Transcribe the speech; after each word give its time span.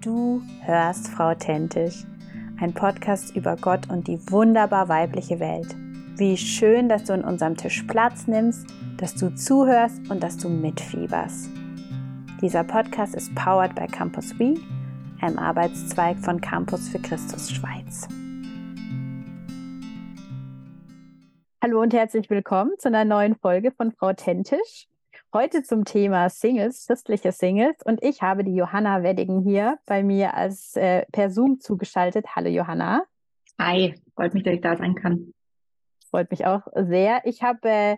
Du 0.00 0.40
hörst 0.62 1.08
Frau 1.08 1.30
Authentisch, 1.30 2.04
ein 2.60 2.72
Podcast 2.72 3.34
über 3.34 3.56
Gott 3.56 3.90
und 3.90 4.06
die 4.06 4.20
wunderbar 4.30 4.88
weibliche 4.88 5.40
Welt. 5.40 5.74
Wie 6.16 6.36
schön, 6.36 6.88
dass 6.88 7.02
du 7.02 7.14
in 7.14 7.24
unserem 7.24 7.56
Tisch 7.56 7.82
Platz 7.82 8.28
nimmst, 8.28 8.64
dass 8.96 9.16
du 9.16 9.34
zuhörst 9.34 10.08
und 10.08 10.22
dass 10.22 10.36
du 10.36 10.48
mitfieberst. 10.48 11.50
Dieser 12.40 12.62
Podcast 12.62 13.16
ist 13.16 13.34
powered 13.34 13.74
by 13.74 13.88
Campus 13.88 14.38
We, 14.38 14.54
einem 15.20 15.36
Arbeitszweig 15.36 16.16
von 16.18 16.40
Campus 16.40 16.88
für 16.88 17.00
Christus 17.00 17.50
Schweiz. 17.50 18.06
Hallo 21.60 21.82
und 21.82 21.92
herzlich 21.92 22.30
willkommen 22.30 22.70
zu 22.78 22.86
einer 22.86 23.04
neuen 23.04 23.34
Folge 23.34 23.72
von 23.72 23.90
Frau 23.90 24.10
Authentisch. 24.10 24.86
Heute 25.34 25.62
zum 25.62 25.84
Thema 25.84 26.30
Singles, 26.30 26.86
christliche 26.86 27.32
Singles. 27.32 27.76
Und 27.84 28.02
ich 28.02 28.22
habe 28.22 28.44
die 28.44 28.54
Johanna 28.54 29.02
Weddingen 29.02 29.42
hier 29.42 29.78
bei 29.84 30.02
mir 30.02 30.32
als 30.32 30.74
äh, 30.74 31.04
per 31.12 31.28
Zoom 31.28 31.60
zugeschaltet. 31.60 32.34
Hallo 32.34 32.48
Johanna. 32.48 33.02
Hi, 33.58 33.94
freut 34.14 34.32
mich, 34.32 34.42
dass 34.44 34.54
ich 34.54 34.62
da 34.62 34.74
sein 34.78 34.94
kann. 34.94 35.34
Freut 36.08 36.30
mich 36.30 36.46
auch 36.46 36.62
sehr. 36.74 37.20
Ich 37.26 37.42
habe 37.42 37.68
äh, 37.68 37.96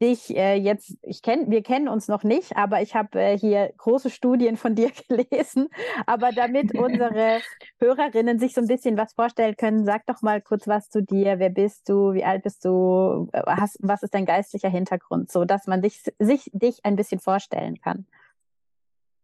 dich 0.00 0.36
äh, 0.36 0.56
jetzt, 0.56 0.96
ich 1.02 1.22
kenn, 1.22 1.50
wir 1.50 1.62
kennen 1.62 1.88
uns 1.88 2.08
noch 2.08 2.24
nicht, 2.24 2.56
aber 2.56 2.82
ich 2.82 2.94
habe 2.94 3.20
äh, 3.20 3.38
hier 3.38 3.72
große 3.76 4.10
Studien 4.10 4.56
von 4.56 4.74
dir 4.76 4.90
gelesen. 5.08 5.68
Aber 6.06 6.32
damit 6.32 6.74
unsere 6.74 7.40
Hörerinnen 7.80 8.38
sich 8.38 8.54
so 8.54 8.60
ein 8.60 8.66
bisschen 8.66 8.96
was 8.96 9.12
vorstellen 9.14 9.56
können, 9.56 9.84
sag 9.84 10.06
doch 10.06 10.22
mal 10.22 10.40
kurz 10.40 10.66
was 10.66 10.88
zu 10.90 11.02
dir. 11.02 11.38
Wer 11.38 11.50
bist 11.50 11.88
du? 11.88 12.12
Wie 12.12 12.24
alt 12.24 12.42
bist 12.42 12.64
du? 12.64 13.28
Hast, 13.32 13.78
was 13.80 14.02
ist 14.02 14.14
dein 14.14 14.26
geistlicher 14.26 14.68
Hintergrund? 14.68 15.30
So 15.30 15.44
dass 15.44 15.66
man 15.66 15.82
dich, 15.82 16.02
sich 16.18 16.50
dich 16.52 16.84
ein 16.84 16.96
bisschen 16.96 17.20
vorstellen 17.20 17.80
kann. 17.80 18.06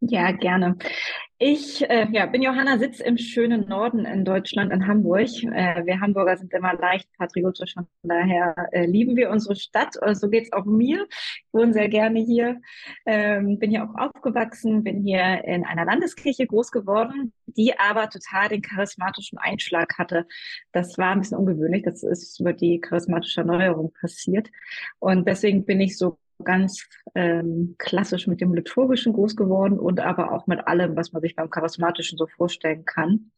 Ja, 0.03 0.33
gerne. 0.33 0.79
Ich 1.39 1.83
äh, 1.89 2.07
ja, 2.11 2.25
bin 2.25 2.41
Johanna, 2.41 2.79
sitze 2.79 3.05
im 3.05 3.19
schönen 3.19 3.69
Norden 3.69 4.07
in 4.07 4.25
Deutschland, 4.25 4.73
in 4.73 4.87
Hamburg. 4.87 5.29
Äh, 5.43 5.85
wir 5.85 6.01
Hamburger 6.01 6.39
sind 6.39 6.53
immer 6.55 6.73
leicht 6.75 7.07
patriotisch, 7.19 7.75
von 7.75 7.87
daher 8.03 8.55
äh, 8.73 8.87
lieben 8.87 9.15
wir 9.17 9.29
unsere 9.29 9.57
Stadt. 9.57 9.95
So 9.95 10.01
also 10.01 10.31
geht's 10.31 10.53
auch 10.55 10.65
mir. 10.65 11.07
Ich 11.11 11.53
wohne 11.53 11.75
sehr 11.75 11.91
gerne 11.91 12.21
hier, 12.21 12.61
ähm, 13.05 13.59
bin 13.59 13.71
hier 13.71 13.85
auch 13.85 13.95
aufgewachsen, 13.95 14.85
bin 14.85 15.03
hier 15.03 15.45
in 15.45 15.67
einer 15.67 15.85
Landeskirche 15.85 16.47
groß 16.47 16.71
geworden, 16.71 17.35
die 17.47 17.79
aber 17.79 18.09
total 18.09 18.49
den 18.49 18.63
charismatischen 18.63 19.37
Einschlag 19.37 19.99
hatte. 19.99 20.27
Das 20.73 20.97
war 20.97 21.13
ein 21.13 21.21
bisschen 21.21 21.39
ungewöhnlich. 21.39 21.83
Das 21.83 22.03
ist 22.03 22.41
über 22.41 22.55
die 22.55 22.81
charismatische 22.81 23.43
Erneuerung 23.43 23.93
passiert. 24.01 24.49
Und 24.99 25.29
deswegen 25.29 25.67
bin 25.67 25.81
ich 25.83 25.99
so 25.99 26.19
ganz 26.45 26.89
ähm, 27.15 27.77
klassisch 27.79 28.27
mit 28.27 28.41
dem 28.41 28.55
Liturgischen 28.55 29.13
groß 29.13 29.37
geworden 29.37 29.79
und 29.79 30.01
aber 30.01 30.33
auch 30.33 30.47
mit 30.47 30.67
allem, 30.67 30.97
was 30.97 31.13
man 31.13 31.23
sich 31.23 31.37
beim 31.37 31.51
Charismatischen 31.51 32.19
so 32.19 32.27
vorstellen 32.27 32.85
kann. 32.85 33.31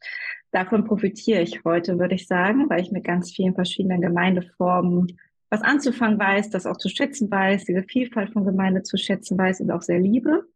Davon 0.50 0.84
profitiere 0.84 1.41
ich 1.41 1.64
heute, 1.64 1.98
würde 1.98 2.14
ich 2.14 2.27
sagen, 2.27 2.69
weil 2.69 2.83
ich 2.83 2.92
mit 2.92 3.05
ganz 3.05 3.33
vielen 3.33 3.55
verschiedenen 3.55 4.00
Gemeindeformen 4.00 5.19
was 5.53 5.61
anzufangen 5.61 6.19
weiß, 6.19 6.48
das 6.48 6.64
auch 6.64 6.78
zu 6.78 6.89
schätzen 6.89 7.30
weiß, 7.30 7.67
diese 7.67 7.83
Vielfalt 7.83 8.33
von 8.33 8.47
Gemeinde 8.47 8.84
zu 8.84 8.97
schätzen 8.97 9.36
weiß 9.36 9.61
und 9.61 9.70
auch 9.70 9.83
sehr 9.83 10.00
liebe. 10.00 10.47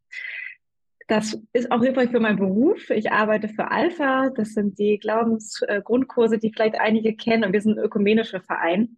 Das 1.06 1.38
ist 1.52 1.70
auch 1.70 1.82
hilfreich 1.82 2.10
für 2.10 2.18
meinen 2.18 2.38
Beruf. 2.38 2.88
Ich 2.88 3.12
arbeite 3.12 3.48
für 3.48 3.70
Alpha. 3.70 4.30
Das 4.30 4.54
sind 4.54 4.78
die 4.78 4.98
Glaubensgrundkurse, 4.98 6.38
die 6.38 6.50
vielleicht 6.50 6.80
einige 6.80 7.14
kennen. 7.14 7.44
Und 7.44 7.52
wir 7.52 7.60
sind 7.60 7.78
ein 7.78 7.84
ökumenischer 7.84 8.40
Verein. 8.40 8.96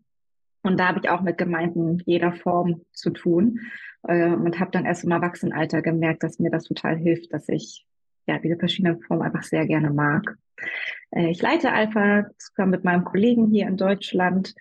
Und 0.62 0.78
da 0.78 0.88
habe 0.88 1.00
ich 1.02 1.08
auch 1.08 1.20
mit 1.20 1.38
Gemeinden 1.38 2.02
jeder 2.04 2.32
Form 2.32 2.82
zu 2.92 3.10
tun 3.10 3.60
äh, 4.02 4.30
und 4.30 4.58
habe 4.58 4.70
dann 4.70 4.84
erst 4.84 5.04
im 5.04 5.10
Erwachsenenalter 5.10 5.82
gemerkt, 5.82 6.22
dass 6.22 6.38
mir 6.38 6.50
das 6.50 6.64
total 6.64 6.96
hilft, 6.96 7.32
dass 7.32 7.48
ich 7.48 7.86
ja 8.26 8.38
diese 8.38 8.56
verschiedenen 8.56 9.00
Formen 9.00 9.22
einfach 9.22 9.42
sehr 9.42 9.66
gerne 9.66 9.90
mag. 9.90 10.36
Äh, 11.10 11.30
ich 11.30 11.40
leite 11.40 11.72
Alpha 11.72 12.26
zusammen 12.38 12.72
mit 12.72 12.84
meinem 12.84 13.04
Kollegen 13.04 13.50
hier 13.50 13.66
in 13.66 13.76
Deutschland, 13.76 14.54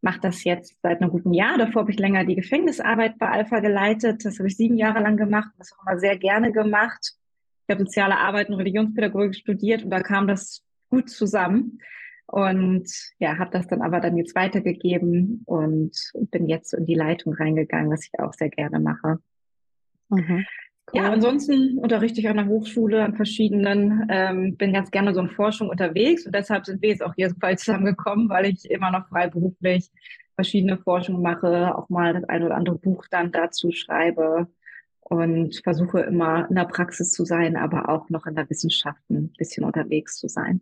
mache 0.00 0.20
das 0.20 0.44
jetzt 0.44 0.76
seit 0.82 1.00
einem 1.00 1.10
guten 1.10 1.32
Jahr. 1.32 1.58
Davor 1.58 1.82
habe 1.82 1.90
ich 1.90 1.98
länger 1.98 2.24
die 2.24 2.36
Gefängnisarbeit 2.36 3.18
bei 3.18 3.28
Alpha 3.28 3.60
geleitet. 3.60 4.24
Das 4.24 4.38
habe 4.38 4.48
ich 4.48 4.56
sieben 4.56 4.76
Jahre 4.76 5.00
lang 5.00 5.16
gemacht, 5.16 5.50
das 5.58 5.72
auch 5.72 5.86
immer 5.86 5.98
sehr 5.98 6.16
gerne 6.16 6.52
gemacht. 6.52 7.14
Ich 7.66 7.74
habe 7.74 7.84
soziale 7.84 8.16
Arbeit 8.18 8.48
und 8.48 8.54
Religionspädagogik 8.54 9.34
studiert 9.34 9.82
und 9.82 9.90
da 9.90 10.00
kam 10.00 10.28
das 10.28 10.62
gut 10.88 11.10
zusammen. 11.10 11.80
Und 12.26 12.90
ja, 13.18 13.38
habe 13.38 13.50
das 13.52 13.68
dann 13.68 13.82
aber 13.82 14.00
dann 14.00 14.16
jetzt 14.16 14.34
weitergegeben 14.34 15.42
und 15.46 15.92
bin 16.30 16.48
jetzt 16.48 16.74
in 16.74 16.86
die 16.86 16.94
Leitung 16.94 17.34
reingegangen, 17.34 17.90
was 17.90 18.04
ich 18.04 18.18
auch 18.18 18.32
sehr 18.32 18.48
gerne 18.48 18.80
mache. 18.80 19.18
Mhm. 20.08 20.44
Cool. 20.92 21.00
Ja, 21.00 21.10
ansonsten 21.10 21.78
unterrichte 21.78 22.20
ich 22.20 22.28
an 22.28 22.36
der 22.36 22.46
Hochschule 22.46 23.02
an 23.02 23.16
verschiedenen, 23.16 24.06
ähm, 24.08 24.56
bin 24.56 24.72
ganz 24.72 24.92
gerne 24.92 25.14
so 25.14 25.20
in 25.20 25.30
Forschung 25.30 25.68
unterwegs 25.68 26.26
und 26.26 26.34
deshalb 26.34 26.64
sind 26.64 26.80
wir 26.80 26.90
jetzt 26.90 27.02
auch 27.02 27.14
hier 27.14 27.28
so 27.28 27.34
bald 27.38 27.58
zusammengekommen, 27.60 28.28
weil 28.28 28.46
ich 28.46 28.70
immer 28.70 28.92
noch 28.92 29.08
freiberuflich 29.08 29.90
verschiedene 30.36 30.78
Forschungen 30.78 31.22
mache, 31.22 31.76
auch 31.76 31.88
mal 31.88 32.12
das 32.12 32.24
ein 32.24 32.44
oder 32.44 32.56
andere 32.56 32.78
Buch 32.78 33.06
dann 33.10 33.32
dazu 33.32 33.72
schreibe 33.72 34.46
und 35.00 35.60
versuche 35.64 36.00
immer 36.00 36.48
in 36.48 36.54
der 36.54 36.66
Praxis 36.66 37.10
zu 37.10 37.24
sein, 37.24 37.56
aber 37.56 37.88
auch 37.88 38.08
noch 38.10 38.26
in 38.26 38.36
der 38.36 38.48
Wissenschaft 38.48 39.00
ein 39.10 39.32
bisschen 39.38 39.64
unterwegs 39.64 40.18
zu 40.18 40.28
sein. 40.28 40.60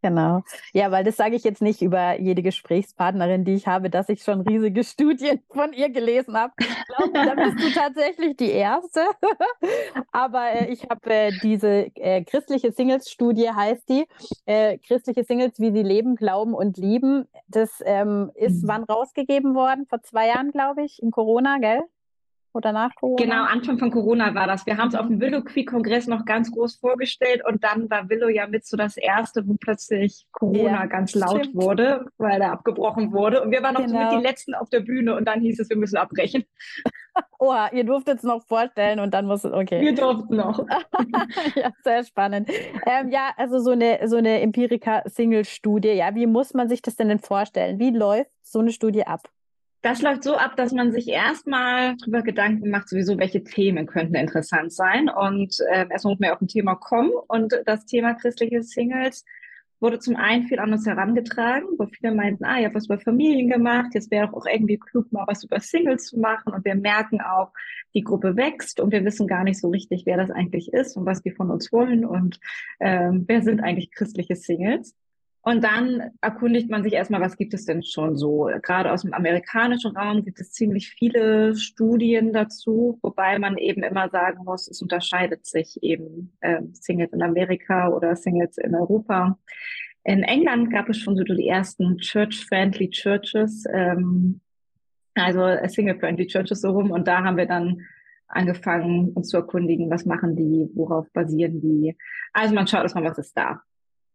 Genau. 0.00 0.42
Ja, 0.72 0.92
weil 0.92 1.02
das 1.02 1.16
sage 1.16 1.34
ich 1.34 1.42
jetzt 1.42 1.60
nicht 1.60 1.82
über 1.82 2.20
jede 2.20 2.42
Gesprächspartnerin, 2.42 3.44
die 3.44 3.54
ich 3.54 3.66
habe, 3.66 3.90
dass 3.90 4.08
ich 4.08 4.22
schon 4.22 4.42
riesige 4.42 4.84
Studien 4.84 5.40
von 5.52 5.72
ihr 5.72 5.90
gelesen 5.90 6.36
habe. 6.36 6.52
Ich 6.60 6.96
glaube, 6.96 7.12
da 7.12 7.34
bist 7.34 7.58
du 7.60 7.72
tatsächlich 7.72 8.36
die 8.36 8.50
Erste. 8.50 9.00
Aber 10.12 10.52
äh, 10.52 10.72
ich 10.72 10.84
habe 10.88 11.10
äh, 11.10 11.32
diese 11.42 11.90
äh, 11.96 12.22
christliche 12.22 12.70
Singles-Studie, 12.70 13.50
heißt 13.50 13.88
die, 13.88 14.06
äh, 14.46 14.78
christliche 14.78 15.24
Singles, 15.24 15.58
wie 15.58 15.72
sie 15.72 15.82
leben, 15.82 16.14
glauben 16.14 16.54
und 16.54 16.76
lieben. 16.76 17.26
Das 17.48 17.82
ähm, 17.84 18.30
ist 18.34 18.62
mhm. 18.62 18.68
wann 18.68 18.84
rausgegeben 18.84 19.56
worden? 19.56 19.86
Vor 19.88 20.02
zwei 20.02 20.28
Jahren, 20.28 20.52
glaube 20.52 20.84
ich, 20.84 21.02
in 21.02 21.10
Corona, 21.10 21.58
gell? 21.58 21.82
Oder 22.52 22.72
nach 22.72 22.94
Corona? 22.94 23.22
Genau, 23.22 23.44
Anfang 23.44 23.78
von 23.78 23.90
Corona 23.90 24.34
war 24.34 24.46
das. 24.46 24.66
Wir 24.66 24.76
haben 24.76 24.88
es 24.88 24.94
auf 24.94 25.06
dem 25.06 25.20
Willow 25.20 25.42
Creek 25.42 25.68
Kongress 25.68 26.06
noch 26.06 26.24
ganz 26.24 26.50
groß 26.50 26.76
vorgestellt 26.76 27.42
und 27.46 27.64
dann 27.64 27.88
war 27.90 28.08
Willow 28.08 28.28
ja 28.28 28.46
mit 28.46 28.66
so 28.66 28.76
das 28.76 28.96
erste, 28.96 29.46
wo 29.46 29.54
plötzlich 29.54 30.26
Corona 30.32 30.70
ja, 30.70 30.86
ganz 30.86 31.14
laut 31.14 31.46
stimmt. 31.46 31.54
wurde, 31.54 32.06
weil 32.18 32.40
er 32.40 32.52
abgebrochen 32.52 33.12
wurde. 33.12 33.42
Und 33.42 33.50
wir 33.50 33.62
waren 33.62 33.74
noch 33.74 33.84
genau. 33.84 34.10
so 34.10 34.16
mit 34.16 34.22
die 34.22 34.26
letzten 34.26 34.54
auf 34.54 34.68
der 34.70 34.80
Bühne 34.80 35.16
und 35.16 35.26
dann 35.26 35.40
hieß 35.40 35.60
es, 35.60 35.68
wir 35.68 35.76
müssen 35.76 35.96
abbrechen. 35.96 36.44
Oha, 37.38 37.70
ihr 37.72 37.84
durftet 37.84 38.18
es 38.18 38.22
noch 38.24 38.44
vorstellen 38.44 39.00
und 39.00 39.12
dann 39.14 39.26
muss 39.26 39.44
es, 39.44 39.52
okay. 39.52 39.80
Wir 39.80 39.94
durften 39.94 40.36
noch. 40.36 40.64
ja, 41.56 41.70
sehr 41.82 42.04
spannend. 42.04 42.48
Ähm, 42.86 43.10
ja, 43.10 43.30
also 43.36 43.58
so 43.58 43.70
eine, 43.70 44.06
so 44.08 44.16
eine 44.16 44.40
Empirica-Single-Studie, 44.40 45.90
ja, 45.90 46.14
wie 46.14 46.26
muss 46.26 46.54
man 46.54 46.68
sich 46.68 46.82
das 46.82 46.96
denn, 46.96 47.08
denn 47.08 47.18
vorstellen? 47.18 47.78
Wie 47.78 47.90
läuft 47.90 48.30
so 48.42 48.60
eine 48.60 48.72
Studie 48.72 49.06
ab? 49.06 49.28
Das 49.80 50.02
läuft 50.02 50.24
so 50.24 50.36
ab, 50.36 50.56
dass 50.56 50.72
man 50.72 50.90
sich 50.90 51.08
erstmal 51.08 51.96
darüber 51.98 52.22
Gedanken 52.22 52.70
macht, 52.70 52.88
sowieso, 52.88 53.16
welche 53.16 53.44
Themen 53.44 53.86
könnten 53.86 54.16
interessant 54.16 54.72
sein. 54.72 55.08
Und 55.08 55.60
äh, 55.70 55.86
erstmal 55.88 56.14
muss 56.14 56.20
man 56.20 56.28
ja 56.28 56.34
auf 56.34 56.40
ein 56.40 56.48
Thema 56.48 56.74
kommen. 56.74 57.12
Und 57.28 57.54
das 57.64 57.86
Thema 57.86 58.14
christliche 58.14 58.62
Singles 58.62 59.24
wurde 59.80 60.00
zum 60.00 60.16
einen 60.16 60.48
viel 60.48 60.58
an 60.58 60.72
uns 60.72 60.86
herangetragen, 60.86 61.68
wo 61.78 61.86
viele 61.86 62.12
meinten, 62.12 62.44
ah, 62.44 62.58
ihr 62.58 62.66
habt 62.66 62.74
was 62.74 62.86
über 62.86 62.98
Familien 62.98 63.48
gemacht, 63.48 63.94
jetzt 63.94 64.10
wäre 64.10 64.32
auch 64.34 64.46
irgendwie 64.46 64.78
klug, 64.78 65.12
mal 65.12 65.24
was 65.28 65.44
über 65.44 65.60
Singles 65.60 66.06
zu 66.06 66.18
machen. 66.18 66.52
Und 66.52 66.64
wir 66.64 66.74
merken 66.74 67.20
auch, 67.20 67.52
die 67.94 68.02
Gruppe 68.02 68.36
wächst 68.36 68.80
und 68.80 68.92
wir 68.92 69.04
wissen 69.04 69.26
gar 69.26 69.44
nicht 69.44 69.60
so 69.60 69.68
richtig, 69.68 70.04
wer 70.04 70.16
das 70.16 70.30
eigentlich 70.30 70.72
ist 70.72 70.96
und 70.96 71.06
was 71.06 71.22
die 71.22 71.30
von 71.30 71.50
uns 71.50 71.72
wollen 71.72 72.04
und 72.04 72.40
ähm, 72.80 73.24
wer 73.26 73.42
sind 73.42 73.60
eigentlich 73.60 73.92
christliche 73.92 74.36
Singles. 74.36 74.94
Und 75.48 75.64
dann 75.64 76.10
erkundigt 76.20 76.68
man 76.68 76.82
sich 76.82 76.92
erstmal, 76.92 77.22
was 77.22 77.38
gibt 77.38 77.54
es 77.54 77.64
denn 77.64 77.82
schon 77.82 78.16
so? 78.16 78.50
Gerade 78.62 78.92
aus 78.92 79.00
dem 79.00 79.14
amerikanischen 79.14 79.96
Raum 79.96 80.22
gibt 80.22 80.38
es 80.40 80.52
ziemlich 80.52 80.90
viele 80.90 81.56
Studien 81.56 82.34
dazu, 82.34 82.98
wobei 83.00 83.38
man 83.38 83.56
eben 83.56 83.82
immer 83.82 84.10
sagen 84.10 84.44
muss, 84.44 84.68
es 84.68 84.82
unterscheidet 84.82 85.46
sich 85.46 85.82
eben 85.82 86.36
äh, 86.42 86.60
Singles 86.74 87.14
in 87.14 87.22
Amerika 87.22 87.88
oder 87.88 88.14
Singles 88.14 88.58
in 88.58 88.74
Europa. 88.74 89.38
In 90.04 90.22
England 90.22 90.70
gab 90.70 90.90
es 90.90 90.98
schon 90.98 91.16
so 91.16 91.24
die 91.24 91.48
ersten 91.48 91.96
Church-Friendly 91.96 92.90
Churches, 92.90 93.64
ähm, 93.72 94.42
also 95.14 95.66
Single-Friendly 95.66 96.26
Churches 96.26 96.60
so 96.60 96.72
rum. 96.72 96.90
Und 96.90 97.08
da 97.08 97.24
haben 97.24 97.38
wir 97.38 97.46
dann 97.46 97.80
angefangen, 98.26 99.14
uns 99.14 99.28
zu 99.30 99.38
erkundigen, 99.38 99.88
was 99.88 100.04
machen 100.04 100.36
die, 100.36 100.68
worauf 100.74 101.10
basieren 101.14 101.62
die. 101.62 101.96
Also 102.34 102.54
man 102.54 102.66
schaut 102.66 102.82
erstmal, 102.82 103.04
was 103.04 103.16
ist 103.16 103.34
da. 103.34 103.62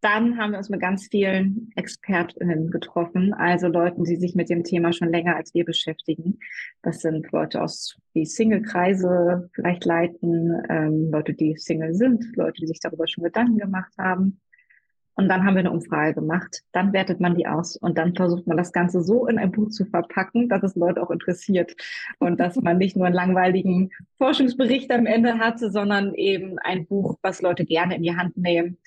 Dann 0.03 0.37
haben 0.37 0.51
wir 0.51 0.57
uns 0.57 0.69
mit 0.69 0.81
ganz 0.81 1.07
vielen 1.07 1.71
ExpertInnen 1.77 2.71
getroffen, 2.71 3.33
also 3.33 3.69
Leuten, 3.69 4.03
die 4.03 4.17
sich 4.17 4.35
mit 4.35 4.49
dem 4.49 4.65
Thema 4.65 4.91
schon 4.91 5.07
länger 5.07 5.37
als 5.37 5.53
wir 5.53 5.63
beschäftigen. 5.63 6.39
Das 6.81 6.99
sind 6.99 7.31
Leute 7.31 7.61
aus, 7.61 7.95
die 8.13 8.25
Single-Kreise 8.25 9.49
vielleicht 9.53 9.85
leiten, 9.85 10.61
ähm, 10.67 11.09
Leute, 11.09 11.33
die 11.33 11.55
Single 11.55 11.93
sind, 11.93 12.35
Leute, 12.35 12.59
die 12.59 12.67
sich 12.67 12.81
darüber 12.81 13.07
schon 13.07 13.23
Gedanken 13.23 13.57
gemacht 13.57 13.93
haben. 13.97 14.41
Und 15.15 15.29
dann 15.29 15.45
haben 15.45 15.53
wir 15.53 15.61
eine 15.61 15.71
Umfrage 15.71 16.15
gemacht. 16.15 16.63
Dann 16.73 16.91
wertet 16.91 17.21
man 17.21 17.35
die 17.35 17.47
aus 17.47 17.77
und 17.77 17.97
dann 17.97 18.13
versucht 18.13 18.45
man 18.45 18.57
das 18.57 18.73
Ganze 18.73 19.01
so 19.01 19.27
in 19.27 19.39
ein 19.39 19.53
Buch 19.53 19.69
zu 19.69 19.85
verpacken, 19.85 20.49
dass 20.49 20.63
es 20.63 20.75
Leute 20.75 21.01
auch 21.01 21.11
interessiert 21.11 21.77
und 22.19 22.41
dass 22.41 22.57
man 22.57 22.77
nicht 22.77 22.97
nur 22.97 23.05
einen 23.05 23.15
langweiligen 23.15 23.89
Forschungsbericht 24.17 24.91
am 24.91 25.05
Ende 25.05 25.37
hatte, 25.37 25.71
sondern 25.71 26.13
eben 26.13 26.59
ein 26.59 26.87
Buch, 26.87 27.17
was 27.21 27.41
Leute 27.41 27.63
gerne 27.63 27.95
in 27.95 28.03
die 28.03 28.17
Hand 28.17 28.35
nehmen, 28.35 28.79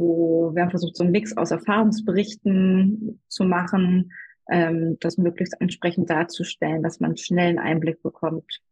wo 0.00 0.54
wir 0.54 0.62
haben 0.62 0.70
versucht, 0.70 0.96
so 0.96 1.04
einen 1.04 1.12
Mix 1.12 1.36
aus 1.36 1.50
Erfahrungsberichten 1.50 3.20
zu 3.28 3.44
machen, 3.44 4.12
ähm, 4.50 4.96
das 5.00 5.18
möglichst 5.18 5.60
entsprechend 5.60 6.08
darzustellen, 6.08 6.82
dass 6.82 7.00
man 7.00 7.16
schnell 7.16 7.50
einen 7.50 7.58
Einblick 7.58 8.02
bekommt, 8.02 8.62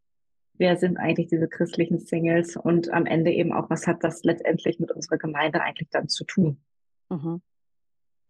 wer 0.55 0.75
sind 0.75 0.97
eigentlich 0.97 1.27
diese 1.27 1.47
christlichen 1.47 1.99
Singles 1.99 2.57
und 2.57 2.91
am 2.91 3.05
Ende 3.05 3.31
eben 3.31 3.53
auch, 3.53 3.69
was 3.69 3.87
hat 3.87 4.03
das 4.03 4.23
letztendlich 4.23 4.79
mit 4.79 4.91
unserer 4.91 5.17
Gemeinde 5.17 5.61
eigentlich 5.61 5.89
dann 5.89 6.09
zu 6.09 6.25
tun. 6.25 6.57
Mhm. 7.09 7.41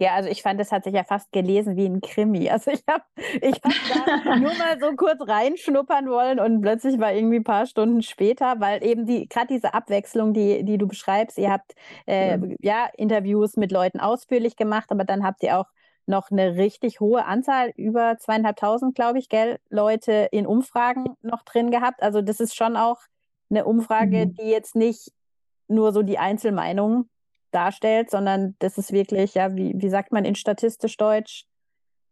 Ja, 0.02 0.14
also 0.14 0.30
ich 0.30 0.42
fand, 0.42 0.62
es 0.62 0.72
hat 0.72 0.86
sich 0.86 0.94
ja 0.94 1.04
fast 1.04 1.30
gelesen 1.34 1.76
wie 1.76 1.86
ein 1.86 2.02
Krimi. 2.02 2.50
Also 2.60 2.72
ich 2.72 2.84
habe 2.90 3.04
ich 3.42 3.56
hab 3.64 4.24
da 4.24 4.36
nur 4.38 4.54
mal 4.56 4.80
so 4.80 4.96
kurz 4.96 5.20
reinschnuppern 5.28 6.10
wollen 6.10 6.40
und 6.40 6.62
plötzlich 6.62 7.00
war 7.00 7.14
irgendwie 7.14 7.38
ein 7.38 7.44
paar 7.44 7.66
Stunden 7.66 8.02
später, 8.02 8.60
weil 8.60 8.84
eben 8.84 9.06
die 9.06 9.28
gerade 9.28 9.48
diese 9.48 9.74
Abwechslung, 9.74 10.34
die, 10.34 10.64
die 10.64 10.78
du 10.78 10.88
beschreibst, 10.88 11.38
ihr 11.38 11.52
habt 11.52 11.74
äh, 12.08 12.38
ja. 12.38 12.48
ja. 12.62 12.90
Interviews 12.96 13.58
mit 13.58 13.72
Leuten 13.72 14.00
ausführlich 14.00 14.56
gemacht, 14.56 14.90
aber 14.90 15.04
dann 15.04 15.24
habt 15.24 15.44
ihr 15.44 15.60
auch 15.60 15.68
noch 16.06 16.32
eine 16.32 16.56
richtig 16.56 17.00
hohe 17.00 17.26
Anzahl, 17.26 17.72
über 17.76 18.18
zweieinhalbtausend, 18.18 18.96
glaube 18.96 19.20
ich, 19.20 19.30
gell, 19.30 19.60
Leute 19.70 20.30
in 20.32 20.48
Umfragen 20.48 21.16
noch 21.22 21.44
drin 21.44 21.72
gehabt. 21.72 22.02
Also 22.02 22.22
das 22.22 22.40
ist 22.40 22.56
schon 22.56 22.78
auch 22.78 23.00
eine 23.50 23.66
Umfrage, 23.66 24.26
mhm. 24.26 24.34
die 24.34 24.50
jetzt 24.50 24.76
nicht 24.76 25.12
nur 25.68 25.92
so 25.92 26.02
die 26.02 26.18
Einzelmeinung 26.18 27.10
darstellt, 27.52 28.10
sondern 28.10 28.56
das 28.60 28.78
ist 28.78 28.92
wirklich, 28.92 29.34
ja, 29.36 29.56
wie, 29.56 29.74
wie 29.76 29.90
sagt 29.90 30.12
man 30.12 30.26
in 30.26 30.36
statistisch 30.36 30.98
Deutsch 30.98 31.46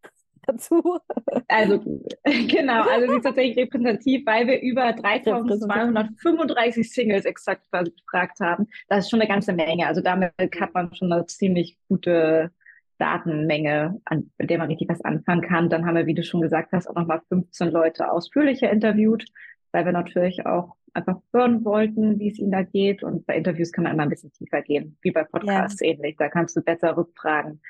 dazu? 0.48 1.00
Also, 1.48 1.80
genau, 2.48 2.84
also 2.84 3.08
sie 3.08 3.18
ist 3.18 3.24
tatsächlich 3.24 3.58
repräsentativ, 3.58 4.26
weil 4.26 4.48
wir 4.48 4.62
über 4.62 4.94
3235 4.94 6.92
Singles 6.92 7.26
exakt 7.26 7.66
gefragt 7.72 8.40
haben. 8.40 8.68
Das 8.88 9.06
ist 9.06 9.10
schon 9.10 9.22
eine 9.22 9.30
ganze 9.30 9.54
Menge. 9.54 9.88
Also 9.88 10.02
damit 10.02 10.34
hat 10.60 10.74
man 10.74 10.94
schon 10.94 11.12
eine 11.12 11.26
ziemlich 11.26 11.78
gute 11.88 12.52
Datenmenge, 12.98 14.02
an, 14.06 14.32
der 14.40 14.58
man 14.58 14.70
richtig 14.70 14.90
was 14.90 15.02
anfangen 15.02 15.42
kann. 15.42 15.70
Dann 15.70 15.86
haben 15.86 15.96
wir, 15.96 16.06
wie 16.06 16.16
du 16.16 16.24
schon 16.24 16.42
gesagt 16.42 16.72
hast, 16.72 16.90
auch 16.90 16.96
nochmal 16.96 17.22
15 17.30 17.70
Leute 17.70 18.12
ausführlicher 18.12 18.72
interviewt, 18.72 19.26
weil 19.72 19.86
wir 19.86 19.92
natürlich 19.92 20.46
auch 20.46 20.76
einfach 20.98 21.22
hören 21.32 21.64
wollten, 21.64 22.20
wie 22.20 22.30
es 22.30 22.40
ihnen 22.40 22.52
da 22.52 22.64
geht. 22.64 23.04
Und 23.04 23.26
bei 23.26 23.38
Interviews 23.38 23.72
kann 23.72 23.84
man 23.84 23.94
immer 23.94 24.04
ein 24.04 24.10
bisschen 24.10 24.32
tiefer 24.34 24.62
gehen, 24.62 24.98
wie 25.02 25.12
bei 25.12 25.24
Podcasts 25.24 25.80
ja. 25.80 25.88
ähnlich. 25.88 26.18
Da 26.18 26.28
kannst 26.28 26.58
du 26.58 26.62
besser 26.62 26.98
rückfragen, 26.98 27.62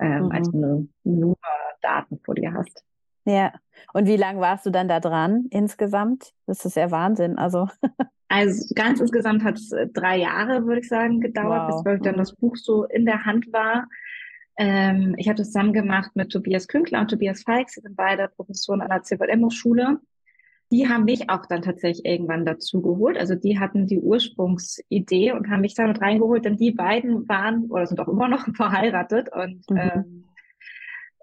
ähm, 0.00 0.24
mhm. 0.24 0.32
als 0.32 0.52
wenn 0.52 0.62
du 0.62 0.88
nur 1.04 1.38
Daten 1.80 2.20
vor 2.24 2.34
dir 2.34 2.52
hast. 2.52 2.84
Ja. 3.24 3.52
Und 3.92 4.06
wie 4.06 4.16
lange 4.16 4.40
warst 4.40 4.66
du 4.66 4.70
dann 4.70 4.88
da 4.88 5.00
dran 5.00 5.46
insgesamt? 5.50 6.32
Das 6.46 6.64
ist 6.64 6.76
ja 6.76 6.90
Wahnsinn. 6.90 7.38
Also. 7.38 7.68
Also 8.28 8.74
ganz 8.74 8.98
insgesamt 8.98 9.44
hat 9.44 9.56
es 9.56 9.72
äh, 9.72 9.88
drei 9.88 10.16
Jahre, 10.16 10.64
würde 10.64 10.80
ich 10.80 10.88
sagen, 10.88 11.20
gedauert, 11.20 11.70
wow. 11.70 11.84
bis 11.84 12.00
dann 12.00 12.14
mhm. 12.14 12.18
das 12.18 12.34
Buch 12.34 12.56
so 12.56 12.84
in 12.84 13.04
der 13.04 13.26
Hand 13.26 13.52
war. 13.52 13.86
Ähm, 14.56 15.14
ich 15.18 15.28
habe 15.28 15.36
das 15.36 15.48
zusammen 15.48 15.74
gemacht 15.74 16.12
mit 16.14 16.30
Tobias 16.30 16.66
Künkler 16.66 17.00
und 17.00 17.08
Tobias 17.08 17.42
Feix, 17.42 17.72
sie 17.72 17.82
sind 17.82 17.94
beide 17.94 18.28
Professoren 18.28 18.80
an 18.80 18.88
der 18.88 19.02
CVM-Schule 19.02 20.00
die 20.72 20.88
haben 20.88 21.04
mich 21.04 21.28
auch 21.28 21.44
dann 21.46 21.60
tatsächlich 21.60 22.06
irgendwann 22.06 22.46
dazu 22.46 22.80
geholt. 22.80 23.18
Also 23.18 23.34
die 23.34 23.58
hatten 23.58 23.86
die 23.86 24.00
Ursprungsidee 24.00 25.32
und 25.32 25.50
haben 25.50 25.60
mich 25.60 25.74
damit 25.74 26.00
reingeholt, 26.00 26.46
denn 26.46 26.56
die 26.56 26.72
beiden 26.72 27.28
waren 27.28 27.66
oder 27.66 27.86
sind 27.86 28.00
auch 28.00 28.08
immer 28.08 28.26
noch 28.26 28.46
verheiratet 28.56 29.28
und 29.32 29.70
mhm. 29.70 29.76
ähm, 29.76 30.24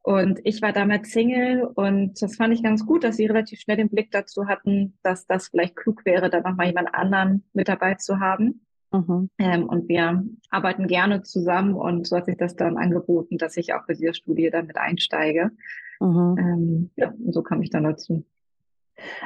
und 0.01 0.39
ich 0.43 0.61
war 0.61 0.71
damals 0.71 1.11
Single 1.11 1.63
und 1.75 2.21
das 2.21 2.37
fand 2.37 2.53
ich 2.53 2.63
ganz 2.63 2.85
gut, 2.85 3.03
dass 3.03 3.17
sie 3.17 3.25
relativ 3.25 3.59
schnell 3.59 3.77
den 3.77 3.89
Blick 3.89 4.11
dazu 4.11 4.47
hatten, 4.47 4.97
dass 5.03 5.27
das 5.27 5.49
vielleicht 5.49 5.75
klug 5.75 6.05
wäre, 6.05 6.29
da 6.29 6.39
nochmal 6.39 6.67
jemand 6.67 6.95
anderen 6.95 7.43
mit 7.53 7.67
dabei 7.67 7.95
zu 7.95 8.19
haben. 8.19 8.61
Mhm. 8.91 9.29
Ähm, 9.37 9.65
und 9.65 9.89
wir 9.89 10.23
arbeiten 10.49 10.87
gerne 10.87 11.21
zusammen 11.23 11.73
und 11.73 12.07
so 12.07 12.15
hat 12.15 12.25
sich 12.25 12.37
das 12.37 12.55
dann 12.55 12.77
angeboten, 12.77 13.37
dass 13.37 13.57
ich 13.57 13.73
auch 13.73 13.85
für 13.85 13.93
diese 13.93 14.13
Studie 14.13 14.49
damit 14.49 14.77
einsteige. 14.77 15.51
Mhm. 15.99 16.35
Ähm, 16.39 16.89
ja, 16.95 17.09
und 17.09 17.33
so 17.33 17.43
kam 17.43 17.61
ich 17.61 17.69
dann 17.69 17.83
dazu. 17.83 18.25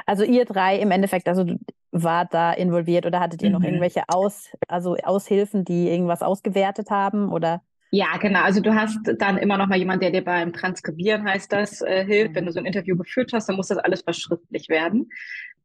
Also 0.06 0.24
ihr 0.24 0.44
drei 0.44 0.78
im 0.78 0.90
Endeffekt, 0.90 1.28
also 1.28 1.46
wart 1.90 2.34
da 2.34 2.52
involviert 2.52 3.06
oder 3.06 3.20
hattet 3.20 3.42
ihr 3.42 3.50
mhm. 3.50 3.54
noch 3.54 3.62
irgendwelche 3.62 4.02
Aus, 4.08 4.50
also 4.68 4.96
Aushilfen, 4.96 5.64
die 5.64 5.88
irgendwas 5.88 6.22
ausgewertet 6.22 6.90
haben 6.90 7.30
oder? 7.30 7.62
Ja, 7.90 8.16
genau. 8.18 8.42
Also 8.42 8.60
du 8.60 8.74
hast 8.74 8.98
dann 9.18 9.38
immer 9.38 9.56
noch 9.56 9.68
mal 9.68 9.78
jemand, 9.78 10.02
der 10.02 10.10
dir 10.10 10.24
beim 10.24 10.52
Transkribieren 10.52 11.24
heißt 11.24 11.52
das, 11.52 11.80
äh, 11.80 12.04
hilft. 12.04 12.32
Mhm. 12.32 12.34
Wenn 12.34 12.46
du 12.46 12.52
so 12.52 12.58
ein 12.58 12.66
Interview 12.66 12.96
geführt 12.96 13.30
hast, 13.32 13.48
dann 13.48 13.56
muss 13.56 13.68
das 13.68 13.78
alles 13.78 14.02
verschriftlich 14.02 14.68
werden. 14.68 15.10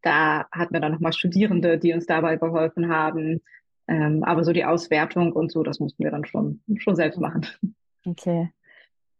Da 0.03 0.45
hatten 0.51 0.73
wir 0.73 0.79
dann 0.79 0.91
noch 0.91 0.99
mal 0.99 1.11
Studierende, 1.11 1.79
die 1.79 1.91
uns 1.91 2.05
dabei 2.05 2.37
geholfen 2.37 2.89
haben. 2.89 3.41
Ähm, 3.87 4.23
aber 4.23 4.43
so 4.43 4.53
die 4.53 4.63
Auswertung 4.63 5.33
und 5.33 5.51
so, 5.51 5.63
das 5.63 5.79
mussten 5.79 6.03
wir 6.03 6.11
dann 6.11 6.25
schon, 6.25 6.61
schon 6.77 6.95
selbst 6.95 7.19
machen. 7.19 7.47
Okay. 8.05 8.51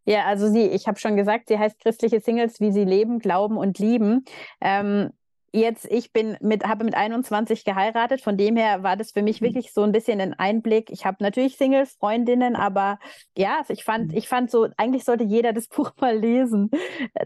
Ja, 0.09 0.25
also 0.25 0.47
sie, 0.49 0.63
ich 0.63 0.87
habe 0.87 0.97
schon 0.97 1.15
gesagt, 1.15 1.49
sie 1.49 1.59
heißt 1.59 1.79
christliche 1.79 2.19
Singles, 2.19 2.59
wie 2.59 2.71
sie 2.71 2.83
leben, 2.83 3.19
glauben 3.19 3.57
und 3.57 3.77
lieben. 3.77 4.25
Ähm, 4.59 5.11
jetzt, 5.53 5.85
ich 5.85 6.11
bin 6.11 6.35
mit, 6.41 6.63
habe 6.65 6.83
mit 6.83 6.95
21 6.95 7.63
geheiratet, 7.63 8.19
von 8.19 8.35
dem 8.35 8.57
her 8.57 8.81
war 8.81 8.97
das 8.97 9.11
für 9.11 9.21
mich 9.21 9.39
mhm. 9.39 9.45
wirklich 9.45 9.71
so 9.71 9.83
ein 9.83 9.91
bisschen 9.91 10.19
ein 10.19 10.33
Einblick. 10.33 10.89
Ich 10.89 11.05
habe 11.05 11.17
natürlich 11.19 11.57
Singles, 11.57 11.93
Freundinnen, 11.99 12.55
aber 12.55 12.97
ja, 13.37 13.61
ich 13.69 13.83
fand, 13.83 14.11
mhm. 14.11 14.17
ich 14.17 14.27
fand 14.27 14.49
so, 14.49 14.67
eigentlich 14.77 15.03
sollte 15.03 15.25
jeder 15.25 15.53
das 15.53 15.67
Buch 15.69 15.91
mal 16.01 16.17
lesen, 16.17 16.71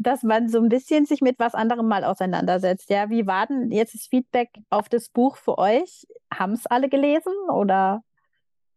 dass 0.01 0.21
man 0.23 0.49
so 0.49 0.59
ein 0.59 0.67
bisschen 0.67 1.05
sich 1.05 1.21
mit 1.21 1.39
was 1.39 1.53
anderem 1.53 1.87
mal 1.87 2.03
auseinandersetzt. 2.03 2.89
Ja, 2.89 3.09
wie 3.09 3.25
war 3.25 3.47
denn 3.47 3.71
jetzt 3.71 3.93
das 3.93 4.07
Feedback 4.07 4.49
auf 4.71 4.89
das 4.89 5.07
Buch 5.07 5.37
für 5.37 5.57
euch? 5.57 6.05
Haben 6.33 6.51
es 6.51 6.65
alle 6.65 6.89
gelesen 6.89 7.31
oder? 7.49 8.03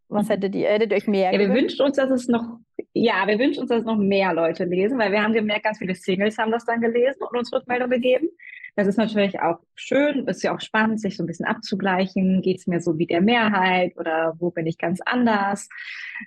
Was 0.08 0.28
hättet 0.28 0.54
ihr, 0.54 0.68
hättet 0.68 0.92
ihr 0.92 0.96
euch 0.96 1.06
mehr 1.06 1.32
Ja, 1.32 1.38
wir 1.38 1.52
wünschen 1.52 1.84
uns, 1.84 1.96
dass 1.96 2.10
es 2.10 2.28
noch, 2.28 2.58
ja, 2.92 3.26
wir 3.26 3.38
wünschen 3.38 3.60
uns, 3.60 3.70
dass 3.70 3.84
noch 3.84 3.96
mehr 3.96 4.32
Leute 4.34 4.64
lesen, 4.64 4.98
weil 4.98 5.10
wir 5.10 5.22
haben 5.22 5.32
gemerkt, 5.32 5.64
ganz 5.64 5.78
viele 5.78 5.94
Singles 5.94 6.38
haben 6.38 6.52
das 6.52 6.64
dann 6.64 6.80
gelesen 6.80 7.22
und 7.22 7.36
uns 7.36 7.52
Rückmeldung 7.52 7.90
gegeben. 7.90 8.28
Das 8.76 8.86
ist 8.86 8.98
natürlich 8.98 9.40
auch 9.40 9.58
schön, 9.74 10.26
ist 10.26 10.42
ja 10.42 10.54
auch 10.54 10.60
spannend, 10.60 11.00
sich 11.00 11.16
so 11.16 11.22
ein 11.22 11.26
bisschen 11.26 11.46
abzugleichen. 11.46 12.42
Geht 12.42 12.58
es 12.58 12.66
mir 12.66 12.80
so 12.80 12.98
wie 12.98 13.06
der 13.06 13.22
Mehrheit 13.22 13.96
oder 13.96 14.34
wo 14.38 14.50
bin 14.50 14.66
ich 14.66 14.76
ganz 14.76 15.00
anders? 15.00 15.70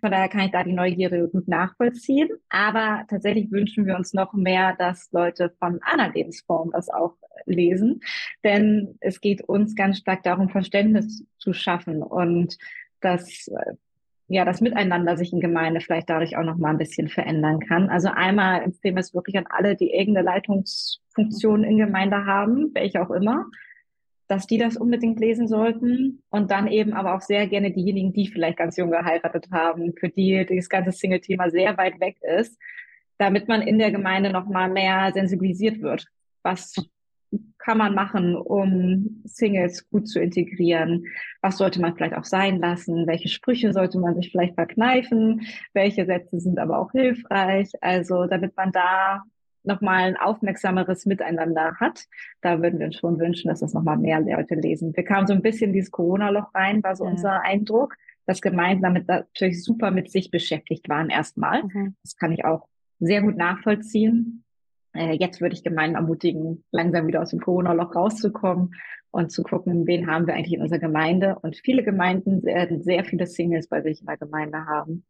Von 0.02 0.10
daher 0.10 0.30
kann 0.30 0.42
ich 0.42 0.52
da 0.52 0.64
die 0.64 0.74
Neugierde 0.74 1.30
gut 1.30 1.48
nachvollziehen. 1.48 2.30
Aber 2.50 3.06
tatsächlich 3.08 3.52
wünschen 3.52 3.86
wir 3.86 3.96
uns 3.96 4.16
noch 4.16 4.34
mehr, 4.34 4.76
dass 4.80 5.12
Leute 5.12 5.54
von 5.60 5.80
anderen 5.84 6.14
Lebensformen 6.14 6.72
das 6.72 6.90
auch 6.90 7.14
lesen. 7.46 8.02
Denn 8.44 8.98
es 9.00 9.22
geht 9.22 9.44
uns 9.44 9.76
ganz 9.76 10.00
stark 10.00 10.24
darum, 10.24 10.50
Verständnis 10.50 11.24
zu 11.38 11.54
schaffen 11.54 12.02
und 12.02 12.58
dass 13.02 13.48
äh, 13.48 13.74
ja 14.28 14.46
das 14.46 14.62
Miteinander 14.62 15.18
sich 15.18 15.34
in 15.34 15.40
Gemeinde 15.40 15.82
vielleicht 15.82 16.10
dadurch 16.10 16.38
auch 16.38 16.44
noch 16.44 16.58
mal 16.58 16.70
ein 16.70 16.78
bisschen 16.78 17.10
verändern 17.10 17.60
kann. 17.60 17.90
Also 17.90 18.10
einmal 18.10 18.62
empfehlen 18.62 18.96
wir 18.96 19.02
es 19.02 19.14
wirklich 19.14 19.38
an 19.38 19.48
alle, 19.50 19.76
die 19.76 19.92
irgendeine 19.92 20.26
Leitungsfunktion 20.26 21.64
in 21.64 21.78
Gemeinde 21.78 22.26
haben, 22.26 22.72
welche 22.74 23.02
auch 23.02 23.12
immer, 23.12 23.46
dass 24.28 24.46
die 24.46 24.60
das 24.60 24.78
unbedingt 24.78 25.20
lesen 25.20 25.48
sollten 25.48 26.22
und 26.30 26.52
dann 26.52 26.68
eben 26.68 26.94
aber 26.94 27.16
auch 27.16 27.22
sehr 27.22 27.48
gerne 27.48 27.72
diejenigen, 27.72 28.14
die 28.14 28.28
vielleicht 28.28 28.60
ganz 28.60 28.78
jung 28.78 28.92
geheiratet 28.92 29.48
haben, 29.52 29.94
für 30.00 30.10
die 30.10 30.46
das 30.46 30.70
ganze 30.70 30.92
Single-Thema 30.92 31.50
sehr 31.50 31.76
weit 31.78 32.00
weg 32.00 32.18
ist, 32.22 32.60
damit 33.18 33.48
man 33.48 33.64
in 33.64 33.80
der 33.80 33.92
Gemeinde 33.92 34.32
noch 34.32 34.48
mal 34.48 34.70
mehr 34.70 35.12
sensibilisiert 35.14 35.82
wird, 35.82 36.06
was 36.44 36.76
kann 37.58 37.78
man 37.78 37.94
machen, 37.94 38.36
um 38.36 39.22
Singles 39.26 39.88
gut 39.90 40.08
zu 40.08 40.20
integrieren? 40.20 41.06
Was 41.42 41.58
sollte 41.58 41.82
man 41.82 41.96
vielleicht 41.96 42.16
auch 42.16 42.24
sein 42.24 42.60
lassen? 42.60 43.06
Welche 43.06 43.30
Sprüche 43.30 43.74
sollte 43.74 44.00
man 44.00 44.16
sich 44.16 44.32
vielleicht 44.32 44.56
verkneifen? 44.56 45.42
Welche 45.74 46.06
Sätze 46.06 46.40
sind 46.40 46.58
aber 46.60 46.80
auch 46.80 46.92
hilfreich? 46.92 47.72
Also, 47.82 48.26
damit 48.26 48.56
man 48.58 48.72
da 48.72 49.24
nochmal 49.64 50.04
ein 50.04 50.18
aufmerksameres 50.18 51.06
Miteinander 51.06 51.76
hat. 51.80 52.06
Da 52.42 52.62
würden 52.62 52.80
wir 52.80 52.88
uns 52.88 52.98
schon 52.98 53.20
wünschen, 53.20 53.50
dass 53.50 53.60
das 53.60 53.74
nochmal 53.74 53.98
mehr 53.98 54.20
Leute 54.20 54.56
lesen. 54.56 54.96
Wir 54.96 55.04
kamen 55.04 55.28
so 55.28 55.34
ein 55.34 55.42
bisschen 55.42 55.68
in 55.70 55.74
dieses 55.74 55.92
Corona-Loch 55.92 56.54
rein, 56.54 56.84
war 56.84 56.96
so 56.96 57.06
ja. 57.06 57.12
unser 57.12 57.42
Eindruck, 57.42 57.96
dass 58.26 58.42
Gemeinden 58.42 58.84
damit 58.84 59.08
natürlich 59.08 59.64
super 59.64 59.92
mit 59.92 60.12
sich 60.12 60.32
beschäftigt 60.32 60.88
waren 60.90 61.10
erstmal. 61.10 61.64
Mhm. 61.64 61.96
Das 62.04 62.16
kann 62.16 62.32
ich 62.32 62.46
auch 62.46 62.68
sehr 63.00 63.22
gut 63.22 63.38
nachvollziehen. 63.38 64.44
Äh, 64.94 65.14
jetzt 65.14 65.42
würde 65.42 65.56
ich 65.56 65.64
Gemeinden 65.64 65.96
ermutigen, 65.96 66.64
langsam 66.72 67.08
wieder 67.08 67.22
aus 67.22 67.30
dem 67.30 67.40
Corona-Loch 67.40 67.96
rauszukommen 67.96 68.74
und 69.12 69.32
zu 69.32 69.44
gucken, 69.44 69.88
wen 69.88 70.08
haben 70.08 70.28
wir 70.28 70.36
eigentlich 70.36 70.54
in 70.54 70.62
unserer 70.62 70.80
Gemeinde. 70.80 71.38
Und 71.42 71.56
viele 71.58 71.84
Gemeinden 71.84 72.44
werden 72.44 72.84
sehr 72.84 73.04
viele 73.04 73.28
Singles 73.28 73.68
bei 73.68 73.82
sich 73.82 74.02
in 74.02 74.08
der 74.08 74.18
Gemeinde 74.18 74.66
haben. 74.66 75.06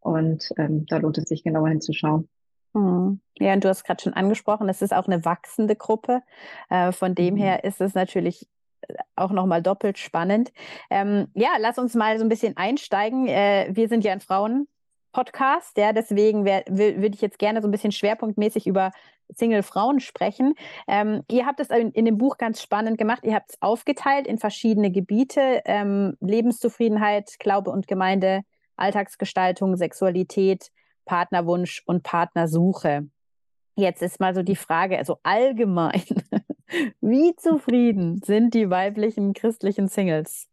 Und 0.00 0.50
ähm, 0.56 0.86
da 0.86 0.98
lohnt 0.98 1.18
es 1.18 1.28
sich 1.28 1.42
genauer 1.42 1.68
hinzuschauen. 1.68 2.28
Hm. 2.74 3.20
Ja, 3.38 3.52
und 3.52 3.64
du 3.64 3.68
hast 3.68 3.84
gerade 3.84 4.02
schon 4.02 4.14
angesprochen, 4.14 4.68
es 4.68 4.82
ist 4.82 4.94
auch 4.94 5.06
eine 5.06 5.24
wachsende 5.24 5.74
Gruppe. 5.74 6.22
Äh, 6.68 6.92
von 6.92 7.14
dem 7.14 7.34
mhm. 7.34 7.38
her 7.38 7.64
ist 7.64 7.80
es 7.80 7.94
natürlich 7.94 8.48
äh, 8.82 8.94
auch 9.16 9.32
nochmal 9.32 9.62
doppelt 9.62 9.98
spannend. 9.98 10.52
Ähm, 10.88 11.28
ja, 11.34 11.50
lass 11.58 11.78
uns 11.78 11.94
mal 11.94 12.18
so 12.18 12.24
ein 12.24 12.28
bisschen 12.28 12.56
einsteigen. 12.56 13.26
Äh, 13.26 13.70
wir 13.72 13.88
sind 13.88 14.04
ja 14.04 14.12
ein 14.12 14.20
Frauen, 14.20 14.68
Podcast, 15.12 15.76
ja, 15.76 15.92
deswegen 15.92 16.44
würde 16.44 17.14
ich 17.14 17.20
jetzt 17.20 17.38
gerne 17.38 17.62
so 17.62 17.68
ein 17.68 17.70
bisschen 17.70 17.92
schwerpunktmäßig 17.92 18.66
über 18.66 18.92
Single-Frauen 19.34 20.00
sprechen. 20.00 20.54
Ähm, 20.88 21.22
ihr 21.30 21.46
habt 21.46 21.60
es 21.60 21.70
in, 21.70 21.92
in, 21.92 22.04
dem 22.04 22.18
Buch 22.18 22.36
ganz 22.38 22.62
spannend 22.62 22.98
gemacht. 22.98 23.24
Ihr 23.24 23.34
habt 23.34 23.50
es 23.50 23.62
aufgeteilt 23.62 24.26
in 24.26 24.38
verschiedene 24.38 24.90
Gebiete: 24.90 25.62
ähm, 25.64 26.16
Lebenszufriedenheit, 26.20 27.36
Glaube 27.38 27.70
und 27.70 27.86
Gemeinde, 27.86 28.42
Alltagsgestaltung, 28.76 29.76
Sexualität, 29.76 30.70
Partnerwunsch 31.04 31.82
und 31.86 32.02
Partnersuche. 32.02 33.08
Jetzt 33.76 34.02
ist 34.02 34.20
mal 34.20 34.34
so 34.34 34.42
die 34.42 34.56
Frage, 34.56 34.98
also 34.98 35.18
allgemein, 35.22 36.02
wie 37.00 37.34
zufrieden 37.36 38.20
sind 38.22 38.54
die 38.54 38.68
weiblichen 38.68 39.32
christlichen 39.32 39.88
Singles? 39.88 40.48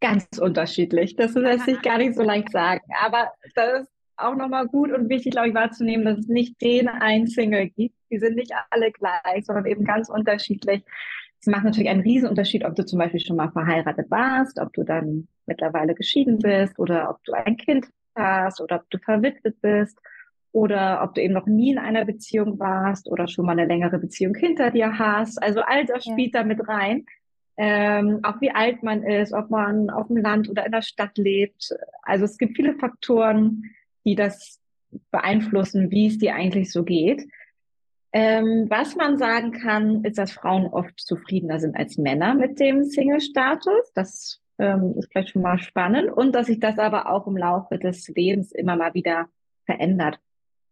Ganz 0.00 0.26
unterschiedlich. 0.38 1.16
Das 1.16 1.34
lässt 1.34 1.64
sich 1.64 1.80
gar 1.80 1.98
nicht 1.98 2.14
so 2.14 2.22
leicht 2.22 2.50
sagen. 2.50 2.82
Aber 3.02 3.32
das 3.54 3.86
auch 4.16 4.34
nochmal 4.34 4.66
gut 4.66 4.92
und 4.92 5.08
wichtig, 5.08 5.32
glaube 5.32 5.48
ich, 5.48 5.54
wahrzunehmen, 5.54 6.04
dass 6.04 6.18
es 6.18 6.28
nicht 6.28 6.60
den 6.60 6.88
einen 6.88 7.26
Single 7.26 7.68
gibt. 7.70 7.96
Die 8.10 8.18
sind 8.18 8.36
nicht 8.36 8.52
alle 8.70 8.92
gleich, 8.92 9.44
sondern 9.44 9.66
eben 9.66 9.84
ganz 9.84 10.08
unterschiedlich. 10.08 10.82
Es 11.40 11.46
macht 11.46 11.64
natürlich 11.64 11.88
einen 11.88 12.00
Riesenunterschied, 12.00 12.64
ob 12.64 12.74
du 12.74 12.86
zum 12.86 12.98
Beispiel 12.98 13.20
schon 13.20 13.36
mal 13.36 13.50
verheiratet 13.50 14.10
warst, 14.10 14.58
ob 14.58 14.72
du 14.72 14.82
dann 14.82 15.28
mittlerweile 15.46 15.94
geschieden 15.94 16.38
bist 16.38 16.78
oder 16.78 17.10
ob 17.10 17.22
du 17.24 17.32
ein 17.32 17.56
Kind 17.56 17.86
hast 18.14 18.60
oder 18.60 18.76
ob 18.76 18.90
du 18.90 18.98
verwitwet 18.98 19.60
bist 19.60 19.98
oder 20.52 21.02
ob 21.02 21.14
du 21.14 21.22
eben 21.22 21.34
noch 21.34 21.46
nie 21.46 21.72
in 21.72 21.78
einer 21.78 22.04
Beziehung 22.04 22.58
warst 22.60 23.10
oder 23.10 23.26
schon 23.26 23.44
mal 23.44 23.52
eine 23.52 23.66
längere 23.66 23.98
Beziehung 23.98 24.34
hinter 24.34 24.70
dir 24.70 24.98
hast. 24.98 25.42
Also 25.42 25.60
all 25.60 25.84
das 25.84 26.04
spielt 26.04 26.34
ja. 26.34 26.42
da 26.42 26.46
mit 26.46 26.66
rein. 26.68 27.04
Ähm, 27.56 28.20
auch 28.22 28.40
wie 28.40 28.50
alt 28.50 28.82
man 28.82 29.02
ist, 29.02 29.32
ob 29.32 29.50
man 29.50 29.90
auf 29.90 30.08
dem 30.08 30.16
Land 30.16 30.48
oder 30.48 30.64
in 30.64 30.72
der 30.72 30.82
Stadt 30.82 31.16
lebt. 31.18 31.70
Also 32.02 32.24
es 32.24 32.38
gibt 32.38 32.56
viele 32.56 32.74
Faktoren, 32.74 33.64
die 34.04 34.14
das 34.14 34.60
beeinflussen, 35.10 35.90
wie 35.90 36.06
es 36.06 36.18
dir 36.18 36.34
eigentlich 36.34 36.70
so 36.70 36.84
geht. 36.84 37.26
Ähm, 38.12 38.66
was 38.68 38.94
man 38.94 39.18
sagen 39.18 39.50
kann, 39.50 40.04
ist, 40.04 40.18
dass 40.18 40.32
Frauen 40.32 40.66
oft 40.66 41.00
zufriedener 41.00 41.58
sind 41.58 41.76
als 41.76 41.98
Männer 41.98 42.34
mit 42.34 42.60
dem 42.60 42.84
Single-Status. 42.84 43.92
Das 43.94 44.40
ähm, 44.58 44.94
ist 44.96 45.10
vielleicht 45.10 45.30
schon 45.30 45.42
mal 45.42 45.58
spannend. 45.58 46.12
Und 46.12 46.32
dass 46.32 46.46
sich 46.46 46.60
das 46.60 46.78
aber 46.78 47.10
auch 47.10 47.26
im 47.26 47.36
Laufe 47.36 47.78
des 47.78 48.06
Lebens 48.08 48.52
immer 48.52 48.76
mal 48.76 48.94
wieder 48.94 49.26
verändert. 49.66 50.20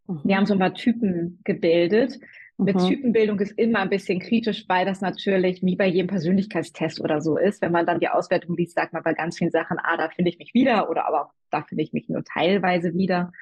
Mhm. 0.06 0.20
Wir 0.22 0.36
haben 0.36 0.46
so 0.46 0.54
ein 0.54 0.60
paar 0.60 0.74
Typen 0.74 1.40
gebildet. 1.42 2.20
Mhm. 2.58 2.64
Mit 2.64 2.78
Typenbildung 2.78 3.40
ist 3.40 3.58
immer 3.58 3.80
ein 3.80 3.90
bisschen 3.90 4.20
kritisch, 4.20 4.64
weil 4.68 4.86
das 4.86 5.00
natürlich 5.00 5.62
wie 5.62 5.76
bei 5.76 5.86
jedem 5.86 6.08
Persönlichkeitstest 6.08 7.00
oder 7.00 7.20
so 7.20 7.36
ist. 7.36 7.62
Wenn 7.62 7.72
man 7.72 7.86
dann 7.86 8.00
die 8.00 8.08
Auswertung 8.08 8.56
liest, 8.56 8.74
sagt 8.74 8.92
man 8.92 9.02
bei 9.02 9.14
ganz 9.14 9.38
vielen 9.38 9.50
Sachen, 9.50 9.78
ah, 9.82 9.96
da 9.96 10.08
finde 10.08 10.30
ich 10.30 10.38
mich 10.38 10.54
wieder 10.54 10.90
oder 10.90 11.06
aber 11.06 11.30
da 11.50 11.62
finde 11.62 11.84
ich 11.84 11.92
mich 11.92 12.08
nur 12.08 12.24
teilweise 12.24 12.94
wieder. 12.94 13.32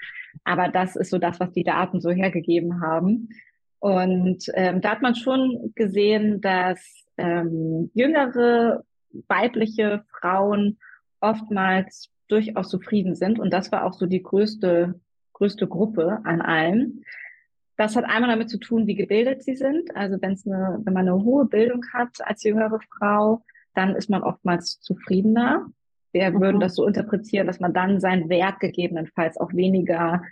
Aber 0.44 0.68
das 0.68 0.96
ist 0.96 1.10
so 1.10 1.18
das, 1.18 1.40
was 1.40 1.52
die 1.52 1.64
Daten 1.64 2.00
so 2.00 2.10
hergegeben 2.10 2.80
haben. 2.80 3.30
Und 3.78 4.44
ähm, 4.54 4.80
da 4.80 4.90
hat 4.90 5.02
man 5.02 5.14
schon 5.14 5.72
gesehen, 5.74 6.40
dass 6.40 7.06
ähm, 7.16 7.90
jüngere 7.94 8.84
weibliche 9.26 10.04
Frauen 10.20 10.78
oftmals 11.20 12.10
durchaus 12.28 12.68
zufrieden 12.68 13.14
sind. 13.14 13.38
Und 13.38 13.52
das 13.52 13.72
war 13.72 13.84
auch 13.84 13.94
so 13.94 14.06
die 14.06 14.22
größte 14.22 15.00
größte 15.40 15.66
Gruppe 15.66 16.20
an 16.24 16.42
allen. 16.42 17.02
Das 17.80 17.96
hat 17.96 18.04
einmal 18.04 18.28
damit 18.28 18.50
zu 18.50 18.58
tun, 18.58 18.86
wie 18.86 18.94
gebildet 18.94 19.42
sie 19.42 19.56
sind. 19.56 19.96
Also 19.96 20.20
wenn 20.20 20.32
es 20.32 20.46
eine, 20.46 20.82
wenn 20.84 20.92
man 20.92 21.08
eine 21.08 21.24
hohe 21.24 21.46
Bildung 21.46 21.82
hat 21.94 22.14
als 22.20 22.44
jüngere 22.44 22.78
Frau, 22.98 23.42
dann 23.74 23.96
ist 23.96 24.10
man 24.10 24.22
oftmals 24.22 24.82
zufriedener. 24.82 25.66
Wir 26.12 26.30
mhm. 26.30 26.42
würden 26.42 26.60
das 26.60 26.74
so 26.74 26.86
interpretieren, 26.86 27.46
dass 27.46 27.58
man 27.58 27.72
dann 27.72 27.98
seinen 27.98 28.28
Wert 28.28 28.60
gegebenenfalls 28.60 29.40
auch 29.40 29.54
weniger 29.54 30.22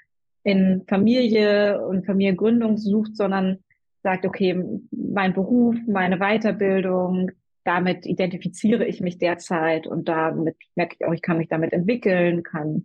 in 0.43 0.85
Familie 0.89 1.87
und 1.87 2.05
Familiengründung 2.05 2.77
sucht, 2.77 3.17
sondern 3.17 3.65
sagt, 4.03 4.27
okay, 4.27 4.63
mein 4.91 5.33
Beruf, 5.33 5.75
meine 5.87 6.19
Weiterbildung, 6.19 7.31
damit 7.65 8.05
identifiziere 8.05 8.85
ich 8.85 9.01
mich 9.01 9.17
derzeit 9.17 9.87
und 9.87 10.07
damit 10.07 10.57
merke 10.75 10.97
ich 11.01 11.07
auch, 11.07 11.15
ich 11.15 11.23
kann 11.23 11.39
mich 11.39 11.49
damit 11.49 11.73
entwickeln, 11.73 12.43
kann 12.43 12.85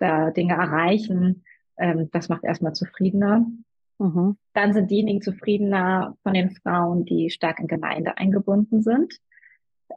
da 0.00 0.32
Dinge 0.32 0.54
erreichen. 0.54 1.44
Ähm, 1.78 2.08
das 2.10 2.28
macht 2.28 2.42
erstmal 2.42 2.72
zufriedener. 2.72 3.46
Mhm. 4.00 4.38
Dann 4.54 4.72
sind 4.72 4.90
diejenigen 4.90 5.20
zufriedener 5.20 6.16
von 6.22 6.32
den 6.32 6.50
Frauen, 6.50 7.04
die 7.04 7.28
stark 7.28 7.60
in 7.60 7.68
Gemeinde 7.68 8.16
eingebunden 8.16 8.82
sind. 8.82 9.14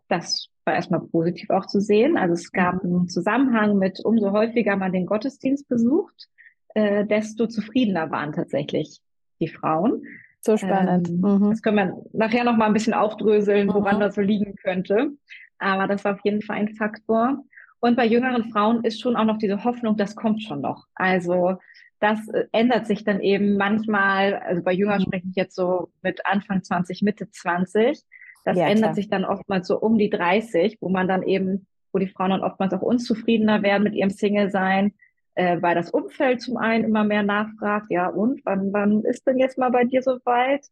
Das 0.09 0.49
war 0.65 0.75
erstmal 0.75 0.99
positiv 0.99 1.49
auch 1.49 1.65
zu 1.65 1.79
sehen. 1.79 2.17
Also 2.17 2.33
es 2.33 2.51
gab 2.51 2.83
einen 2.83 3.07
Zusammenhang 3.07 3.77
mit, 3.77 4.03
umso 4.03 4.31
häufiger 4.31 4.75
man 4.75 4.91
den 4.91 5.05
Gottesdienst 5.05 5.69
besucht, 5.69 6.27
äh, 6.75 7.05
desto 7.05 7.47
zufriedener 7.47 8.11
waren 8.11 8.33
tatsächlich 8.33 8.99
die 9.39 9.47
Frauen. 9.47 10.03
So 10.41 10.57
spannend. 10.57 11.07
Ähm, 11.07 11.21
mhm. 11.21 11.49
Das 11.51 11.61
können 11.61 11.77
wir 11.77 12.05
nachher 12.11 12.43
noch 12.43 12.57
mal 12.57 12.65
ein 12.65 12.73
bisschen 12.73 12.93
aufdröseln, 12.93 13.73
woran 13.73 13.95
mhm. 13.95 14.01
das 14.01 14.15
so 14.15 14.21
liegen 14.21 14.55
könnte. 14.57 15.11
Aber 15.59 15.87
das 15.87 16.03
war 16.03 16.15
auf 16.15 16.21
jeden 16.25 16.41
Fall 16.41 16.57
ein 16.57 16.75
Faktor. 16.75 17.45
Und 17.79 17.95
bei 17.95 18.05
jüngeren 18.05 18.51
Frauen 18.51 18.83
ist 18.83 18.99
schon 18.99 19.15
auch 19.15 19.25
noch 19.25 19.37
diese 19.37 19.63
Hoffnung, 19.63 19.95
das 19.95 20.15
kommt 20.15 20.41
schon 20.41 20.59
noch. 20.59 20.87
Also 20.95 21.57
das 22.03 22.27
äh, 22.27 22.45
ändert 22.51 22.85
sich 22.85 23.05
dann 23.05 23.21
eben 23.21 23.55
manchmal, 23.55 24.35
also 24.35 24.61
bei 24.61 24.73
Jüngern 24.73 24.99
mhm. 24.99 25.05
spreche 25.05 25.27
ich 25.29 25.35
jetzt 25.35 25.55
so 25.55 25.89
mit 26.01 26.25
Anfang 26.25 26.61
20, 26.61 27.01
Mitte 27.01 27.31
20. 27.31 28.03
Das 28.43 28.57
ja, 28.57 28.65
ändert 28.65 28.77
klar. 28.77 28.93
sich 28.93 29.09
dann 29.09 29.23
oftmals 29.23 29.67
so 29.67 29.79
um 29.79 29.97
die 29.97 30.09
30, 30.09 30.79
wo 30.81 30.89
man 30.89 31.07
dann 31.07 31.23
eben, 31.23 31.65
wo 31.93 31.99
die 31.99 32.09
Frauen 32.09 32.31
dann 32.31 32.43
oftmals 32.43 32.73
auch 32.73 32.81
unzufriedener 32.81 33.63
werden 33.63 33.83
mit 33.83 33.93
ihrem 33.93 34.09
Single-Sein, 34.09 34.93
äh, 35.35 35.61
weil 35.61 35.75
das 35.75 35.91
Umfeld 35.91 36.41
zum 36.41 36.57
einen 36.57 36.83
immer 36.83 37.05
mehr 37.05 37.23
nachfragt, 37.23 37.87
ja 37.89 38.09
und, 38.09 38.41
wann, 38.43 38.73
wann 38.73 39.03
ist 39.05 39.25
denn 39.25 39.37
jetzt 39.37 39.57
mal 39.57 39.71
bei 39.71 39.85
dir 39.85 40.01
so 40.01 40.17
weit? 40.25 40.65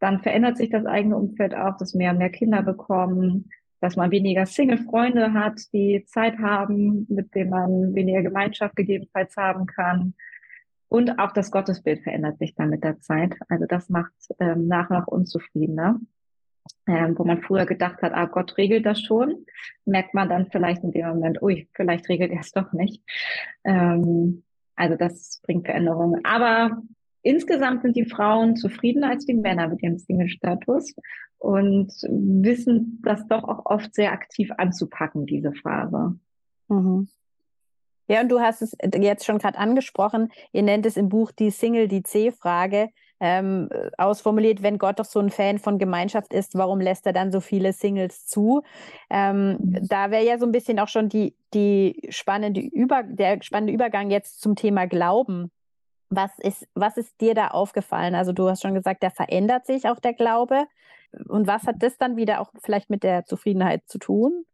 Dann 0.00 0.20
verändert 0.20 0.58
sich 0.58 0.68
das 0.68 0.84
eigene 0.84 1.16
Umfeld 1.16 1.54
auch, 1.54 1.78
dass 1.78 1.94
mehr 1.94 2.10
und 2.10 2.18
mehr 2.18 2.30
Kinder 2.30 2.62
bekommen, 2.62 3.48
dass 3.80 3.96
man 3.96 4.10
weniger 4.10 4.44
Single-Freunde 4.44 5.32
hat, 5.32 5.60
die 5.72 6.04
Zeit 6.06 6.38
haben, 6.40 7.06
mit 7.08 7.34
denen 7.34 7.50
man 7.50 7.94
weniger 7.94 8.22
Gemeinschaft 8.22 8.76
gegebenenfalls 8.76 9.34
haben 9.38 9.64
kann. 9.64 10.14
Und 10.88 11.18
auch 11.18 11.32
das 11.32 11.50
Gottesbild 11.50 12.02
verändert 12.02 12.38
sich 12.38 12.54
dann 12.54 12.70
mit 12.70 12.84
der 12.84 13.00
Zeit. 13.00 13.34
Also 13.48 13.66
das 13.66 13.88
macht 13.88 14.12
ähm, 14.38 14.68
nach 14.68 14.90
und 14.90 14.96
nach 14.96 15.06
unzufriedener. 15.06 15.98
Ähm, 16.86 17.18
wo 17.18 17.24
man 17.24 17.42
früher 17.42 17.66
gedacht 17.66 18.00
hat, 18.00 18.12
ah, 18.14 18.24
Gott 18.24 18.56
regelt 18.56 18.86
das 18.86 19.00
schon, 19.00 19.44
merkt 19.84 20.14
man 20.14 20.30
dann 20.30 20.50
vielleicht 20.50 20.82
in 20.82 20.92
dem 20.92 21.06
Moment, 21.08 21.42
ui, 21.42 21.68
vielleicht 21.74 22.08
regelt 22.08 22.30
er 22.30 22.40
es 22.40 22.52
doch 22.52 22.72
nicht. 22.72 23.02
Ähm, 23.64 24.44
also 24.74 24.96
das 24.96 25.40
bringt 25.42 25.66
Veränderungen. 25.66 26.24
Aber 26.24 26.82
insgesamt 27.22 27.82
sind 27.82 27.96
die 27.96 28.06
Frauen 28.06 28.56
zufriedener 28.56 29.10
als 29.10 29.26
die 29.26 29.34
Männer 29.34 29.68
mit 29.68 29.82
ihrem 29.82 29.98
Single-Status 29.98 30.94
und 31.38 31.92
wissen 32.08 33.00
das 33.02 33.26
doch 33.28 33.44
auch 33.44 33.66
oft 33.66 33.94
sehr 33.94 34.12
aktiv 34.12 34.50
anzupacken, 34.56 35.26
diese 35.26 35.52
Phase. 35.52 36.18
Mhm. 36.68 37.08
Ja, 38.06 38.20
und 38.20 38.28
du 38.28 38.40
hast 38.40 38.62
es 38.62 38.76
jetzt 38.94 39.24
schon 39.24 39.38
gerade 39.38 39.58
angesprochen. 39.58 40.30
Ihr 40.52 40.62
nennt 40.62 40.86
es 40.86 40.96
im 40.96 41.08
Buch 41.08 41.32
die 41.32 41.50
Single, 41.50 41.88
die 41.88 42.02
C-Frage. 42.02 42.90
Ähm, 43.20 43.70
ausformuliert, 43.96 44.62
wenn 44.62 44.76
Gott 44.76 44.98
doch 44.98 45.04
so 45.04 45.20
ein 45.20 45.30
Fan 45.30 45.58
von 45.58 45.78
Gemeinschaft 45.78 46.34
ist, 46.34 46.58
warum 46.58 46.80
lässt 46.80 47.06
er 47.06 47.12
dann 47.12 47.32
so 47.32 47.40
viele 47.40 47.72
Singles 47.72 48.26
zu? 48.26 48.62
Ähm, 49.08 49.52
mhm. 49.52 49.88
Da 49.88 50.10
wäre 50.10 50.24
ja 50.24 50.36
so 50.36 50.44
ein 50.44 50.52
bisschen 50.52 50.78
auch 50.80 50.88
schon 50.88 51.08
die, 51.08 51.34
die 51.54 52.02
spannende 52.10 52.60
Über 52.60 53.02
der 53.04 53.38
spannende 53.40 53.72
Übergang 53.72 54.10
jetzt 54.10 54.40
zum 54.40 54.56
Thema 54.56 54.86
Glauben. 54.86 55.50
Was 56.10 56.38
ist, 56.38 56.66
was 56.74 56.96
ist 56.96 57.18
dir 57.20 57.34
da 57.34 57.48
aufgefallen? 57.48 58.14
Also 58.14 58.32
du 58.32 58.48
hast 58.50 58.62
schon 58.62 58.74
gesagt, 58.74 59.02
da 59.02 59.10
verändert 59.10 59.64
sich 59.64 59.88
auch 59.88 60.00
der 60.00 60.12
Glaube. 60.12 60.64
Und 61.28 61.46
was 61.46 61.62
hat 61.64 61.76
das 61.78 61.96
dann 61.96 62.16
wieder 62.16 62.40
auch 62.40 62.50
vielleicht 62.62 62.90
mit 62.90 63.04
der 63.04 63.24
Zufriedenheit 63.24 63.84
zu 63.86 63.98
tun? 63.98 64.44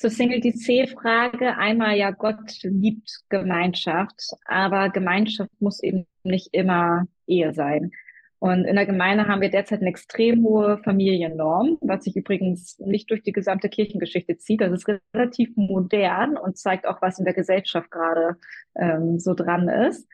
Zur 0.00 0.08
Single 0.08 0.40
DC-Frage. 0.40 1.58
Einmal 1.58 1.94
ja, 1.94 2.10
Gott 2.10 2.62
liebt 2.62 3.20
Gemeinschaft, 3.28 4.30
aber 4.46 4.88
Gemeinschaft 4.88 5.50
muss 5.60 5.82
eben 5.82 6.06
nicht 6.22 6.48
immer 6.52 7.06
Ehe 7.26 7.52
sein. 7.52 7.90
Und 8.38 8.64
in 8.64 8.76
der 8.76 8.86
Gemeinde 8.86 9.28
haben 9.28 9.42
wir 9.42 9.50
derzeit 9.50 9.80
eine 9.80 9.90
extrem 9.90 10.42
hohe 10.42 10.78
Familiennorm, 10.78 11.76
was 11.82 12.04
sich 12.04 12.16
übrigens 12.16 12.78
nicht 12.78 13.10
durch 13.10 13.22
die 13.22 13.32
gesamte 13.32 13.68
Kirchengeschichte 13.68 14.38
zieht. 14.38 14.62
Das 14.62 14.72
ist 14.72 14.88
relativ 15.12 15.50
modern 15.56 16.38
und 16.38 16.56
zeigt 16.56 16.86
auch, 16.86 17.02
was 17.02 17.18
in 17.18 17.26
der 17.26 17.34
Gesellschaft 17.34 17.90
gerade 17.90 18.38
ähm, 18.76 19.18
so 19.18 19.34
dran 19.34 19.68
ist. 19.68 20.08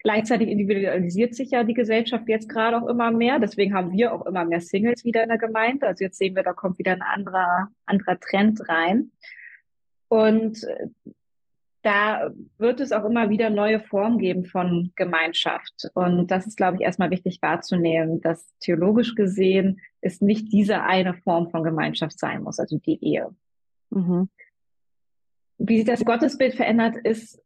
Gleichzeitig 0.00 0.48
individualisiert 0.48 1.34
sich 1.34 1.50
ja 1.50 1.64
die 1.64 1.74
Gesellschaft 1.74 2.28
jetzt 2.28 2.48
gerade 2.48 2.80
auch 2.80 2.86
immer 2.86 3.10
mehr. 3.10 3.40
Deswegen 3.40 3.74
haben 3.74 3.92
wir 3.92 4.12
auch 4.12 4.26
immer 4.26 4.44
mehr 4.44 4.60
Singles 4.60 5.04
wieder 5.04 5.22
in 5.24 5.28
der 5.28 5.38
Gemeinde. 5.38 5.86
Also 5.86 6.04
jetzt 6.04 6.18
sehen 6.18 6.36
wir, 6.36 6.44
da 6.44 6.52
kommt 6.52 6.78
wieder 6.78 6.92
ein 6.92 7.02
anderer, 7.02 7.68
anderer 7.84 8.18
Trend 8.20 8.68
rein. 8.68 9.10
Und 10.08 10.62
äh, 10.64 10.86
da 11.82 12.30
wird 12.58 12.80
es 12.80 12.92
auch 12.92 13.04
immer 13.04 13.30
wieder 13.30 13.50
neue 13.50 13.80
Formen 13.80 14.18
geben 14.18 14.44
von 14.44 14.92
Gemeinschaft. 14.96 15.88
Und 15.94 16.30
das 16.30 16.46
ist, 16.46 16.56
glaube 16.56 16.76
ich, 16.76 16.82
erstmal 16.82 17.10
wichtig 17.10 17.40
wahrzunehmen, 17.40 18.20
dass 18.20 18.52
theologisch 18.58 19.14
gesehen 19.14 19.80
es 20.00 20.20
nicht 20.20 20.52
diese 20.52 20.82
eine 20.82 21.14
Form 21.14 21.50
von 21.50 21.62
Gemeinschaft 21.62 22.18
sein 22.18 22.42
muss, 22.42 22.58
also 22.58 22.78
die 22.78 23.02
Ehe. 23.02 23.34
Mhm. 23.90 24.28
Wie 25.58 25.78
sich 25.78 25.86
das 25.86 26.04
Gottesbild 26.04 26.54
verändert, 26.54 26.96
ist 26.96 27.40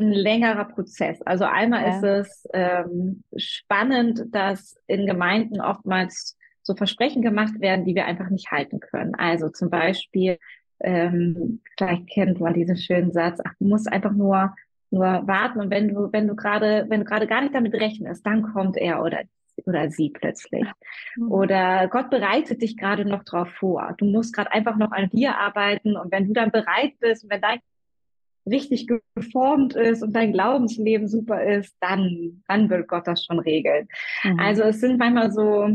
ein 0.00 0.12
längerer 0.12 0.64
Prozess. 0.64 1.20
Also 1.22 1.44
einmal 1.44 1.82
ja. 1.82 1.96
ist 1.96 2.02
es 2.02 2.48
ähm, 2.52 3.22
spannend, 3.36 4.24
dass 4.32 4.76
in 4.86 5.06
Gemeinden 5.06 5.60
oftmals 5.60 6.36
so 6.62 6.74
Versprechen 6.74 7.22
gemacht 7.22 7.60
werden, 7.60 7.84
die 7.84 7.94
wir 7.94 8.06
einfach 8.06 8.30
nicht 8.30 8.50
halten 8.50 8.80
können. 8.80 9.14
Also 9.14 9.48
zum 9.48 9.70
Beispiel, 9.70 10.38
ähm, 10.80 11.60
vielleicht 11.76 12.08
kennt 12.08 12.40
man 12.40 12.54
diesen 12.54 12.76
schönen 12.76 13.12
Satz, 13.12 13.40
ach, 13.44 13.52
du 13.58 13.66
musst 13.66 13.90
einfach 13.90 14.12
nur 14.12 14.54
nur 14.92 15.26
warten 15.28 15.60
und 15.60 15.70
wenn 15.70 15.86
du 15.86 16.12
wenn 16.12 16.26
du 16.26 16.34
gerade 16.34 16.86
wenn 16.88 17.00
du 17.00 17.06
gerade 17.06 17.28
gar 17.28 17.42
nicht 17.42 17.54
damit 17.54 17.74
rechnest, 17.74 18.26
dann 18.26 18.42
kommt 18.42 18.76
er 18.76 19.02
oder 19.04 19.20
oder 19.66 19.90
sie 19.90 20.10
plötzlich. 20.10 20.66
Mhm. 21.16 21.30
Oder 21.30 21.88
Gott 21.88 22.10
bereitet 22.10 22.62
dich 22.62 22.76
gerade 22.76 23.04
noch 23.04 23.24
drauf 23.24 23.48
vor. 23.58 23.94
Du 23.98 24.04
musst 24.04 24.34
gerade 24.34 24.52
einfach 24.52 24.76
noch 24.76 24.90
an 24.90 25.10
dir 25.10 25.36
arbeiten 25.38 25.96
und 25.96 26.10
wenn 26.10 26.26
du 26.26 26.32
dann 26.32 26.50
bereit 26.50 26.94
bist 26.98 27.28
wenn 27.28 27.40
dein 27.40 27.60
richtig 28.46 28.88
geformt 29.14 29.74
ist 29.74 30.02
und 30.02 30.14
dein 30.14 30.32
Glaubensleben 30.32 31.08
super 31.08 31.42
ist, 31.42 31.76
dann, 31.80 32.42
dann 32.48 32.70
wird 32.70 32.88
Gott 32.88 33.06
das 33.06 33.24
schon 33.24 33.38
regeln. 33.38 33.88
Mhm. 34.24 34.40
Also 34.40 34.62
es 34.62 34.80
sind 34.80 34.98
manchmal 34.98 35.32
so 35.32 35.68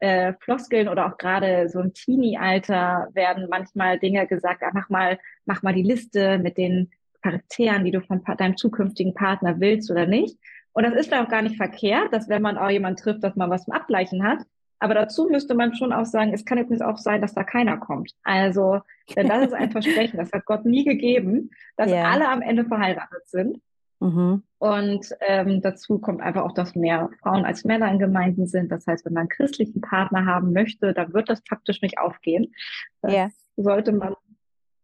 äh, 0.00 0.34
Floskeln 0.40 0.88
oder 0.88 1.06
auch 1.06 1.18
gerade 1.18 1.68
so 1.68 1.80
im 1.80 1.92
Teenie-Alter 1.92 3.08
werden 3.14 3.46
manchmal 3.50 3.98
Dinge 3.98 4.26
gesagt, 4.26 4.62
ah, 4.62 4.70
mach 4.72 4.88
mal, 4.88 5.18
mach 5.44 5.62
mal 5.62 5.74
die 5.74 5.82
Liste 5.82 6.38
mit 6.38 6.56
den 6.56 6.90
Charakteren, 7.22 7.84
die 7.84 7.90
du 7.90 8.00
von 8.00 8.22
deinem 8.36 8.56
zukünftigen 8.56 9.14
Partner 9.14 9.60
willst 9.60 9.90
oder 9.90 10.06
nicht. 10.06 10.36
Und 10.72 10.84
das 10.84 10.94
ist 10.94 11.12
auch 11.12 11.28
gar 11.28 11.42
nicht 11.42 11.56
verkehrt, 11.56 12.12
dass 12.12 12.28
wenn 12.28 12.42
man 12.42 12.56
auch 12.56 12.70
jemanden 12.70 13.02
trifft, 13.02 13.24
dass 13.24 13.34
man 13.34 13.50
was 13.50 13.64
zum 13.64 13.74
Abgleichen 13.74 14.22
hat. 14.22 14.38
Aber 14.80 14.94
dazu 14.94 15.28
müsste 15.28 15.54
man 15.54 15.74
schon 15.74 15.92
auch 15.92 16.06
sagen, 16.06 16.32
es 16.32 16.44
kann 16.44 16.58
übrigens 16.58 16.82
auch 16.82 16.98
sein, 16.98 17.20
dass 17.20 17.34
da 17.34 17.44
keiner 17.44 17.78
kommt. 17.78 18.12
Also, 18.22 18.80
denn 19.16 19.28
das 19.28 19.46
ist 19.46 19.54
ein 19.54 19.72
Versprechen, 19.72 20.18
das 20.18 20.32
hat 20.32 20.44
Gott 20.44 20.64
nie 20.64 20.84
gegeben, 20.84 21.50
dass 21.76 21.90
yeah. 21.90 22.10
alle 22.10 22.28
am 22.28 22.42
Ende 22.42 22.64
verheiratet 22.64 23.26
sind. 23.26 23.60
Mhm. 24.00 24.44
Und 24.58 25.08
ähm, 25.20 25.60
dazu 25.60 25.98
kommt 25.98 26.20
einfach 26.20 26.42
auch, 26.42 26.54
dass 26.54 26.76
mehr 26.76 27.10
Frauen 27.20 27.44
als 27.44 27.64
Männer 27.64 27.90
in 27.90 27.98
Gemeinden 27.98 28.46
sind. 28.46 28.70
Das 28.70 28.86
heißt, 28.86 29.04
wenn 29.04 29.14
man 29.14 29.22
einen 29.22 29.28
christlichen 29.28 29.80
Partner 29.80 30.24
haben 30.26 30.52
möchte, 30.52 30.94
dann 30.94 31.12
wird 31.12 31.28
das 31.28 31.42
faktisch 31.48 31.82
nicht 31.82 31.98
aufgehen. 31.98 32.54
Das 33.02 33.12
yeah. 33.12 33.30
sollte 33.56 33.92
man 33.92 34.14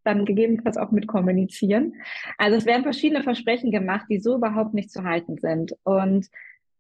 dann 0.03 0.25
gegebenenfalls 0.25 0.77
auch 0.77 0.91
mit 0.91 1.07
kommunizieren. 1.07 1.95
Also 2.37 2.59
es 2.59 2.67
werden 2.67 2.83
verschiedene 2.83 3.23
Versprechen 3.23 3.71
gemacht, 3.71 4.07
die 4.11 4.21
so 4.21 4.37
überhaupt 4.37 4.75
nicht 4.75 4.91
zu 4.91 5.05
halten 5.05 5.39
sind. 5.39 5.75
Und 5.83 6.29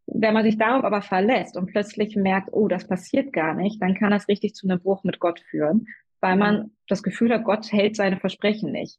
wenn 0.06 0.34
man 0.34 0.44
sich 0.44 0.58
darauf 0.58 0.84
aber 0.84 1.02
verlässt 1.02 1.56
und 1.56 1.66
plötzlich 1.66 2.16
merkt, 2.16 2.50
oh, 2.52 2.68
das 2.68 2.86
passiert 2.86 3.32
gar 3.32 3.54
nicht, 3.54 3.80
dann 3.80 3.94
kann 3.94 4.10
das 4.10 4.28
richtig 4.28 4.54
zu 4.54 4.68
einem 4.68 4.80
Bruch 4.80 5.02
mit 5.04 5.18
Gott 5.18 5.40
führen, 5.40 5.86
weil 6.20 6.36
man 6.36 6.70
das 6.88 7.02
Gefühl 7.02 7.32
hat, 7.32 7.44
Gott 7.44 7.72
hält 7.72 7.96
seine 7.96 8.18
Versprechen 8.18 8.72
nicht. 8.72 8.98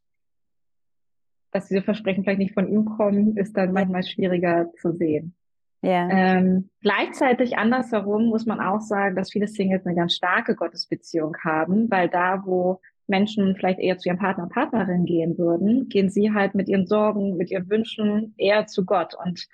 Dass 1.51 1.67
diese 1.67 1.81
Versprechen 1.81 2.23
vielleicht 2.23 2.39
nicht 2.39 2.53
von 2.53 2.67
ihm 2.67 2.85
kommen, 2.85 3.37
ist 3.37 3.55
dann 3.55 3.71
manchmal 3.71 4.03
schwieriger 4.03 4.71
zu 4.81 4.93
sehen. 4.93 5.35
Ja. 5.81 6.09
Ähm, 6.09 6.69
gleichzeitig 6.81 7.57
andersherum 7.57 8.25
muss 8.25 8.45
man 8.45 8.59
auch 8.59 8.81
sagen, 8.81 9.15
dass 9.15 9.31
viele 9.31 9.47
Singles 9.47 9.85
eine 9.85 9.95
ganz 9.95 10.15
starke 10.15 10.55
Gottesbeziehung 10.55 11.35
haben, 11.43 11.89
weil 11.91 12.09
da, 12.09 12.43
wo 12.45 12.81
Menschen 13.07 13.55
vielleicht 13.55 13.79
eher 13.79 13.97
zu 13.99 14.09
ihrem 14.09 14.17
Partner, 14.17 14.47
Partnerin 14.47 15.05
gehen 15.05 15.37
würden, 15.37 15.87
gehen 15.87 16.09
sie 16.09 16.33
halt 16.33 16.55
mit 16.55 16.67
ihren 16.67 16.87
Sorgen, 16.87 17.37
mit 17.37 17.51
ihren 17.51 17.69
Wünschen 17.69 18.33
eher 18.37 18.65
zu 18.65 18.83
Gott 18.83 19.13
und 19.13 19.47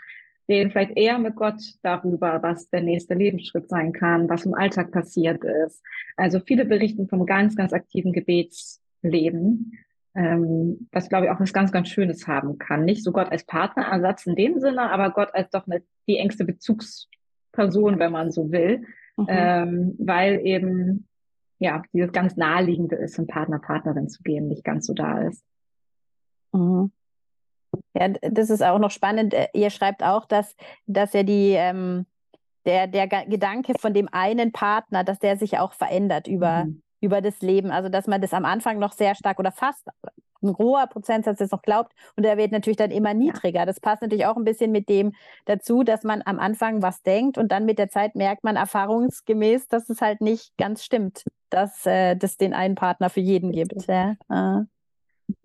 reden 0.50 0.72
vielleicht 0.72 0.98
eher 0.98 1.18
mit 1.20 1.36
Gott 1.36 1.62
darüber, 1.82 2.42
was 2.42 2.70
der 2.70 2.82
nächste 2.82 3.14
Lebensschritt 3.14 3.70
sein 3.70 3.94
kann, 3.94 4.30
was 4.30 4.46
im 4.46 4.54
Alltag 4.54 4.92
passiert 4.92 5.44
ist. 5.44 5.82
Also 6.18 6.40
viele 6.40 6.66
berichten 6.66 7.08
vom 7.08 7.26
ganz, 7.26 7.56
ganz 7.56 7.74
aktiven 7.74 8.12
Gebetsleben, 8.12 9.78
ähm, 10.16 10.88
was 10.92 11.10
glaube 11.10 11.26
ich 11.26 11.32
auch 11.32 11.40
was 11.40 11.54
ganz, 11.54 11.72
ganz 11.72 11.90
Schönes 11.90 12.28
haben 12.28 12.58
kann. 12.58 12.86
Nicht 12.86 13.04
so 13.04 13.12
Gott 13.12 13.32
als 13.32 13.46
Partnerersatz 13.46 14.26
in 14.26 14.36
dem 14.36 14.60
Sinne, 14.60 14.92
aber 14.92 15.12
Gott 15.12 15.34
als 15.34 15.50
doch 15.52 15.68
eine, 15.68 15.84
die 16.08 16.18
engste 16.18 16.46
Bezugsperson, 16.46 18.00
wenn 18.00 18.12
man 18.12 18.32
so 18.32 18.52
will, 18.52 18.84
mhm. 19.18 19.26
ähm, 19.30 19.96
weil 20.00 20.42
eben 20.46 21.08
ja, 21.62 21.84
dieses 21.94 22.12
ganz 22.12 22.38
naheliegende 22.38 22.96
ist, 22.96 23.20
ein 23.20 23.28
Partner, 23.28 23.60
Partnerin 23.60 24.10
zu 24.10 24.24
gehen, 24.24 24.48
nicht 24.48 24.64
ganz 24.64 24.88
so 24.88 24.96
da 24.96 25.22
ist. 25.22 25.46
Mhm. 26.54 26.92
Ja, 27.94 28.08
das 28.08 28.50
ist 28.50 28.64
auch 28.64 28.80
noch 28.80 28.92
spannend. 28.92 29.34
Äh, 29.34 29.48
ihr 29.54 29.70
schreibt 29.70 30.04
auch, 30.04 30.26
dass, 30.26 30.56
dass 30.88 31.14
ja 31.14 31.24
die, 31.24 31.54
ähm, 31.54 32.06
der, 32.66 32.88
der 32.88 33.08
Gedanke 33.08 33.74
von 33.80 33.94
dem 33.94 34.08
einen 34.12 34.52
Partner, 34.52 35.04
dass 35.04 35.20
der 35.20 35.38
sich 35.38 35.58
auch 35.58 35.74
verändert 35.74 36.28
über, 36.28 36.66
mhm. 36.66 36.82
über 37.02 37.22
das 37.22 37.42
Leben. 37.42 37.72
Also, 37.72 37.90
dass 37.90 38.08
man 38.08 38.22
das 38.22 38.34
am 38.34 38.46
Anfang 38.46 38.80
noch 38.80 38.94
sehr 38.94 39.16
stark 39.16 39.40
oder 39.40 39.52
fast 39.52 39.88
ein 40.44 40.58
hoher 40.58 40.88
Prozentsatz 40.88 41.38
das 41.38 41.52
noch 41.52 41.62
glaubt 41.62 41.94
und 42.16 42.24
der 42.24 42.38
wird 42.38 42.52
natürlich 42.52 42.78
dann 42.78 42.92
immer 42.92 43.14
niedriger. 43.14 43.66
Das 43.66 43.80
passt 43.80 44.02
natürlich 44.02 44.26
auch 44.26 44.38
ein 44.38 44.44
bisschen 44.44 44.72
mit 44.72 44.90
dem 44.90 45.14
dazu, 45.46 45.84
dass 45.84 46.04
man 46.04 46.22
am 46.26 46.40
Anfang 46.40 46.82
was 46.82 47.04
denkt 47.04 47.38
und 47.38 47.52
dann 47.52 47.66
mit 47.66 47.78
der 47.78 47.90
Zeit 47.90 48.16
merkt 48.16 48.44
man 48.44 48.56
erfahrungsgemäß, 48.56 49.68
dass 49.68 49.90
es 49.90 50.02
halt 50.02 50.22
nicht 50.22 50.58
ganz 50.58 50.84
stimmt, 50.84 51.26
dass 51.50 51.86
äh, 51.86 52.16
das 52.16 52.38
den 52.38 52.54
einen 52.54 52.76
Partner 52.76 53.10
für 53.10 53.20
jeden 53.20 53.52
gibt. 53.52 53.86
Ja. 53.88 54.16
Ah. 54.30 54.64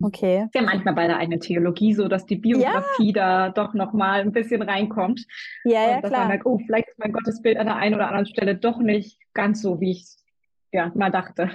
Okay. 0.01 0.43
Ist 0.45 0.55
ja 0.55 0.61
manchmal 0.61 0.93
bei 0.93 1.07
der 1.07 1.17
eigenen 1.17 1.39
Theologie 1.39 1.93
so, 1.93 2.07
dass 2.07 2.25
die 2.25 2.35
Biografie 2.35 3.13
ja. 3.13 3.49
da 3.49 3.49
doch 3.49 3.73
nochmal 3.73 4.21
ein 4.21 4.31
bisschen 4.31 4.61
reinkommt. 4.61 5.25
Ja, 5.63 5.83
und 5.83 5.89
ja, 5.89 6.01
dass 6.01 6.09
klar. 6.09 6.21
Man 6.21 6.27
merkt, 6.29 6.45
oh, 6.45 6.59
vielleicht 6.65 6.89
ist 6.89 6.99
mein 6.99 7.13
Gottesbild 7.13 7.57
an 7.57 7.67
der 7.67 7.75
einen 7.77 7.95
oder 7.95 8.07
anderen 8.07 8.27
Stelle 8.27 8.55
doch 8.55 8.79
nicht 8.79 9.19
ganz 9.33 9.61
so, 9.61 9.79
wie 9.79 9.91
ich 9.91 10.01
es 10.01 10.25
ja, 10.71 10.91
mal 10.95 11.11
dachte. 11.11 11.51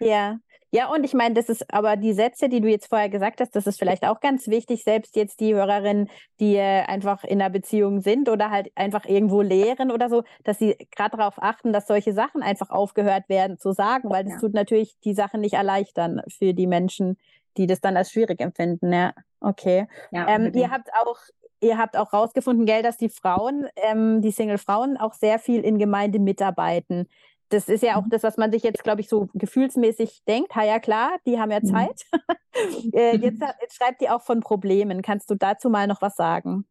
Ja, 0.00 0.38
ja, 0.74 0.92
und 0.92 1.04
ich 1.04 1.14
meine, 1.14 1.36
das 1.36 1.48
ist 1.48 1.72
aber 1.72 1.94
die 1.94 2.14
Sätze, 2.14 2.48
die 2.48 2.60
du 2.60 2.68
jetzt 2.68 2.88
vorher 2.88 3.08
gesagt 3.08 3.40
hast, 3.40 3.54
das 3.54 3.68
ist 3.68 3.78
vielleicht 3.78 4.04
auch 4.04 4.18
ganz 4.18 4.48
wichtig, 4.48 4.82
selbst 4.82 5.14
jetzt 5.14 5.38
die 5.38 5.54
Hörerinnen, 5.54 6.10
die 6.40 6.56
äh, 6.56 6.82
einfach 6.82 7.22
in 7.22 7.40
einer 7.40 7.48
Beziehung 7.48 8.00
sind 8.00 8.28
oder 8.28 8.50
halt 8.50 8.72
einfach 8.74 9.04
irgendwo 9.04 9.40
lehren 9.40 9.92
oder 9.92 10.08
so, 10.08 10.24
dass 10.42 10.58
sie 10.58 10.76
gerade 10.90 11.16
darauf 11.16 11.40
achten, 11.40 11.72
dass 11.72 11.86
solche 11.86 12.12
Sachen 12.12 12.42
einfach 12.42 12.70
aufgehört 12.70 13.28
werden 13.28 13.56
zu 13.56 13.70
sagen, 13.70 14.10
weil 14.10 14.24
das 14.24 14.32
ja. 14.32 14.40
tut 14.40 14.52
natürlich 14.52 14.98
die 15.04 15.14
Sachen 15.14 15.42
nicht 15.42 15.54
erleichtern 15.54 16.22
für 16.26 16.54
die 16.54 16.66
Menschen, 16.66 17.18
die 17.56 17.66
das 17.66 17.80
dann 17.80 17.96
als 17.96 18.10
schwierig 18.10 18.40
empfinden. 18.40 18.92
Ja, 18.92 19.14
okay. 19.40 19.86
Ja, 20.10 20.28
ähm, 20.28 20.52
ihr 20.54 20.70
habt 20.70 20.90
auch 20.94 21.18
ihr 21.60 21.78
habt 21.78 21.96
auch 21.96 22.12
rausgefunden, 22.12 22.66
gell, 22.66 22.82
dass 22.82 22.98
die 22.98 23.08
Frauen, 23.08 23.66
ähm, 23.76 24.20
die 24.20 24.32
Single-Frauen 24.32 24.98
auch 24.98 25.14
sehr 25.14 25.38
viel 25.38 25.62
in 25.64 25.78
Gemeinde 25.78 26.18
mitarbeiten 26.18 27.08
das 27.54 27.68
ist 27.68 27.82
ja 27.82 27.96
auch 27.96 28.04
mhm. 28.04 28.10
das, 28.10 28.22
was 28.22 28.36
man 28.36 28.52
sich 28.52 28.62
jetzt, 28.62 28.82
glaube 28.82 29.00
ich, 29.00 29.08
so 29.08 29.28
gefühlsmäßig 29.34 30.22
denkt. 30.26 30.54
Ha, 30.54 30.64
ja, 30.64 30.78
klar, 30.78 31.16
die 31.26 31.38
haben 31.38 31.50
ja 31.50 31.60
mhm. 31.60 31.66
Zeit. 31.66 32.02
äh, 32.92 33.16
jetzt, 33.16 33.40
jetzt, 33.60 33.76
schreibt 33.76 34.00
die 34.00 34.10
auch 34.10 34.22
von 34.22 34.40
Problemen. 34.40 35.02
Kannst 35.02 35.30
du 35.30 35.34
dazu 35.34 35.70
mal 35.70 35.86
noch 35.86 36.02
was 36.02 36.16
sagen? 36.16 36.66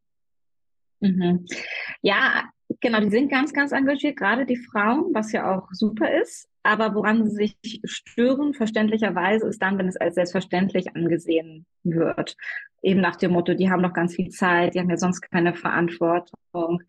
Mhm. 1.00 1.46
Ja, 2.02 2.44
genau, 2.80 3.00
die 3.00 3.10
sind 3.10 3.30
ganz, 3.30 3.54
ganz 3.54 3.72
engagiert, 3.72 4.18
gerade 4.18 4.46
die 4.46 4.58
Frauen, 4.58 5.14
was 5.14 5.32
ja 5.32 5.56
auch 5.56 5.68
super 5.72 6.12
ist. 6.22 6.50
Aber 6.64 6.96
woran 6.96 7.30
sie 7.30 7.36
sich 7.36 7.82
stören, 7.84 8.54
verständlicherweise, 8.54 9.48
ist 9.48 9.62
dann, 9.62 9.78
wenn 9.78 9.88
es 9.88 9.98
als 9.98 10.16
selbstverständlich 10.16 10.96
angesehen 10.96 11.66
wird. 11.84 12.38
Eben 12.82 13.02
nach 13.02 13.18
dem 13.18 13.32
Motto, 13.32 13.54
die 13.54 13.70
haben 13.70 13.82
noch 13.82 13.94
ganz 13.94 14.16
viel 14.16 14.30
Zeit, 14.30 14.74
die 14.74 14.80
haben 14.80 14.90
ja 14.90 14.98
sonst 14.98 15.22
keine 15.22 15.54
Verantwortung. 15.54 16.84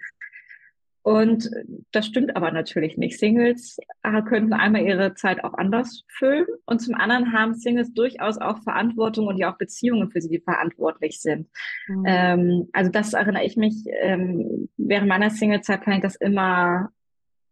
Und 1.05 1.51
das 1.93 2.07
stimmt 2.07 2.35
aber 2.35 2.51
natürlich 2.51 2.97
nicht. 2.97 3.19
Singles 3.19 3.77
äh, 4.03 4.23
könnten 4.23 4.55
einmal 4.55 4.87
ihre 4.87 5.15
Zeit 5.15 5.45
auch 5.45 5.53
anders 5.53 6.05
füllen 6.09 6.47
und 6.65 6.79
zum 6.79 6.95
anderen 6.95 7.35
haben 7.35 7.55
Singles 7.55 7.93
durchaus 7.93 8.39
auch 8.39 8.63
Verantwortung 8.63 9.27
und 9.27 9.37
ja 9.37 9.53
auch 9.53 9.59
Beziehungen 9.59 10.11
für 10.11 10.23
sie, 10.23 10.31
die 10.31 10.41
verantwortlich 10.41 11.21
sind. 11.21 11.51
Mhm. 11.89 12.05
Ähm, 12.07 12.69
also 12.73 12.91
das 12.91 13.13
erinnere 13.13 13.45
ich 13.45 13.59
mich, 13.59 13.85
ähm, 14.01 14.71
während 14.79 15.09
meiner 15.09 15.29
Singlezeit 15.29 15.85
fand 15.85 15.97
ich 15.97 16.03
das 16.03 16.17
immer 16.17 16.89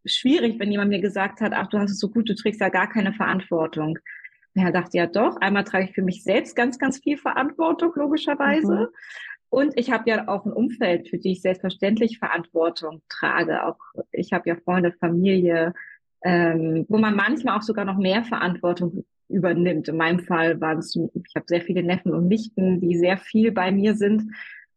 schwierig, 0.04 0.58
wenn 0.58 0.70
jemand 0.70 0.90
mir 0.90 1.00
gesagt 1.00 1.40
hat, 1.40 1.52
ach, 1.54 1.68
du 1.68 1.78
hast 1.78 1.90
es 1.90 1.98
so 1.98 2.10
gut, 2.10 2.28
du 2.28 2.34
trägst 2.34 2.60
ja 2.60 2.68
gar 2.68 2.88
keine 2.88 3.12
Verantwortung. 3.12 3.98
Ja, 4.54 4.70
dachte 4.70 4.98
ja 4.98 5.06
doch, 5.06 5.36
einmal 5.36 5.64
trage 5.64 5.86
ich 5.86 5.94
für 5.94 6.02
mich 6.02 6.24
selbst 6.24 6.54
ganz, 6.54 6.78
ganz 6.78 6.98
viel 6.98 7.16
Verantwortung, 7.16 7.92
logischerweise. 7.94 8.72
Mhm. 8.72 8.86
Und 9.48 9.78
ich 9.78 9.90
habe 9.90 10.08
ja 10.08 10.28
auch 10.28 10.46
ein 10.46 10.52
Umfeld, 10.52 11.08
für 11.08 11.18
die 11.18 11.32
ich 11.32 11.42
selbstverständlich 11.42 12.18
Verantwortung 12.18 13.02
trage. 13.08 13.66
Auch 13.66 13.78
ich 14.10 14.32
habe 14.32 14.48
ja 14.48 14.56
Freunde, 14.56 14.92
Familie, 14.92 15.74
ähm, 16.24 16.86
wo 16.88 16.98
man 16.98 17.14
manchmal 17.14 17.58
auch 17.58 17.62
sogar 17.62 17.84
noch 17.84 17.98
mehr 17.98 18.24
Verantwortung 18.24 19.04
übernimmt. 19.28 19.88
In 19.88 19.96
meinem 19.96 20.20
Fall 20.20 20.60
waren 20.60 20.78
es, 20.78 20.96
ich 20.96 21.34
habe 21.34 21.46
sehr 21.46 21.62
viele 21.62 21.82
Neffen 21.82 22.14
und 22.14 22.28
Nichten, 22.28 22.80
die 22.80 22.96
sehr 22.96 23.18
viel 23.18 23.52
bei 23.52 23.72
mir 23.72 23.94
sind. 23.94 24.22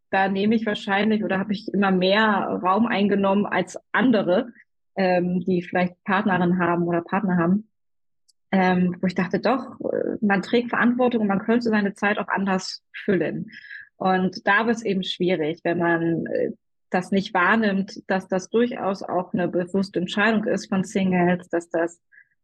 Da 0.10 0.28
nehme 0.28 0.56
ich 0.56 0.66
wahrscheinlich 0.66 1.24
oder 1.24 1.40
habe 1.40 1.54
ich 1.54 1.74
immer 1.74 1.92
mehr 1.92 2.60
Raum 2.62 2.86
eingenommen 2.86 3.46
als 3.46 3.78
andere, 3.92 4.50
ähm, 4.96 5.42
die 5.42 5.62
vielleicht 5.62 6.02
Partnerin 6.04 6.60
haben 6.60 6.84
oder 6.84 7.02
Partner 7.02 7.38
haben. 7.38 7.70
Ähm, 8.52 8.96
wo 9.02 9.08
ich 9.08 9.16
dachte, 9.16 9.40
doch, 9.40 9.78
man 10.22 10.42
trägt 10.42 10.70
Verantwortung 10.70 11.22
und 11.22 11.28
man 11.28 11.40
könnte 11.40 11.70
seine 11.70 11.94
Zeit 11.94 12.18
auch 12.20 12.30
anders 12.30 12.84
füllen. 12.94 13.52
Und 13.98 14.48
da 14.48 14.66
wird 14.66 14.78
es 14.78 14.86
eben 14.86 15.04
schwierig, 15.04 15.62
wenn 15.64 15.80
man 15.80 16.26
äh, 16.28 16.52
das 16.90 17.12
nicht 17.12 17.34
wahrnimmt, 17.34 18.04
dass 18.08 18.28
das 18.28 18.50
durchaus 18.50 19.04
auch 19.04 19.34
eine 19.34 19.48
bewusste 19.48 20.00
Entscheidung 20.00 20.46
ist 20.46 20.70
von 20.70 20.84
Singles, 20.84 21.50
dass 21.50 21.70
das 21.70 22.00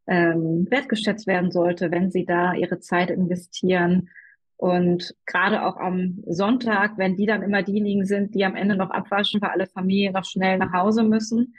ähm, 0.07 0.67
wertgeschätzt 0.69 1.27
werden 1.27 1.51
sollte, 1.51 1.91
wenn 1.91 2.11
sie 2.11 2.25
da 2.25 2.53
ihre 2.53 2.79
Zeit 2.79 3.09
investieren 3.11 4.09
Und 4.57 5.15
gerade 5.25 5.65
auch 5.65 5.77
am 5.77 6.23
Sonntag, 6.27 6.97
wenn 6.97 7.15
die 7.15 7.25
dann 7.25 7.41
immer 7.41 7.63
diejenigen 7.63 8.05
sind, 8.05 8.35
die 8.35 8.45
am 8.45 8.55
Ende 8.55 8.75
noch 8.75 8.91
abwaschen, 8.91 9.41
weil 9.41 9.49
alle 9.49 9.65
Familien 9.65 10.13
noch 10.13 10.25
schnell 10.25 10.59
nach 10.59 10.71
Hause 10.71 11.03
müssen, 11.03 11.55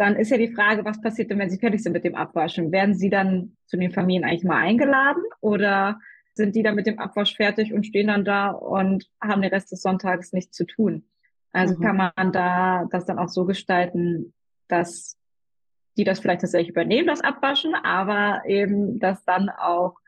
dann 0.00 0.16
ist 0.16 0.30
ja 0.30 0.38
die 0.38 0.54
Frage, 0.54 0.82
was 0.86 0.98
passiert 1.02 1.30
denn, 1.30 1.38
wenn 1.38 1.50
sie 1.50 1.58
fertig 1.58 1.82
sind 1.82 1.92
mit 1.92 2.04
dem 2.04 2.14
Abwaschen? 2.14 2.72
Werden 2.72 2.94
sie 2.94 3.10
dann 3.10 3.58
zu 3.66 3.76
den 3.76 3.92
Familien 3.92 4.24
eigentlich 4.24 4.44
mal 4.44 4.56
eingeladen 4.56 5.22
oder 5.42 6.00
sind 6.32 6.56
die 6.56 6.62
dann 6.62 6.74
mit 6.74 6.86
dem 6.86 6.98
Abwasch 6.98 7.36
fertig 7.36 7.74
und 7.74 7.84
stehen 7.84 8.06
dann 8.06 8.24
da 8.24 8.48
und 8.48 9.04
haben 9.20 9.42
den 9.42 9.52
Rest 9.52 9.72
des 9.72 9.82
Sonntages 9.82 10.32
nichts 10.32 10.56
zu 10.56 10.64
tun? 10.64 11.04
Also 11.52 11.76
mhm. 11.76 11.82
kann 11.82 11.96
man 11.96 12.32
da 12.32 12.86
das 12.90 13.04
dann 13.04 13.18
auch 13.18 13.28
so 13.28 13.44
gestalten, 13.44 14.32
dass 14.68 15.18
die 15.98 16.04
das 16.04 16.20
vielleicht 16.20 16.40
tatsächlich 16.40 16.70
übernehmen, 16.70 17.06
das 17.06 17.20
Abwaschen, 17.20 17.74
aber 17.74 18.40
eben, 18.46 19.00
dass 19.00 19.22
dann 19.26 19.50
auch 19.50 19.99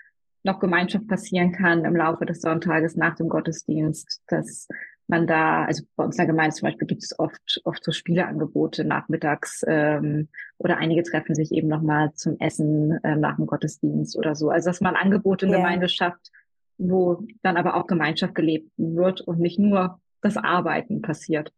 noch 0.44 0.61
Gemeinschaft 0.61 1.07
passieren 1.09 1.52
kann 1.52 1.85
im 1.85 1.96
Laufe 1.96 2.26
des 2.26 2.40
Sonntages 2.40 2.96
nach 2.96 3.14
dem 3.14 3.28
Gottesdienst, 3.28 4.22
dass 4.26 4.68
man 5.07 5.26
da, 5.26 5.64
also 5.64 5.85
bei 5.96 6.05
uns 6.05 6.16
in 6.16 6.18
der 6.18 6.26
Gemeinde 6.26 6.55
zum 6.55 6.66
Beispiel 6.66 6.87
gibt 6.87 7.02
es 7.02 7.18
oft, 7.18 7.61
oft 7.64 7.85
so 7.85 7.92
Spieleangebote 7.92 8.85
nachmittags 8.85 9.62
ähm, 9.66 10.28
oder 10.59 10.78
einige 10.78 11.02
treffen 11.02 11.35
sich 11.35 11.52
eben 11.52 11.68
nochmal 11.68 12.12
zum 12.14 12.38
Essen 12.40 12.98
äh, 13.05 13.16
nach 13.16 13.37
dem 13.37 13.46
Gottesdienst 13.46 14.16
oder 14.16 14.35
so. 14.35 14.50
Also 14.50 14.70
dass 14.70 14.81
man 14.81 14.96
Angebote 14.96 15.46
in 15.46 15.52
ja. 15.52 15.59
Gemeinde 15.59 15.88
schafft, 15.88 16.31
wo 16.78 17.22
dann 17.42 17.57
aber 17.57 17.76
auch 17.76 17.87
Gemeinschaft 17.87 18.35
gelebt 18.35 18.70
wird 18.76 19.20
und 19.20 19.38
nicht 19.38 19.59
nur 19.59 20.00
das 20.22 20.37
Arbeiten 20.37 21.02
passiert. 21.02 21.52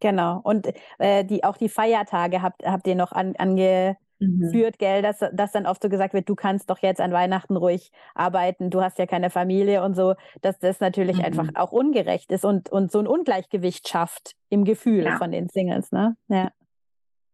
Genau. 0.00 0.40
Und 0.42 0.68
äh, 0.98 1.24
die, 1.24 1.44
auch 1.44 1.56
die 1.56 1.68
Feiertage 1.68 2.42
habt, 2.42 2.64
habt 2.64 2.86
ihr 2.86 2.94
noch 2.94 3.12
an, 3.12 3.34
ange, 3.38 3.96
mhm. 4.18 4.50
führt, 4.50 4.78
gell, 4.78 5.02
dass, 5.02 5.20
dass 5.32 5.52
dann 5.52 5.66
oft 5.66 5.82
so 5.82 5.88
gesagt 5.88 6.14
wird, 6.14 6.28
du 6.28 6.34
kannst 6.34 6.70
doch 6.70 6.78
jetzt 6.78 7.00
an 7.00 7.12
Weihnachten 7.12 7.56
ruhig 7.56 7.90
arbeiten, 8.14 8.70
du 8.70 8.82
hast 8.82 8.98
ja 8.98 9.06
keine 9.06 9.30
Familie 9.30 9.82
und 9.82 9.94
so, 9.94 10.14
dass 10.42 10.58
das 10.58 10.80
natürlich 10.80 11.18
mhm. 11.18 11.24
einfach 11.24 11.48
auch 11.54 11.72
ungerecht 11.72 12.32
ist 12.32 12.44
und, 12.44 12.70
und 12.70 12.90
so 12.90 12.98
ein 12.98 13.06
Ungleichgewicht 13.06 13.88
schafft 13.88 14.34
im 14.48 14.64
Gefühl 14.64 15.04
ja. 15.04 15.18
von 15.18 15.30
den 15.32 15.48
Singles, 15.48 15.92
ne? 15.92 16.16
Ja. 16.28 16.50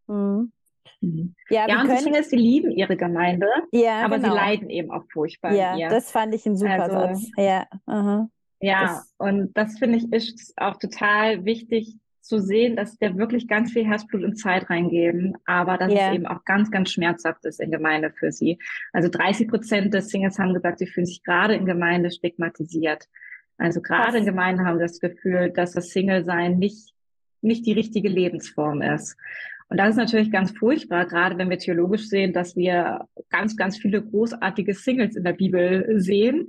Mhm. 0.06 0.52
Mhm. 1.00 1.34
Ja, 1.48 1.66
ja 1.68 1.80
und 1.80 1.86
können... 1.86 1.96
die 1.96 2.02
Singles, 2.02 2.28
die 2.28 2.36
lieben 2.36 2.70
ihre 2.70 2.96
Gemeinde, 2.96 3.46
ja, 3.72 4.04
aber 4.04 4.16
genau. 4.16 4.30
sie 4.30 4.34
leiden 4.36 4.70
eben 4.70 4.90
auch 4.90 5.04
furchtbar. 5.12 5.52
Ja, 5.52 5.76
ihr. 5.76 5.88
das 5.88 6.10
fand 6.10 6.34
ich 6.34 6.44
ein 6.46 6.56
super 6.56 6.82
also, 6.82 6.98
Satz. 6.98 7.30
Ja, 7.36 7.66
uh 7.86 8.26
ja 8.60 8.82
das... 8.82 9.14
und 9.18 9.56
das 9.56 9.78
finde 9.78 9.98
ich 9.98 10.12
ist 10.12 10.52
auch 10.56 10.76
total 10.76 11.44
wichtig, 11.44 11.96
zu 12.30 12.38
sehen, 12.38 12.76
dass 12.76 12.96
der 12.96 13.18
wirklich 13.18 13.48
ganz 13.48 13.72
viel 13.72 13.84
Herzblut 13.84 14.22
und 14.22 14.36
Zeit 14.36 14.70
reingeben, 14.70 15.36
aber 15.46 15.76
dass 15.76 15.92
yeah. 15.92 16.08
es 16.08 16.14
eben 16.14 16.26
auch 16.26 16.44
ganz, 16.44 16.70
ganz 16.70 16.92
schmerzhaft 16.92 17.44
ist 17.44 17.60
in 17.60 17.72
Gemeinde 17.72 18.12
für 18.12 18.30
sie. 18.30 18.58
Also 18.92 19.08
30 19.08 19.48
Prozent 19.48 19.92
des 19.92 20.10
Singles 20.10 20.38
haben 20.38 20.54
gesagt, 20.54 20.78
sie 20.78 20.86
fühlen 20.86 21.06
sich 21.06 21.24
gerade 21.24 21.54
in 21.54 21.66
Gemeinde 21.66 22.12
stigmatisiert. 22.12 23.08
Also 23.58 23.82
gerade 23.82 24.18
in 24.18 24.26
Gemeinde 24.26 24.64
haben 24.64 24.78
das 24.78 25.00
Gefühl, 25.00 25.50
dass 25.50 25.72
das 25.72 25.90
Single-Sein 25.90 26.58
nicht, 26.58 26.94
nicht 27.42 27.66
die 27.66 27.72
richtige 27.72 28.08
Lebensform 28.08 28.80
ist. 28.80 29.16
Und 29.68 29.78
das 29.78 29.90
ist 29.90 29.96
natürlich 29.96 30.30
ganz 30.30 30.52
furchtbar, 30.52 31.06
gerade 31.06 31.36
wenn 31.36 31.50
wir 31.50 31.58
theologisch 31.58 32.08
sehen, 32.08 32.32
dass 32.32 32.54
wir 32.56 33.08
ganz, 33.28 33.56
ganz 33.56 33.76
viele 33.76 34.02
großartige 34.02 34.74
Singles 34.74 35.16
in 35.16 35.24
der 35.24 35.32
Bibel 35.32 36.00
sehen, 36.00 36.46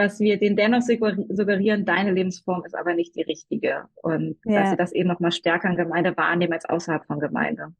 dass 0.00 0.20
wir 0.20 0.38
den 0.38 0.56
dennoch 0.56 0.82
suggerieren, 0.82 1.84
deine 1.84 2.12
Lebensform 2.12 2.64
ist 2.64 2.74
aber 2.74 2.94
nicht 2.94 3.14
die 3.14 3.22
richtige. 3.22 3.84
Und 4.02 4.36
ja. 4.44 4.60
dass 4.60 4.70
sie 4.70 4.76
das 4.76 4.92
eben 4.92 5.08
noch 5.08 5.20
mal 5.20 5.32
stärker 5.32 5.68
in 5.68 5.76
Gemeinde 5.76 6.16
wahrnehmen 6.16 6.52
als 6.52 6.64
außerhalb 6.64 7.04
von 7.06 7.20
Gemeinde. 7.20 7.74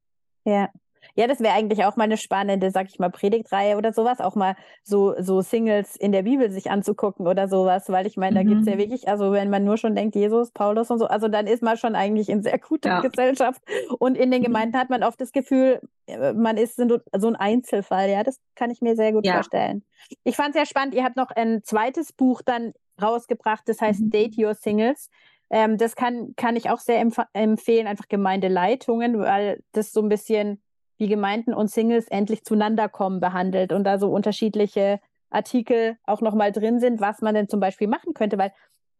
Ja. 0.44 0.68
Ja, 1.14 1.26
das 1.26 1.40
wäre 1.40 1.54
eigentlich 1.54 1.84
auch 1.84 1.96
mal 1.96 2.04
eine 2.04 2.16
spannende, 2.16 2.70
sag 2.70 2.88
ich 2.88 2.98
mal, 2.98 3.10
Predigtreihe 3.10 3.76
oder 3.76 3.92
sowas, 3.92 4.20
auch 4.20 4.34
mal 4.34 4.56
so, 4.82 5.14
so 5.20 5.40
Singles 5.40 5.96
in 5.96 6.12
der 6.12 6.22
Bibel 6.22 6.50
sich 6.50 6.70
anzugucken 6.70 7.26
oder 7.26 7.48
sowas, 7.48 7.88
weil 7.88 8.06
ich 8.06 8.16
meine, 8.16 8.36
da 8.36 8.44
mhm. 8.44 8.48
gibt 8.48 8.60
es 8.62 8.66
ja 8.68 8.78
wirklich, 8.78 9.08
also 9.08 9.32
wenn 9.32 9.50
man 9.50 9.64
nur 9.64 9.76
schon 9.76 9.94
denkt, 9.94 10.14
Jesus, 10.14 10.50
Paulus 10.50 10.90
und 10.90 10.98
so, 10.98 11.06
also 11.06 11.28
dann 11.28 11.46
ist 11.46 11.62
man 11.62 11.76
schon 11.76 11.94
eigentlich 11.94 12.28
in 12.28 12.42
sehr 12.42 12.58
guter 12.58 12.90
ja. 12.90 13.00
Gesellschaft 13.00 13.62
und 13.98 14.16
in 14.16 14.30
den 14.30 14.40
mhm. 14.40 14.46
Gemeinden 14.46 14.78
hat 14.78 14.90
man 14.90 15.02
oft 15.02 15.20
das 15.20 15.32
Gefühl, 15.32 15.80
äh, 16.06 16.32
man 16.32 16.56
ist 16.56 16.76
so 16.76 17.28
ein 17.28 17.36
Einzelfall, 17.36 18.10
ja, 18.10 18.22
das 18.22 18.40
kann 18.54 18.70
ich 18.70 18.80
mir 18.80 18.96
sehr 18.96 19.12
gut 19.12 19.26
ja. 19.26 19.34
vorstellen. 19.34 19.84
Ich 20.24 20.36
fand 20.36 20.50
es 20.50 20.54
sehr 20.54 20.66
spannend, 20.66 20.94
ihr 20.94 21.04
habt 21.04 21.16
noch 21.16 21.30
ein 21.30 21.62
zweites 21.64 22.12
Buch 22.12 22.42
dann 22.42 22.72
rausgebracht, 23.00 23.68
das 23.68 23.80
heißt 23.80 24.00
mhm. 24.00 24.10
Date 24.10 24.38
Your 24.38 24.54
Singles. 24.54 25.10
Ähm, 25.50 25.78
das 25.78 25.96
kann, 25.96 26.34
kann 26.36 26.56
ich 26.56 26.70
auch 26.70 26.78
sehr 26.78 27.00
empf 27.00 27.18
empfehlen, 27.32 27.86
einfach 27.86 28.08
Gemeindeleitungen, 28.08 29.18
weil 29.18 29.62
das 29.72 29.92
so 29.92 30.00
ein 30.00 30.08
bisschen 30.08 30.62
wie 31.00 31.08
Gemeinden 31.08 31.54
und 31.54 31.70
Singles 31.70 32.06
endlich 32.08 32.44
zueinander 32.44 32.88
kommen 32.88 33.20
behandelt 33.20 33.72
und 33.72 33.84
da 33.84 33.98
so 33.98 34.10
unterschiedliche 34.10 35.00
Artikel 35.30 35.96
auch 36.04 36.20
nochmal 36.20 36.52
drin 36.52 36.78
sind, 36.78 37.00
was 37.00 37.22
man 37.22 37.34
denn 37.34 37.48
zum 37.48 37.60
Beispiel 37.60 37.88
machen 37.88 38.14
könnte, 38.14 38.36
weil 38.38 38.52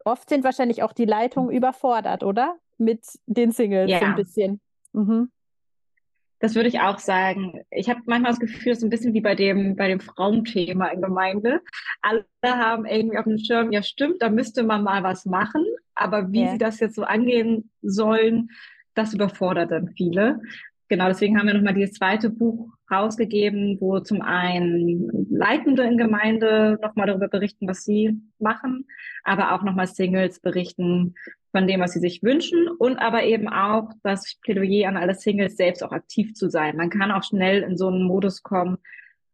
oft 0.05 0.29
sind 0.29 0.45
wahrscheinlich 0.45 0.83
auch 0.83 0.93
die 0.93 1.05
Leitungen 1.05 1.51
überfordert, 1.51 2.23
oder? 2.23 2.57
Mit 2.79 3.05
den 3.27 3.53
Singles 3.53 3.91
ja. 3.91 3.99
so 3.99 4.07
ein 4.07 4.17
bisschen. 4.17 4.61
Mhm. 4.93 5.31
Das 6.39 6.55
würde 6.55 6.71
ich 6.71 6.81
auch 6.81 6.99
sagen. 6.99 7.61
Ich 7.71 7.91
habe 7.91 8.01
manchmal 8.07 8.33
das 8.33 8.41
Gefühl, 8.41 8.73
es 8.73 8.79
ist 8.79 8.85
ein 8.85 8.89
bisschen 8.89 9.13
wie 9.13 9.21
bei 9.21 9.35
dem, 9.35 9.77
bei 9.77 9.89
dem 9.89 10.01
Frauenthema 10.01 10.87
in 10.87 11.03
Gemeinde. 11.03 11.61
Alle 12.01 12.25
haben 12.43 12.87
irgendwie 12.87 13.19
auf 13.19 13.25
dem 13.25 13.37
Schirm, 13.37 13.73
ja 13.73 13.83
stimmt, 13.83 14.23
da 14.23 14.31
müsste 14.31 14.63
man 14.63 14.83
mal 14.83 15.03
was 15.03 15.27
machen, 15.27 15.67
aber 15.95 16.33
wie 16.33 16.45
ja. 16.45 16.53
sie 16.53 16.59
das 16.59 16.81
jetzt 16.81 16.95
so 16.95 17.03
angehen 17.03 17.71
sollen, 17.83 18.49
das 18.95 19.13
überfordert 19.13 19.71
dann 19.71 19.89
viele 19.89 20.41
genau, 20.91 21.09
deswegen 21.09 21.39
haben 21.39 21.47
wir 21.47 21.55
nochmal 21.55 21.73
dieses 21.73 21.95
zweite 21.95 22.29
Buch 22.29 22.75
rausgegeben, 22.91 23.79
wo 23.81 24.01
zum 24.01 24.21
einen 24.21 25.27
Leitende 25.31 25.85
in 25.85 25.97
Gemeinde 25.97 26.79
nochmal 26.83 27.07
darüber 27.07 27.29
berichten, 27.29 27.67
was 27.67 27.85
sie 27.85 28.21
machen, 28.39 28.87
aber 29.23 29.55
auch 29.55 29.63
nochmal 29.63 29.87
Singles 29.87 30.41
berichten 30.41 31.15
von 31.53 31.67
dem, 31.67 31.81
was 31.81 31.93
sie 31.93 32.01
sich 32.01 32.23
wünschen 32.23 32.69
und 32.69 32.99
aber 32.99 33.25
eben 33.25 33.49
auch 33.49 33.91
das 34.03 34.37
Plädoyer 34.43 34.89
an 34.89 34.97
alle 34.97 35.15
Singles, 35.15 35.57
selbst 35.57 35.83
auch 35.83 35.93
aktiv 35.93 36.35
zu 36.35 36.51
sein. 36.51 36.77
Man 36.77 36.91
kann 36.91 37.13
auch 37.13 37.25
schnell 37.25 37.63
in 37.63 37.79
so 37.79 37.89
einen 37.89 38.03
Modus 38.03 38.43
kommen, 38.43 38.77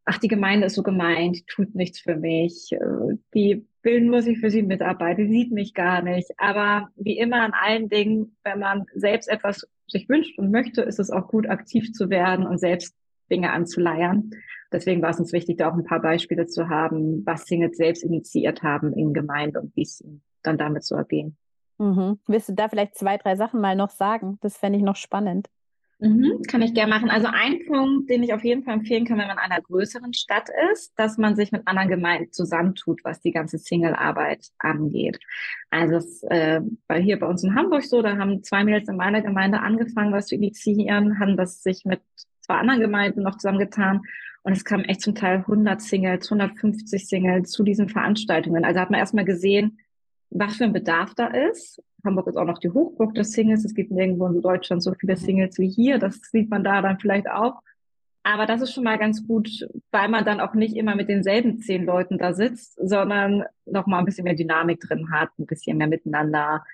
ach, 0.05 0.19
die 0.19 0.29
Gemeinde 0.29 0.67
ist 0.67 0.75
so 0.77 0.83
gemeint, 0.83 1.37
die 1.37 1.45
tut 1.47 1.75
nichts 1.75 1.99
für 2.01 2.17
mich, 2.17 2.71
äh, 2.73 3.17
die 3.35 3.67
will 3.83 4.01
nur 4.03 4.23
sich 4.23 4.39
für 4.39 4.51
sie 4.51 4.63
mitarbeiten, 4.63 5.27
die 5.27 5.33
sieht 5.33 5.53
mich 5.53 5.75
gar 5.75 6.03
nicht. 6.03 6.31
Aber 6.39 6.91
wie 6.97 7.19
immer 7.19 7.43
an 7.43 7.53
allen 7.53 7.89
Dingen, 7.89 8.37
wenn 8.45 8.61
man 8.61 8.87
selbst 8.95 9.29
etwas 9.29 9.67
sich 9.89 10.09
wünscht 10.09 10.39
und 10.39 10.51
möchte, 10.51 10.83
ist 10.83 10.99
es 10.99 11.11
auch 11.11 11.29
gut, 11.29 11.49
aktiv 11.49 11.93
zu 11.93 12.11
werden 12.11 12.47
und 12.47 12.59
selbst 12.59 12.95
Dinge 13.31 13.53
anzuleiern. 13.53 14.31
Deswegen 14.73 15.03
war 15.03 15.11
es 15.11 15.21
uns 15.21 15.33
wichtig, 15.33 15.59
da 15.59 15.71
auch 15.71 15.75
ein 15.75 15.85
paar 15.85 16.01
Beispiele 16.01 16.47
zu 16.47 16.69
haben, 16.69 17.25
was 17.25 17.47
Singles 17.47 17.77
selbst 17.77 18.03
initiiert 18.03 18.63
haben 18.63 18.93
in 18.93 19.13
Gemeinde 19.13 19.61
und 19.61 19.77
wie 19.77 19.83
es 19.83 20.05
dann 20.43 20.59
damit 20.59 20.85
zu 20.85 20.95
ergehen. 20.95 21.37
Mhm. 21.79 22.19
Willst 22.27 22.49
du 22.49 22.55
da 22.55 22.69
vielleicht 22.69 22.97
zwei, 22.97 23.17
drei 23.17 23.37
Sachen 23.37 23.61
mal 23.61 23.77
noch 23.77 23.91
sagen? 23.91 24.39
Das 24.41 24.57
fände 24.57 24.79
ich 24.79 24.85
noch 24.85 24.97
spannend. 24.97 25.49
Mhm, 25.99 26.43
kann 26.47 26.61
ich 26.61 26.75
gerne 26.75 26.91
machen. 26.91 27.09
Also 27.09 27.27
ein 27.33 27.65
Punkt, 27.67 28.11
den 28.11 28.23
ich 28.23 28.35
auf 28.35 28.45
jeden 28.45 28.65
Fall 28.65 28.75
empfehlen 28.75 29.07
kann, 29.07 29.17
wenn 29.17 29.29
man 29.29 29.39
in 29.39 29.51
einer 29.51 29.63
größeren 29.63 30.13
Stadt 30.13 30.49
ist, 30.73 30.93
dass 30.99 31.17
man 31.17 31.37
sich 31.37 31.53
mit 31.53 31.67
anderen 31.67 31.89
Gemeinden 31.89 32.33
zusammentut, 32.33 33.01
was 33.03 33.23
die 33.23 33.33
ganze 33.33 33.57
Single-Arbeit 33.57 34.47
angeht. 34.59 35.19
Also 35.71 35.97
es 35.97 36.23
äh, 36.25 36.61
war 36.87 36.99
hier 36.99 37.19
bei 37.19 37.27
uns 37.27 37.43
in 37.45 37.55
Hamburg 37.55 37.83
so, 37.83 38.03
da 38.03 38.19
haben 38.19 38.43
zwei 38.43 38.63
Mädels 38.63 38.89
in 38.89 38.97
meiner 38.97 39.23
Gemeinde 39.23 39.61
angefangen, 39.61 40.13
was 40.13 40.27
zu 40.27 40.35
initiieren, 40.35 41.19
haben 41.19 41.39
das 41.39 41.63
sich 41.63 41.87
mit 41.87 42.03
zwei 42.43 42.57
anderen 42.57 42.81
Gemeinden 42.81 43.23
noch 43.23 43.39
zusammengetan 43.39 44.03
und 44.43 44.53
es 44.53 44.65
kamen 44.65 44.85
echt 44.85 45.01
zum 45.01 45.15
Teil 45.15 45.39
100 45.39 45.81
Singles, 45.81 46.31
150 46.31 47.09
Singles 47.09 47.51
zu 47.51 47.65
diesen 47.65 47.89
Veranstaltungen. 47.89 48.65
Also 48.65 48.81
hat 48.81 48.91
man 48.91 49.01
erstmal 49.01 49.25
gesehen, 49.25 49.79
was 50.31 50.57
für 50.57 50.65
ein 50.65 50.73
Bedarf 50.73 51.15
da 51.15 51.29
ist. 51.29 51.83
Hamburg 52.05 52.27
ist 52.29 52.37
auch 52.37 52.45
noch 52.45 52.59
die 52.59 52.71
Hochburg 52.71 53.15
des 53.15 53.33
Singles. 53.33 53.65
Es 53.65 53.75
gibt 53.75 53.91
nirgendwo 53.91 54.27
in 54.27 54.41
Deutschland 54.41 54.83
so 54.83 54.95
viele 54.95 55.17
Singles 55.17 55.59
wie 55.59 55.69
hier. 55.69 55.99
Das 55.99 56.21
sieht 56.31 56.51
man 56.51 56.65
da 56.65 56.83
dann 56.83 56.99
vielleicht 56.99 57.29
auch. 57.29 57.63
Aber 58.23 58.47
das 58.47 58.61
ist 58.61 58.73
schon 58.73 58.85
mal 58.85 58.99
ganz 58.99 59.27
gut, 59.27 59.69
weil 59.93 60.09
man 60.09 60.25
dann 60.25 60.41
auch 60.41 60.55
nicht 60.55 60.77
immer 60.77 60.97
mit 60.97 61.09
denselben 61.09 61.61
zehn 61.61 61.85
Leuten 61.85 62.19
da 62.19 62.33
sitzt, 62.33 62.77
sondern 62.83 63.45
noch 63.67 63.87
mal 63.87 64.01
ein 64.01 64.05
bisschen 64.05 64.25
mehr 64.25 64.35
Dynamik 64.35 64.81
drin 64.81 65.13
hat, 65.13 65.31
ein 65.39 65.47
bisschen 65.47 65.79
mehr 65.79 65.87
miteinander. 65.87 66.65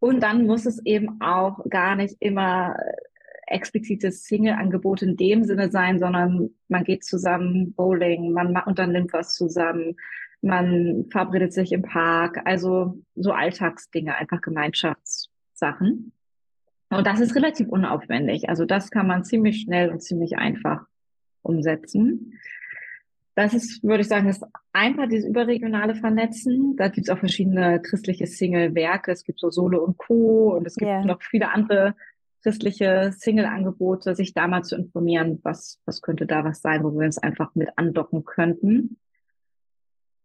Und 0.00 0.20
dann 0.20 0.46
muss 0.46 0.66
es 0.66 0.84
eben 0.84 1.20
auch 1.20 1.64
gar 1.68 1.94
nicht 1.94 2.16
immer 2.18 2.76
explizites 3.46 4.24
Single-Angebot 4.24 5.02
in 5.02 5.16
dem 5.16 5.44
Sinne 5.44 5.70
sein, 5.70 5.98
sondern 5.98 6.50
man 6.68 6.84
geht 6.84 7.04
zusammen 7.04 7.72
Bowling, 7.74 8.32
man 8.32 8.56
unternimmt 8.66 9.12
was 9.12 9.34
zusammen, 9.34 9.96
man 10.42 11.06
verabredet 11.10 11.52
sich 11.52 11.72
im 11.72 11.82
Park, 11.82 12.40
also 12.44 12.98
so 13.14 13.32
Alltagsdinge, 13.32 14.14
einfach 14.14 14.40
Gemeinschaftssachen. 14.40 16.12
Und 16.90 17.06
das 17.06 17.20
ist 17.20 17.36
relativ 17.36 17.68
unaufwendig. 17.68 18.48
Also 18.48 18.64
das 18.64 18.90
kann 18.90 19.06
man 19.06 19.24
ziemlich 19.24 19.60
schnell 19.60 19.90
und 19.90 20.02
ziemlich 20.02 20.38
einfach 20.38 20.86
umsetzen. 21.42 22.34
Das 23.36 23.54
ist, 23.54 23.82
würde 23.84 24.00
ich 24.00 24.08
sagen, 24.08 24.28
ist 24.28 24.44
einfach 24.72 25.08
dieses 25.08 25.28
überregionale 25.28 25.94
Vernetzen. 25.94 26.76
Da 26.76 26.88
gibt 26.88 27.06
es 27.06 27.10
auch 27.10 27.18
verschiedene 27.18 27.80
christliche 27.80 28.26
Single-Werke. 28.26 29.12
Es 29.12 29.24
gibt 29.24 29.38
so 29.38 29.50
Solo 29.50 29.84
und 29.84 29.98
Co. 29.98 30.54
Und 30.56 30.66
es 30.66 30.74
gibt 30.74 30.90
yeah. 30.90 31.04
noch 31.04 31.22
viele 31.22 31.50
andere 31.50 31.94
christliche 32.42 33.12
Single-Angebote, 33.12 34.14
sich 34.14 34.34
da 34.34 34.48
mal 34.48 34.62
zu 34.62 34.74
informieren, 34.76 35.38
was, 35.42 35.78
was 35.84 36.02
könnte 36.02 36.26
da 36.26 36.44
was 36.44 36.60
sein, 36.60 36.82
wo 36.82 36.90
wir 36.90 37.06
uns 37.06 37.18
einfach 37.18 37.54
mit 37.54 37.68
andocken 37.76 38.24
könnten. 38.24 38.98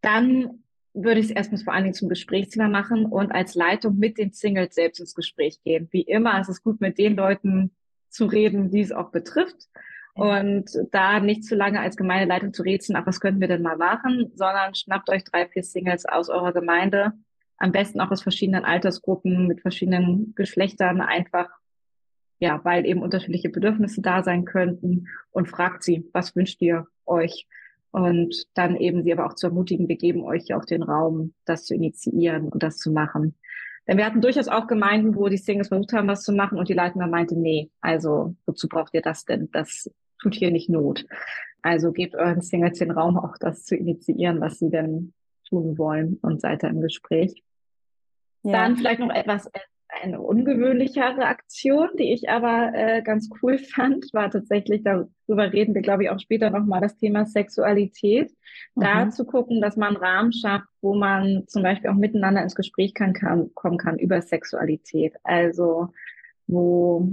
Dann 0.06 0.64
würde 0.94 1.20
ich 1.20 1.26
es 1.26 1.32
erstmal 1.32 1.64
vor 1.64 1.74
allen 1.74 1.86
Dingen 1.86 1.96
zum 1.96 2.10
Gesprächsthema 2.10 2.68
machen 2.68 3.08
und 3.08 3.32
als 3.32 3.56
Leitung 3.56 3.98
mit 3.98 4.20
den 4.20 4.34
Singles 4.34 4.76
selbst 4.76 5.00
ins 5.00 5.16
Gespräch 5.16 5.64
gehen. 5.64 5.88
Wie 5.90 6.04
immer 6.04 6.40
ist 6.40 6.48
es 6.48 6.62
gut, 6.62 6.80
mit 6.80 7.00
den 7.00 7.16
Leuten 7.16 7.72
zu 8.10 8.28
reden, 8.28 8.70
die 8.70 8.82
es 8.82 8.92
auch 8.92 9.10
betrifft. 9.10 9.68
Und 10.14 10.70
da 10.92 11.20
nicht 11.20 11.44
zu 11.44 11.56
lange 11.56 11.80
als 11.80 11.98
Gemeindeleitung 11.98 12.54
zu 12.54 12.62
rätseln, 12.62 12.98
ach, 12.98 13.08
was 13.08 13.20
könnten 13.20 13.42
wir 13.42 13.48
denn 13.48 13.64
mal 13.64 13.78
machen, 13.78 14.32
sondern 14.36 14.76
schnappt 14.76 15.10
euch 15.10 15.24
drei, 15.24 15.48
vier 15.48 15.64
Singles 15.64 16.06
aus 16.06 16.30
eurer 16.30 16.54
Gemeinde, 16.54 17.14
am 17.58 17.72
besten 17.72 18.00
auch 18.00 18.12
aus 18.12 18.22
verschiedenen 18.22 18.64
Altersgruppen, 18.64 19.48
mit 19.48 19.62
verschiedenen 19.62 20.36
Geschlechtern, 20.36 21.02
einfach, 21.02 21.50
ja, 22.38 22.64
weil 22.64 22.86
eben 22.86 23.02
unterschiedliche 23.02 23.50
Bedürfnisse 23.50 24.04
da 24.04 24.22
sein 24.22 24.46
könnten 24.46 25.08
und 25.32 25.50
fragt 25.50 25.82
sie, 25.82 26.08
was 26.14 26.36
wünscht 26.36 26.62
ihr 26.62 26.86
euch? 27.08 27.48
Und 27.96 28.46
dann 28.56 28.76
eben 28.76 29.04
sie 29.04 29.14
aber 29.14 29.26
auch 29.26 29.36
zu 29.36 29.48
ermutigen, 29.48 29.88
wir 29.88 29.96
geben 29.96 30.26
euch 30.26 30.48
ja 30.48 30.58
auch 30.58 30.66
den 30.66 30.84
Raum, 30.84 31.34
das 31.46 31.64
zu 31.64 31.74
initiieren 31.74 32.50
und 32.50 32.62
das 32.62 32.76
zu 32.76 32.92
machen. 32.92 33.36
Denn 33.88 33.96
wir 33.96 34.06
hatten 34.06 34.20
durchaus 34.20 34.50
auch 34.50 34.68
Gemeinden, 34.68 35.16
wo 35.16 35.30
die 35.30 35.38
Singles 35.38 35.70
versucht 35.70 35.94
haben, 35.94 36.10
was 36.10 36.24
zu 36.24 36.34
machen 36.34 36.58
und 36.58 36.68
die 36.68 36.74
Leitung 36.74 37.10
meinte, 37.10 37.40
nee, 37.40 37.72
also 37.80 38.36
wozu 38.46 38.68
braucht 38.68 38.94
ihr 38.96 39.02
das 39.02 39.24
denn? 39.24 39.48
Das 39.54 39.90
tut 40.22 40.36
hier 40.36 40.52
nicht 40.52 40.68
Not. 40.68 41.06
Also 41.62 41.94
gebt 41.94 42.16
euren 42.16 42.42
Singles 42.42 42.80
den 42.80 42.92
Raum, 42.92 43.18
auch 43.18 43.38
das 43.40 43.64
zu 43.64 43.78
initiieren, 43.78 44.42
was 44.42 44.60
sie 44.60 44.70
denn 44.70 45.14
tun 45.48 45.78
wollen 45.78 46.20
und 46.22 46.42
seid 46.42 46.64
da 46.64 46.68
im 46.68 46.82
Gespräch. 46.82 47.44
Ja. 48.44 48.52
Dann 48.52 48.76
vielleicht 48.76 49.00
noch 49.00 49.10
etwas 49.10 49.50
eine 50.02 50.22
ungewöhnlichere 50.22 51.26
Aktion, 51.26 51.90
die 51.98 52.14
ich 52.14 52.30
aber 52.30 52.72
äh, 52.74 53.02
ganz 53.02 53.30
cool 53.42 53.58
fand, 53.76 54.06
war 54.14 54.30
tatsächlich, 54.30 54.84
darüber 54.84 55.52
reden 55.52 55.74
wir, 55.74 55.82
glaube 55.82 56.04
ich, 56.04 56.10
auch 56.10 56.20
später 56.20 56.50
nochmal, 56.50 56.82
das 56.82 56.98
Thema 56.98 57.26
Sexualität. 57.26 58.32
Mhm. 58.76 58.82
Da 58.82 59.10
zu 59.10 59.26
gucken, 59.26 59.62
dass 59.62 59.78
man 59.78 59.96
einen 59.96 60.04
Rahmen 60.04 60.34
schafft, 60.34 60.68
wo 60.82 60.96
man 60.96 61.44
zum 61.48 61.64
Beispiel 61.64 61.90
auch 61.90 61.96
miteinander 61.96 62.44
ins 62.44 62.56
Gespräch 62.56 62.94
kann, 62.94 63.14
kann, 63.14 63.54
kommen 63.54 63.78
kann 63.78 63.98
über 63.98 64.22
Sexualität. 64.22 65.14
Also 65.24 65.90
wo 66.48 67.10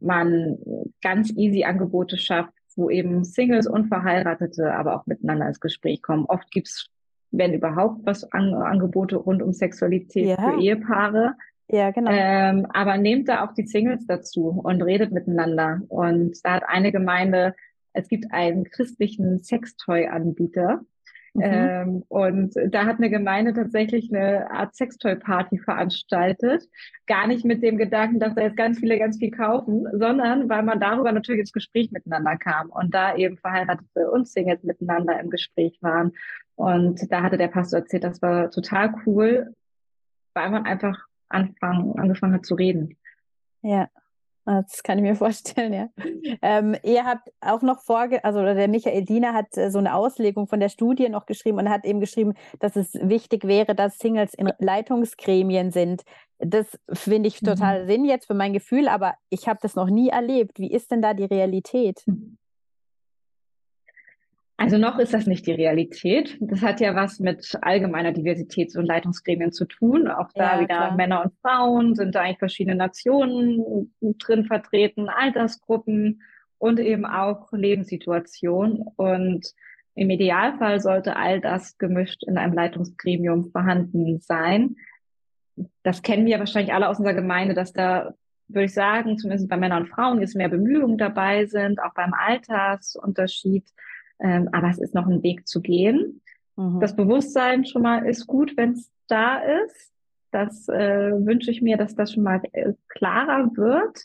man 0.00 0.58
ganz 1.02 1.30
easy 1.36 1.64
Angebote 1.64 2.16
schafft, 2.16 2.54
wo 2.76 2.88
eben 2.88 3.24
Singles 3.24 3.66
und 3.66 3.88
Verheiratete 3.88 4.72
aber 4.72 4.96
auch 4.96 5.06
miteinander 5.06 5.46
ins 5.46 5.60
Gespräch 5.60 6.00
kommen. 6.00 6.24
Oft 6.26 6.50
gibt's 6.50 6.90
wenn 7.32 7.54
überhaupt 7.54 8.04
was 8.04 8.24
an, 8.32 8.54
Angebote 8.54 9.16
rund 9.16 9.42
um 9.42 9.52
Sexualität 9.52 10.26
ja. 10.26 10.36
für 10.36 10.60
Ehepaare. 10.60 11.34
Ja, 11.72 11.92
genau. 11.92 12.10
Ähm, 12.12 12.66
aber 12.72 12.98
nehmt 12.98 13.28
da 13.28 13.44
auch 13.44 13.54
die 13.54 13.66
Singles 13.66 14.04
dazu 14.06 14.48
und 14.48 14.82
redet 14.82 15.12
miteinander. 15.12 15.80
Und 15.88 16.44
da 16.44 16.54
hat 16.54 16.64
eine 16.66 16.90
Gemeinde, 16.90 17.54
es 17.92 18.08
gibt 18.08 18.32
einen 18.32 18.64
christlichen 18.64 19.42
Sextoy-Anbieter. 19.42 20.80
Mhm. 21.34 21.42
Ähm, 21.44 22.04
und 22.08 22.54
da 22.70 22.86
hat 22.86 22.96
eine 22.96 23.08
Gemeinde 23.08 23.52
tatsächlich 23.52 24.12
eine 24.12 24.50
Art 24.50 24.74
Sextoy-Party 24.74 25.58
veranstaltet. 25.58 26.64
Gar 27.06 27.28
nicht 27.28 27.44
mit 27.44 27.62
dem 27.62 27.78
Gedanken, 27.78 28.18
dass 28.18 28.34
da 28.34 28.42
jetzt 28.42 28.56
ganz 28.56 28.80
viele 28.80 28.98
ganz 28.98 29.18
viel 29.18 29.30
kaufen, 29.30 29.86
sondern 29.92 30.48
weil 30.48 30.64
man 30.64 30.80
darüber 30.80 31.12
natürlich 31.12 31.40
ins 31.42 31.52
Gespräch 31.52 31.92
miteinander 31.92 32.36
kam 32.36 32.70
und 32.70 32.92
da 32.92 33.14
eben 33.14 33.38
Verheiratete 33.38 34.10
und 34.10 34.26
Singles 34.26 34.64
miteinander 34.64 35.20
im 35.20 35.30
Gespräch 35.30 35.78
waren. 35.82 36.14
Und 36.56 37.00
da 37.12 37.22
hatte 37.22 37.38
der 37.38 37.48
Pastor 37.48 37.78
erzählt, 37.78 38.02
das 38.02 38.20
war 38.22 38.50
total 38.50 38.92
cool, 39.06 39.54
weil 40.34 40.50
man 40.50 40.66
einfach 40.66 41.06
anfangen, 41.30 41.98
angefangen 41.98 42.34
hat 42.34 42.46
zu 42.46 42.54
reden. 42.54 42.96
Ja, 43.62 43.88
das 44.44 44.82
kann 44.82 44.98
ich 44.98 45.02
mir 45.02 45.14
vorstellen, 45.16 45.72
ja. 45.72 45.88
Ähm, 46.42 46.76
ihr 46.82 47.04
habt 47.04 47.30
auch 47.40 47.62
noch 47.62 47.82
vorge, 47.82 48.24
also 48.24 48.42
der 48.42 48.68
Michael 48.68 49.04
Diener 49.04 49.34
hat 49.34 49.56
äh, 49.56 49.70
so 49.70 49.78
eine 49.78 49.94
Auslegung 49.94 50.46
von 50.46 50.60
der 50.60 50.68
Studie 50.68 51.08
noch 51.08 51.26
geschrieben 51.26 51.58
und 51.58 51.70
hat 51.70 51.84
eben 51.84 52.00
geschrieben, 52.00 52.34
dass 52.58 52.76
es 52.76 52.94
wichtig 52.94 53.44
wäre, 53.44 53.74
dass 53.74 53.98
Singles 53.98 54.34
in 54.34 54.50
Leitungsgremien 54.58 55.70
sind. 55.70 56.02
Das 56.38 56.66
finde 56.92 57.28
ich 57.28 57.40
total 57.40 57.84
mhm. 57.84 57.86
Sinn 57.88 58.04
jetzt 58.04 58.26
für 58.26 58.34
mein 58.34 58.52
Gefühl, 58.52 58.88
aber 58.88 59.14
ich 59.28 59.46
habe 59.46 59.60
das 59.62 59.74
noch 59.74 59.90
nie 59.90 60.08
erlebt. 60.08 60.58
Wie 60.58 60.72
ist 60.72 60.90
denn 60.90 61.02
da 61.02 61.14
die 61.14 61.24
Realität? 61.24 62.02
Mhm. 62.06 62.38
Also 64.60 64.76
noch 64.76 64.98
ist 64.98 65.14
das 65.14 65.26
nicht 65.26 65.46
die 65.46 65.52
Realität. 65.52 66.36
Das 66.38 66.60
hat 66.60 66.80
ja 66.80 66.94
was 66.94 67.18
mit 67.18 67.56
allgemeiner 67.62 68.10
Diversitäts- 68.10 68.76
und 68.76 68.84
Leitungsgremien 68.84 69.52
zu 69.52 69.64
tun. 69.64 70.06
Auch 70.06 70.28
da 70.34 70.56
ja, 70.56 70.60
wieder 70.60 70.76
klar. 70.76 70.96
Männer 70.96 71.22
und 71.24 71.32
Frauen 71.40 71.94
sind 71.94 72.14
da 72.14 72.20
eigentlich 72.20 72.40
verschiedene 72.40 72.76
Nationen 72.76 73.90
drin 74.02 74.44
vertreten, 74.44 75.08
Altersgruppen 75.08 76.20
und 76.58 76.78
eben 76.78 77.06
auch 77.06 77.50
Lebenssituationen. 77.52 78.82
Und 78.96 79.50
im 79.94 80.10
Idealfall 80.10 80.78
sollte 80.80 81.16
all 81.16 81.40
das 81.40 81.78
gemischt 81.78 82.22
in 82.24 82.36
einem 82.36 82.52
Leitungsgremium 82.52 83.52
vorhanden 83.52 84.20
sein. 84.20 84.76
Das 85.82 86.02
kennen 86.02 86.26
wir 86.26 86.38
wahrscheinlich 86.38 86.74
alle 86.74 86.90
aus 86.90 86.98
unserer 86.98 87.14
Gemeinde, 87.14 87.54
dass 87.54 87.72
da 87.72 88.12
würde 88.46 88.66
ich 88.66 88.74
sagen, 88.74 89.16
zumindest 89.16 89.48
bei 89.48 89.56
Männern 89.56 89.84
und 89.84 89.88
Frauen 89.88 90.20
jetzt 90.20 90.36
mehr 90.36 90.50
Bemühungen 90.50 90.98
dabei 90.98 91.46
sind, 91.46 91.80
auch 91.80 91.94
beim 91.94 92.12
Altersunterschied 92.12 93.64
ähm, 94.22 94.48
aber 94.52 94.68
es 94.68 94.78
ist 94.78 94.94
noch 94.94 95.06
ein 95.06 95.22
Weg 95.22 95.48
zu 95.48 95.60
gehen. 95.60 96.20
Mhm. 96.56 96.80
Das 96.80 96.94
Bewusstsein 96.94 97.64
schon 97.64 97.82
mal 97.82 98.06
ist 98.06 98.26
gut, 98.26 98.56
wenn 98.56 98.72
es 98.72 98.90
da 99.08 99.38
ist. 99.38 99.92
Das 100.30 100.68
äh, 100.68 101.12
wünsche 101.12 101.50
ich 101.50 101.62
mir, 101.62 101.76
dass 101.76 101.94
das 101.94 102.12
schon 102.12 102.22
mal 102.22 102.40
äh, 102.52 102.72
klarer 102.88 103.50
wird. 103.56 104.04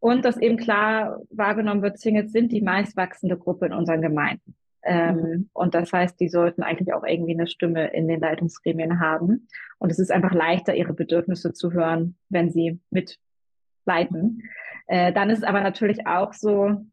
Und 0.00 0.26
dass 0.26 0.36
eben 0.36 0.58
klar 0.58 1.22
wahrgenommen 1.30 1.80
wird, 1.80 1.98
Singles 1.98 2.32
sind 2.32 2.52
die 2.52 2.60
meistwachsende 2.60 3.38
Gruppe 3.38 3.66
in 3.66 3.72
unseren 3.72 4.02
Gemeinden. 4.02 4.54
Ähm, 4.82 5.16
mhm. 5.16 5.50
Und 5.54 5.74
das 5.74 5.92
heißt, 5.92 6.20
die 6.20 6.28
sollten 6.28 6.62
eigentlich 6.62 6.92
auch 6.92 7.04
irgendwie 7.04 7.32
eine 7.32 7.46
Stimme 7.46 7.86
in 7.94 8.06
den 8.06 8.20
Leitungsgremien 8.20 9.00
haben. 9.00 9.48
Und 9.78 9.90
es 9.90 9.98
ist 9.98 10.12
einfach 10.12 10.34
leichter, 10.34 10.74
ihre 10.74 10.92
Bedürfnisse 10.92 11.54
zu 11.54 11.72
hören, 11.72 12.16
wenn 12.28 12.50
sie 12.50 12.80
mitleiten. 12.90 14.42
Äh, 14.86 15.14
dann 15.14 15.30
ist 15.30 15.38
es 15.38 15.44
aber 15.44 15.62
natürlich 15.62 16.06
auch 16.06 16.34
so, 16.34 16.84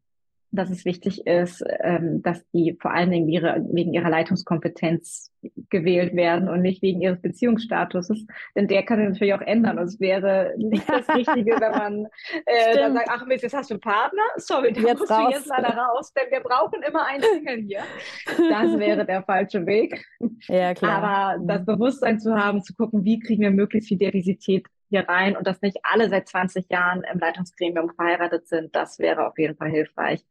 dass 0.52 0.70
es 0.70 0.84
wichtig 0.84 1.26
ist, 1.26 1.64
ähm, 1.80 2.22
dass 2.22 2.46
die 2.50 2.76
vor 2.80 2.92
allen 2.92 3.10
Dingen 3.10 3.28
ihre, 3.28 3.64
wegen 3.70 3.94
ihrer 3.94 4.10
Leitungskompetenz 4.10 5.32
gewählt 5.70 6.14
werden 6.14 6.48
und 6.48 6.60
nicht 6.60 6.82
wegen 6.82 7.00
ihres 7.00 7.20
Beziehungsstatuses, 7.20 8.26
denn 8.54 8.68
der 8.68 8.84
kann 8.84 8.98
sich 8.98 9.08
natürlich 9.08 9.34
auch 9.34 9.40
ändern. 9.40 9.78
Und 9.78 9.84
es 9.84 9.98
wäre 9.98 10.54
nicht 10.56 10.88
das 10.88 11.08
Richtige, 11.14 11.52
wenn 11.58 11.72
man 11.72 12.06
äh, 12.46 12.76
dann 12.76 12.94
sagt, 12.94 13.08
ach 13.10 13.26
Mist, 13.26 13.42
jetzt 13.42 13.54
hast 13.54 13.70
du 13.70 13.74
einen 13.74 13.80
Partner, 13.80 14.22
sorry, 14.36 14.72
da 14.72 14.80
jetzt 14.82 15.00
musst 15.00 15.10
raus. 15.10 15.26
du 15.26 15.32
jetzt 15.32 15.46
leider 15.46 15.70
raus, 15.70 16.12
denn 16.12 16.30
wir 16.30 16.40
brauchen 16.40 16.82
immer 16.86 17.06
einen 17.06 17.22
Single 17.22 17.62
hier. 17.62 17.80
Das 18.26 18.78
wäre 18.78 19.06
der 19.06 19.22
falsche 19.22 19.66
Weg. 19.66 20.04
Ja, 20.48 20.74
klar. 20.74 21.02
Aber 21.02 21.44
das 21.44 21.64
Bewusstsein 21.64 22.18
zu 22.18 22.34
haben, 22.34 22.62
zu 22.62 22.74
gucken, 22.74 23.04
wie 23.04 23.18
kriegen 23.20 23.42
wir 23.42 23.50
möglichst 23.50 23.88
viel 23.88 23.98
Diversität 23.98 24.66
hier 24.92 25.08
rein 25.08 25.36
und 25.36 25.46
dass 25.46 25.62
nicht 25.62 25.78
alle 25.82 26.08
seit 26.10 26.28
20 26.28 26.68
Jahren 26.68 27.02
im 27.10 27.18
Leitungsgremium 27.18 27.90
verheiratet 27.94 28.46
sind, 28.46 28.76
das 28.76 28.98
wäre 28.98 29.26
auf 29.26 29.38
jeden 29.38 29.56
Fall 29.56 29.70
hilfreich. 29.70 30.24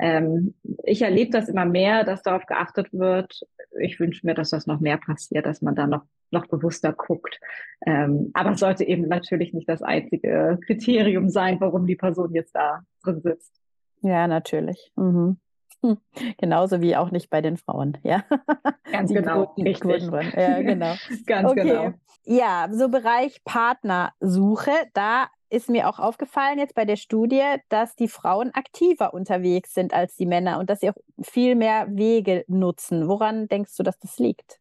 Ähm, 0.00 0.54
ich 0.82 1.02
erlebe 1.02 1.30
das 1.30 1.48
immer 1.48 1.64
mehr, 1.64 2.04
dass 2.04 2.22
darauf 2.22 2.46
geachtet 2.46 2.92
wird. 2.92 3.40
Ich 3.78 4.00
wünsche 4.00 4.26
mir, 4.26 4.34
dass 4.34 4.50
das 4.50 4.66
noch 4.66 4.80
mehr 4.80 4.98
passiert, 4.98 5.46
dass 5.46 5.62
man 5.62 5.76
da 5.76 5.86
noch, 5.86 6.02
noch 6.30 6.46
bewusster 6.46 6.92
guckt. 6.92 7.38
Ähm, 7.86 8.30
aber 8.34 8.52
es 8.52 8.60
sollte 8.60 8.84
eben 8.84 9.08
natürlich 9.08 9.52
nicht 9.52 9.68
das 9.68 9.82
einzige 9.82 10.58
Kriterium 10.66 11.28
sein, 11.28 11.60
warum 11.60 11.86
die 11.86 11.96
Person 11.96 12.34
jetzt 12.34 12.54
da 12.54 12.82
drin 13.04 13.20
sitzt. 13.20 13.60
Ja, 14.02 14.26
natürlich. 14.26 14.90
Mhm. 14.96 15.38
Genauso 16.38 16.80
wie 16.80 16.96
auch 16.96 17.10
nicht 17.10 17.30
bei 17.30 17.40
den 17.40 17.56
Frauen, 17.56 17.98
ja. 18.02 18.24
Ganz 18.92 19.08
die 19.08 19.14
genau, 19.14 19.46
Quoten, 19.46 19.62
richtig. 19.62 20.08
Quoten 20.08 20.32
ja, 20.36 20.62
genau. 20.62 20.94
Ganz 21.26 21.50
okay. 21.50 21.62
genau. 21.62 21.92
Ja, 22.24 22.68
so 22.70 22.88
Bereich 22.88 23.42
Partnersuche, 23.44 24.72
da 24.92 25.28
ist 25.48 25.68
mir 25.68 25.88
auch 25.88 25.98
aufgefallen 25.98 26.58
jetzt 26.58 26.74
bei 26.74 26.84
der 26.84 26.96
Studie, 26.96 27.42
dass 27.68 27.96
die 27.96 28.08
Frauen 28.08 28.52
aktiver 28.54 29.14
unterwegs 29.14 29.74
sind 29.74 29.92
als 29.92 30.14
die 30.16 30.26
Männer 30.26 30.58
und 30.58 30.70
dass 30.70 30.80
sie 30.80 30.90
auch 30.90 30.96
viel 31.20 31.56
mehr 31.56 31.86
Wege 31.88 32.44
nutzen. 32.46 33.08
Woran 33.08 33.48
denkst 33.48 33.76
du, 33.76 33.82
dass 33.82 33.98
das 33.98 34.18
liegt? 34.18 34.60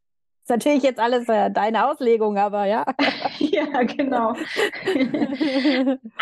Ist 0.50 0.66
natürlich 0.66 0.84
jetzt 0.84 1.00
alles 1.00 1.30
äh, 1.30 1.52
deine 1.52 1.88
Auslegung, 1.88 2.38
aber 2.38 2.66
ja. 2.66 2.84
ja, 3.38 3.84
genau. 3.84 4.34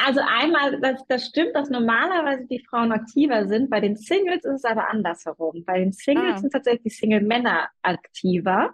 also 0.06 0.20
einmal, 0.28 0.82
das, 0.82 1.06
das 1.08 1.28
stimmt, 1.28 1.56
dass 1.56 1.70
normalerweise 1.70 2.46
die 2.46 2.63
Frauen 2.70 2.92
aktiver 2.92 3.48
sind. 3.48 3.70
Bei 3.70 3.80
den 3.80 3.96
Singles 3.96 4.44
ist 4.44 4.54
es 4.54 4.66
aber 4.66 4.90
andersherum. 4.90 5.63
Bei 5.66 5.80
den 5.80 5.94
Singles 5.94 6.36
ah. 6.36 6.38
sind 6.40 6.52
tatsächlich 6.52 6.84
die 6.84 6.90
Single-Männer 6.90 7.70
aktiver. 7.82 8.74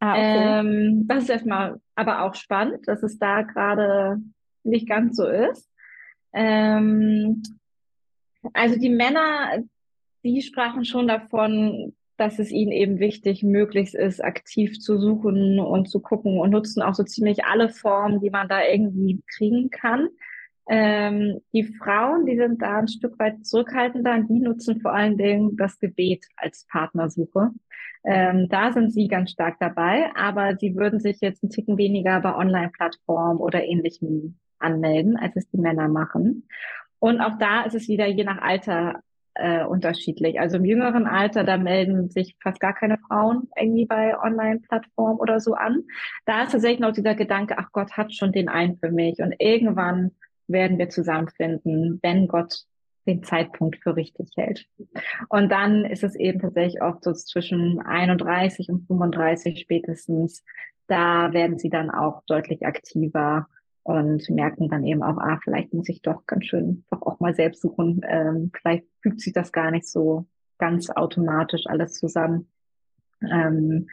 Ah, 0.00 0.12
okay. 0.12 0.60
ähm, 0.60 1.06
das 1.06 1.24
ist 1.24 1.30
erstmal 1.30 1.80
aber 1.94 2.22
auch 2.22 2.34
spannend, 2.34 2.86
dass 2.86 3.02
es 3.02 3.18
da 3.18 3.42
gerade 3.42 4.18
nicht 4.64 4.88
ganz 4.88 5.16
so 5.16 5.26
ist. 5.26 5.70
Ähm, 6.32 7.42
also 8.52 8.78
die 8.78 8.90
Männer, 8.90 9.62
die 10.24 10.42
sprachen 10.42 10.84
schon 10.84 11.06
davon, 11.06 11.94
dass 12.18 12.38
es 12.38 12.50
ihnen 12.50 12.72
eben 12.72 12.98
wichtig, 12.98 13.42
möglichst 13.42 13.94
ist, 13.94 14.22
aktiv 14.22 14.80
zu 14.80 14.98
suchen 14.98 15.60
und 15.60 15.88
zu 15.88 16.00
gucken 16.00 16.38
und 16.38 16.50
nutzen 16.50 16.82
auch 16.82 16.94
so 16.94 17.04
ziemlich 17.04 17.44
alle 17.44 17.68
Formen, 17.68 18.20
die 18.20 18.30
man 18.30 18.48
da 18.48 18.62
irgendwie 18.62 19.22
kriegen 19.34 19.70
kann. 19.70 20.08
Ähm, 20.68 21.40
die 21.54 21.64
Frauen, 21.64 22.26
die 22.26 22.36
sind 22.36 22.60
da 22.60 22.78
ein 22.78 22.88
Stück 22.88 23.18
weit 23.18 23.46
zurückhaltender, 23.46 24.18
die 24.28 24.40
nutzen 24.40 24.80
vor 24.80 24.92
allen 24.92 25.16
Dingen 25.16 25.56
das 25.56 25.78
Gebet 25.78 26.26
als 26.36 26.66
Partnersuche. 26.70 27.52
Ähm, 28.04 28.48
da 28.48 28.72
sind 28.72 28.92
sie 28.92 29.08
ganz 29.08 29.30
stark 29.30 29.56
dabei, 29.60 30.10
aber 30.14 30.56
sie 30.56 30.76
würden 30.76 31.00
sich 31.00 31.20
jetzt 31.20 31.42
einen 31.42 31.50
Ticken 31.50 31.78
weniger 31.78 32.20
bei 32.20 32.34
Online-Plattformen 32.34 33.40
oder 33.40 33.64
ähnlichem 33.64 34.38
anmelden, 34.58 35.16
als 35.16 35.36
es 35.36 35.48
die 35.50 35.58
Männer 35.58 35.88
machen. 35.88 36.48
Und 36.98 37.20
auch 37.20 37.38
da 37.38 37.62
ist 37.62 37.74
es 37.74 37.88
wieder 37.88 38.06
je 38.06 38.24
nach 38.24 38.42
Alter 38.42 39.02
äh, 39.38 39.64
unterschiedlich. 39.64 40.40
Also 40.40 40.56
im 40.56 40.64
jüngeren 40.64 41.06
Alter, 41.06 41.44
da 41.44 41.56
melden 41.56 42.10
sich 42.10 42.36
fast 42.42 42.60
gar 42.60 42.74
keine 42.74 42.98
Frauen 42.98 43.48
irgendwie 43.56 43.86
bei 43.86 44.18
Online-Plattformen 44.20 45.18
oder 45.18 45.40
so 45.40 45.54
an. 45.54 45.84
Da 46.26 46.42
ist 46.42 46.52
tatsächlich 46.52 46.80
noch 46.80 46.92
dieser 46.92 47.14
Gedanke, 47.14 47.56
ach 47.56 47.70
Gott 47.72 47.92
hat 47.92 48.12
schon 48.12 48.32
den 48.32 48.48
einen 48.48 48.76
für 48.78 48.90
mich 48.90 49.20
und 49.20 49.34
irgendwann 49.38 50.10
werden 50.48 50.78
wir 50.78 50.88
zusammenfinden, 50.88 52.00
wenn 52.02 52.26
Gott 52.26 52.64
den 53.06 53.22
Zeitpunkt 53.22 53.78
für 53.82 53.96
richtig 53.96 54.30
hält. 54.36 54.66
Und 55.28 55.50
dann 55.50 55.84
ist 55.84 56.04
es 56.04 56.14
eben 56.14 56.40
tatsächlich 56.40 56.82
oft 56.82 57.04
so 57.04 57.12
zwischen 57.12 57.80
31 57.80 58.68
und 58.68 58.86
35 58.86 59.60
spätestens. 59.60 60.44
Da 60.88 61.32
werden 61.32 61.58
sie 61.58 61.70
dann 61.70 61.90
auch 61.90 62.22
deutlich 62.26 62.66
aktiver 62.66 63.46
und 63.88 64.28
merken 64.28 64.68
dann 64.68 64.84
eben 64.84 65.02
auch, 65.02 65.16
ah, 65.16 65.40
vielleicht 65.42 65.72
muss 65.72 65.88
ich 65.88 66.02
doch 66.02 66.26
ganz 66.26 66.44
schön 66.44 66.84
doch 66.90 67.00
auch 67.00 67.20
mal 67.20 67.34
selbst 67.34 67.62
suchen. 67.62 68.02
Ähm, 68.06 68.52
vielleicht 68.54 68.84
fügt 69.00 69.22
sich 69.22 69.32
das 69.32 69.50
gar 69.50 69.70
nicht 69.70 69.88
so 69.88 70.26
ganz 70.58 70.90
automatisch 70.90 71.66
alles 71.66 71.94
zusammen. 71.94 72.48
Ähm, 73.22 73.88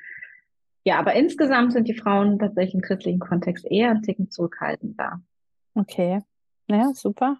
ja, 0.83 0.99
aber 0.99 1.13
insgesamt 1.13 1.71
sind 1.71 1.87
die 1.87 1.93
Frauen 1.93 2.39
tatsächlich 2.39 2.73
im 2.73 2.81
christlichen 2.81 3.19
Kontext 3.19 3.65
eher 3.65 3.91
ein 3.91 4.01
Ticken 4.01 4.29
zurückhaltender. 4.29 5.21
Okay, 5.75 6.19
ja, 6.67 6.91
super. 6.93 7.37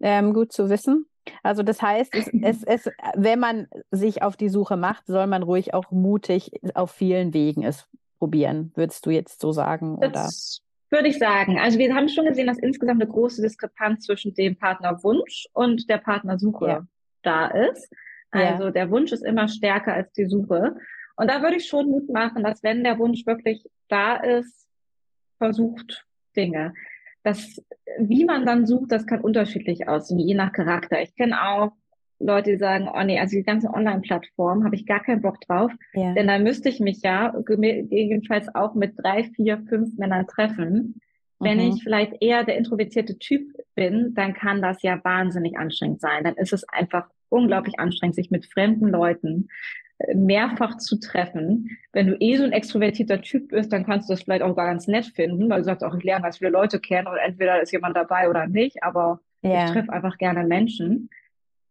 Ähm, 0.00 0.34
gut 0.34 0.52
zu 0.52 0.68
wissen. 0.68 1.06
Also 1.42 1.62
das 1.62 1.80
heißt, 1.80 2.14
es, 2.14 2.28
es, 2.42 2.64
es, 2.64 2.90
wenn 3.14 3.40
man 3.40 3.66
sich 3.90 4.22
auf 4.22 4.36
die 4.36 4.50
Suche 4.50 4.76
macht, 4.76 5.06
soll 5.06 5.26
man 5.26 5.42
ruhig 5.42 5.72
auch 5.72 5.90
mutig 5.90 6.52
auf 6.74 6.90
vielen 6.90 7.32
Wegen 7.32 7.62
es 7.62 7.88
probieren, 8.18 8.72
würdest 8.74 9.06
du 9.06 9.10
jetzt 9.10 9.40
so 9.40 9.52
sagen? 9.52 9.96
Oder? 9.96 10.10
Das 10.10 10.63
würde 10.94 11.08
ich 11.08 11.18
sagen. 11.18 11.58
Also 11.58 11.78
wir 11.78 11.94
haben 11.94 12.08
schon 12.08 12.24
gesehen, 12.24 12.46
dass 12.46 12.58
insgesamt 12.58 13.02
eine 13.02 13.10
große 13.10 13.42
Diskrepanz 13.42 14.06
zwischen 14.06 14.32
dem 14.34 14.56
Partnerwunsch 14.56 15.48
und 15.52 15.90
der 15.90 15.98
Partnersuche 15.98 16.66
ja. 16.66 16.86
da 17.22 17.48
ist. 17.48 17.92
Also 18.30 18.64
ja. 18.64 18.70
der 18.70 18.90
Wunsch 18.90 19.12
ist 19.12 19.24
immer 19.24 19.48
stärker 19.48 19.92
als 19.92 20.12
die 20.12 20.26
Suche. 20.26 20.76
Und 21.16 21.30
da 21.30 21.42
würde 21.42 21.56
ich 21.56 21.66
schon 21.66 21.90
Mut 21.90 22.08
machen, 22.08 22.42
dass 22.42 22.62
wenn 22.62 22.84
der 22.84 22.98
Wunsch 22.98 23.26
wirklich 23.26 23.64
da 23.88 24.16
ist, 24.16 24.66
versucht 25.38 26.06
Dinge. 26.36 26.74
Das, 27.22 27.62
wie 27.98 28.24
man 28.24 28.46
dann 28.46 28.66
sucht, 28.66 28.92
das 28.92 29.06
kann 29.06 29.20
unterschiedlich 29.20 29.88
aussehen, 29.88 30.18
je 30.18 30.34
nach 30.34 30.52
Charakter. 30.52 31.00
Ich 31.02 31.14
kenne 31.14 31.40
auch 31.42 31.72
Leute, 32.18 32.52
die 32.52 32.56
sagen, 32.58 32.88
oh 32.92 33.02
nee, 33.02 33.18
also 33.18 33.36
die 33.36 33.42
ganze 33.42 33.68
Online-Plattform 33.72 34.64
habe 34.64 34.76
ich 34.76 34.86
gar 34.86 35.02
keinen 35.02 35.22
Bock 35.22 35.40
drauf, 35.40 35.72
ja. 35.94 36.14
denn 36.14 36.26
dann 36.26 36.42
müsste 36.42 36.68
ich 36.68 36.80
mich 36.80 37.02
ja 37.02 37.34
gegebenenfalls 37.44 38.54
auch 38.54 38.74
mit 38.74 38.94
drei, 38.96 39.24
vier, 39.24 39.58
fünf 39.68 39.96
Männern 39.98 40.26
treffen. 40.26 41.00
Wenn 41.40 41.58
mhm. 41.58 41.74
ich 41.74 41.82
vielleicht 41.82 42.14
eher 42.20 42.44
der 42.44 42.56
introvertierte 42.56 43.18
Typ 43.18 43.48
bin, 43.74 44.14
dann 44.14 44.34
kann 44.34 44.62
das 44.62 44.82
ja 44.82 45.02
wahnsinnig 45.02 45.58
anstrengend 45.58 46.00
sein. 46.00 46.24
Dann 46.24 46.34
ist 46.34 46.52
es 46.52 46.66
einfach 46.68 47.08
unglaublich 47.28 47.78
anstrengend, 47.78 48.14
sich 48.14 48.30
mit 48.30 48.46
fremden 48.46 48.88
Leuten 48.88 49.48
äh, 49.98 50.14
mehrfach 50.14 50.78
zu 50.78 50.98
treffen. 51.00 51.76
Wenn 51.92 52.06
du 52.06 52.16
eh 52.20 52.36
so 52.36 52.44
ein 52.44 52.52
extrovertierter 52.52 53.20
Typ 53.20 53.48
bist, 53.48 53.72
dann 53.72 53.84
kannst 53.84 54.08
du 54.08 54.12
das 54.12 54.22
vielleicht 54.22 54.42
auch 54.42 54.54
gar 54.54 54.66
ganz 54.66 54.86
nett 54.86 55.06
finden, 55.06 55.50
weil 55.50 55.58
du 55.58 55.64
sagst 55.64 55.82
auch, 55.82 55.94
ich 55.94 56.04
lerne 56.04 56.22
ganz 56.22 56.38
viele 56.38 56.50
Leute 56.50 56.78
kennen 56.78 57.08
und 57.08 57.16
entweder 57.16 57.60
ist 57.60 57.72
jemand 57.72 57.96
dabei 57.96 58.30
oder 58.30 58.46
nicht, 58.46 58.82
aber 58.82 59.20
ja. 59.42 59.64
ich 59.64 59.72
treffe 59.72 59.92
einfach 59.92 60.16
gerne 60.16 60.44
Menschen 60.44 61.10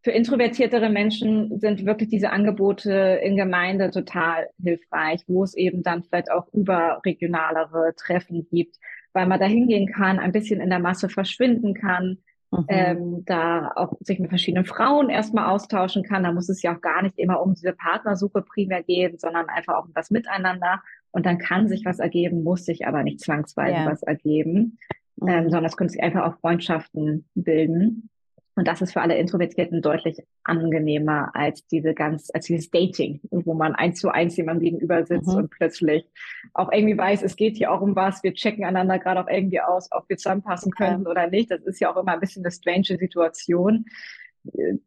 für 0.03 0.11
introvertiertere 0.11 0.89
Menschen 0.89 1.59
sind 1.59 1.85
wirklich 1.85 2.09
diese 2.09 2.31
Angebote 2.31 3.21
in 3.23 3.37
Gemeinde 3.37 3.89
total 3.89 4.49
hilfreich, 4.61 5.23
wo 5.27 5.43
es 5.43 5.55
eben 5.55 5.81
dann 5.81 6.03
vielleicht 6.03 6.29
auch 6.29 6.51
überregionalere 6.51 7.93
Treffen 7.95 8.45
gibt, 8.51 8.75
weil 9.13 9.27
man 9.27 9.39
da 9.39 9.45
hingehen 9.45 9.87
kann, 9.87 10.19
ein 10.19 10.33
bisschen 10.33 10.59
in 10.59 10.69
der 10.69 10.79
Masse 10.79 11.07
verschwinden 11.07 11.73
kann, 11.73 12.17
mhm. 12.51 12.65
ähm, 12.67 13.23
da 13.25 13.71
auch 13.75 13.93
sich 14.01 14.19
mit 14.19 14.27
verschiedenen 14.27 14.65
Frauen 14.65 15.09
erstmal 15.09 15.49
austauschen 15.49 16.03
kann. 16.03 16.23
Da 16.23 16.33
muss 16.33 16.49
es 16.49 16.61
ja 16.61 16.75
auch 16.75 16.81
gar 16.81 17.01
nicht 17.01 17.17
immer 17.17 17.41
um 17.41 17.53
diese 17.53 17.71
Partnersuche 17.71 18.41
primär 18.41 18.83
gehen, 18.83 19.17
sondern 19.17 19.47
einfach 19.47 19.75
auch 19.75 19.85
um 19.85 19.93
das 19.93 20.11
Miteinander. 20.11 20.81
Und 21.11 21.25
dann 21.25 21.37
kann 21.37 21.69
sich 21.69 21.85
was 21.85 21.99
ergeben, 21.99 22.43
muss 22.43 22.65
sich 22.65 22.85
aber 22.85 23.03
nicht 23.03 23.21
zwangsweise 23.21 23.77
ja. 23.77 23.85
was 23.85 24.03
ergeben, 24.03 24.79
mhm. 25.15 25.27
ähm, 25.29 25.43
sondern 25.43 25.65
es 25.65 25.77
können 25.77 25.89
sich 25.89 26.03
einfach 26.03 26.25
auch 26.25 26.39
Freundschaften 26.41 27.29
bilden. 27.35 28.09
Und 28.55 28.67
das 28.67 28.81
ist 28.81 28.93
für 28.93 29.01
alle 29.01 29.17
Introvertierten 29.17 29.81
deutlich 29.81 30.23
angenehmer 30.43 31.31
als 31.33 31.65
diese 31.67 31.93
ganz, 31.93 32.29
als 32.33 32.45
dieses 32.45 32.69
Dating, 32.69 33.19
wo 33.31 33.55
man 33.55 33.73
eins 33.73 33.99
zu 33.99 34.09
eins 34.09 34.37
jemandem 34.37 34.65
gegenüber 34.65 35.05
sitzt 35.05 35.27
mhm. 35.27 35.35
und 35.35 35.49
plötzlich 35.49 36.05
auch 36.53 36.71
irgendwie 36.71 36.97
weiß, 36.97 37.23
es 37.23 37.35
geht 37.35 37.57
hier 37.57 37.71
auch 37.71 37.81
um 37.81 37.95
was, 37.95 38.23
wir 38.23 38.33
checken 38.33 38.63
einander 38.63 38.99
gerade 38.99 39.21
auch 39.21 39.27
irgendwie 39.27 39.61
aus, 39.61 39.89
ob 39.91 40.07
wir 40.07 40.17
zusammenpassen 40.17 40.71
können 40.71 41.05
ja. 41.05 41.09
oder 41.09 41.27
nicht. 41.27 41.49
Das 41.49 41.61
ist 41.61 41.79
ja 41.79 41.91
auch 41.91 41.99
immer 41.99 42.13
ein 42.13 42.19
bisschen 42.19 42.45
eine 42.45 42.51
strange 42.51 42.97
Situation. 42.99 43.85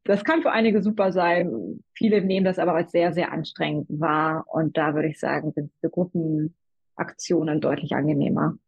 Das 0.04 0.22
kann 0.22 0.42
für 0.42 0.52
einige 0.52 0.82
super 0.82 1.10
sein. 1.12 1.82
Viele 1.94 2.20
nehmen 2.20 2.44
das 2.44 2.58
aber 2.58 2.74
als 2.74 2.92
sehr, 2.92 3.12
sehr 3.12 3.32
anstrengend 3.32 3.86
wahr. 3.88 4.44
Und 4.48 4.76
da 4.76 4.94
würde 4.94 5.08
ich 5.08 5.18
sagen, 5.18 5.52
sind 5.52 5.72
diese 5.76 5.90
Gruppenaktionen 5.90 7.60
deutlich 7.60 7.94
angenehmer. 7.94 8.58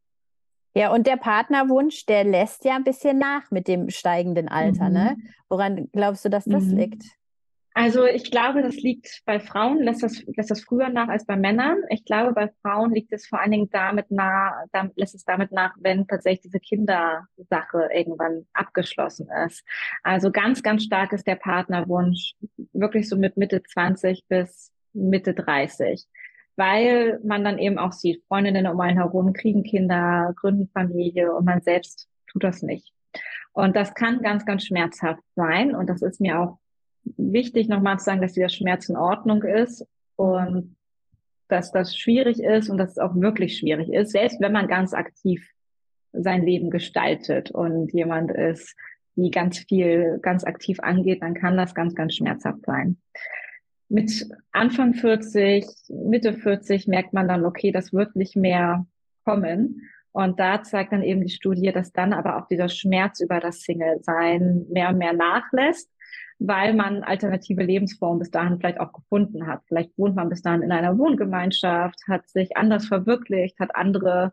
Ja, 0.75 0.93
und 0.93 1.07
der 1.07 1.17
Partnerwunsch, 1.17 2.07
der 2.07 2.25
lässt 2.25 2.65
ja 2.65 2.77
ein 2.77 2.85
bisschen 2.85 3.19
nach 3.19 3.51
mit 3.51 3.69
dem 3.69 3.91
steigenden 3.91 4.49
Alter, 4.49 4.89
ne? 4.89 5.17
mhm. 5.17 5.23
ne? 5.23 5.31
Woran 5.49 5.89
glaubst 5.93 6.25
du, 6.25 6.29
dass 6.29 6.45
das 6.45 6.65
mhm. 6.65 6.77
liegt? 6.77 7.19
Also 7.75 8.05
ich 8.07 8.33
glaube, 8.33 8.61
das 8.63 8.75
liegt 8.75 9.23
bei 9.25 9.39
Frauen, 9.39 9.81
lässt 9.81 10.03
das, 10.03 10.25
lässt 10.37 10.51
das 10.51 10.63
früher 10.63 10.89
nach 10.89 11.07
als 11.07 11.25
bei 11.25 11.37
Männern. 11.37 11.79
Ich 11.91 12.05
glaube, 12.05 12.33
bei 12.33 12.51
Frauen 12.61 12.93
liegt 12.93 13.13
es 13.13 13.29
vor 13.29 13.41
allen 13.41 13.53
Dingen 13.53 13.71
damit 13.71 14.11
nach, 14.11 14.65
damit, 14.73 14.97
lässt 14.97 15.15
es 15.15 15.25
damit 15.25 15.53
nach, 15.53 15.77
wenn 15.79 16.05
tatsächlich 16.09 16.41
diese 16.41 16.59
Kindersache 16.59 17.89
irgendwann 17.95 18.47
abgeschlossen 18.53 19.29
ist. 19.47 19.63
Also 20.03 20.33
ganz, 20.33 20.65
ganz 20.65 20.83
stark 20.83 21.13
ist 21.13 21.29
der 21.29 21.37
Partnerwunsch 21.37 22.35
wirklich 22.73 23.09
so 23.09 23.17
mit 23.17 23.37
Mitte 23.37 23.63
20 23.63 24.25
bis 24.27 24.73
Mitte 24.93 25.33
30 25.33 26.05
weil 26.59 27.21
man 27.23 27.45
dann 27.45 27.59
eben 27.59 27.79
auch 27.79 27.93
sieht, 27.93 28.25
Freundinnen 28.27 28.67
um 28.67 28.81
einen 28.81 28.99
herum 28.99 29.33
kriegen 29.33 29.63
Kinder, 29.63 30.35
gründen 30.37 30.69
Familie 30.69 31.33
und 31.33 31.45
man 31.45 31.63
selbst 31.63 32.09
tut 32.27 32.43
das 32.43 32.63
nicht. 32.63 32.93
Und 33.53 33.77
das 33.77 33.95
kann 33.95 34.23
ganz, 34.23 34.45
ganz 34.45 34.65
schmerzhaft 34.65 35.23
sein. 35.37 35.75
Und 35.75 35.89
das 35.89 36.03
ist 36.03 36.21
mir 36.21 36.41
auch 36.41 36.59
wichtig, 37.17 37.69
nochmal 37.69 37.99
zu 37.99 38.07
sagen, 38.07 38.21
dass 38.21 38.33
dieser 38.33 38.49
Schmerz 38.49 38.89
in 38.89 38.97
Ordnung 38.97 39.45
ist 39.45 39.87
und 40.17 40.77
dass 41.47 41.71
das 41.71 41.97
schwierig 41.97 42.43
ist 42.43 42.69
und 42.69 42.77
dass 42.77 42.91
es 42.91 42.99
auch 42.99 43.15
wirklich 43.15 43.57
schwierig 43.57 43.89
ist, 43.93 44.11
selbst 44.11 44.41
wenn 44.41 44.53
man 44.53 44.67
ganz 44.67 44.93
aktiv 44.95 45.49
sein 46.13 46.45
Leben 46.45 46.71
gestaltet 46.71 47.53
und 47.53 47.93
jemand 47.93 48.33
ist, 48.33 48.75
die 49.15 49.31
ganz 49.31 49.59
viel, 49.59 50.19
ganz 50.23 50.43
aktiv 50.43 50.81
angeht, 50.81 51.23
dann 51.23 51.35
kann 51.35 51.57
das 51.57 51.75
ganz, 51.75 51.95
ganz 51.95 52.17
schmerzhaft 52.17 52.67
sein 52.67 52.99
mit 53.89 54.29
Anfang 54.53 54.95
40, 54.95 55.67
Mitte 55.89 56.35
40 56.35 56.87
merkt 56.89 57.13
man 57.13 57.29
dann, 57.29 57.45
okay, 57.45 57.73
das 57.73 57.93
wird 57.93 58.17
nicht 58.17 58.37
mehr 58.37 58.87
kommen. 59.25 59.83
Und 60.13 60.41
da 60.41 60.63
zeigt 60.63 60.93
dann 60.93 61.03
eben 61.03 61.23
die 61.23 61.31
Studie, 61.33 61.73
dass 61.73 61.93
dann 61.93 62.13
aber 62.13 62.37
auch 62.37 62.49
dieser 62.49 62.69
Schmerz 62.69 63.21
über 63.21 63.41
das 63.41 63.61
Single-Sein 63.61 64.67
mehr 64.71 64.91
und 64.91 64.99
mehr 64.99 65.13
nachlässt, 65.13 65.91
weil 66.39 66.75
man 66.75 67.03
alternative 67.03 67.63
Lebensformen 67.63 68.19
bis 68.19 68.31
dahin 68.31 68.59
vielleicht 68.59 68.81
auch 68.81 68.93
gefunden 68.93 69.47
hat. 69.47 69.63
Vielleicht 69.67 69.97
wohnt 69.97 70.17
man 70.17 70.29
bis 70.29 70.43
dahin 70.43 70.63
in 70.63 70.73
einer 70.73 70.99
Wohngemeinschaft, 70.99 72.01
hat 72.09 72.29
sich 72.29 72.57
anders 72.57 72.87
verwirklicht, 72.87 73.59
hat 73.59 73.77
andere 73.77 74.33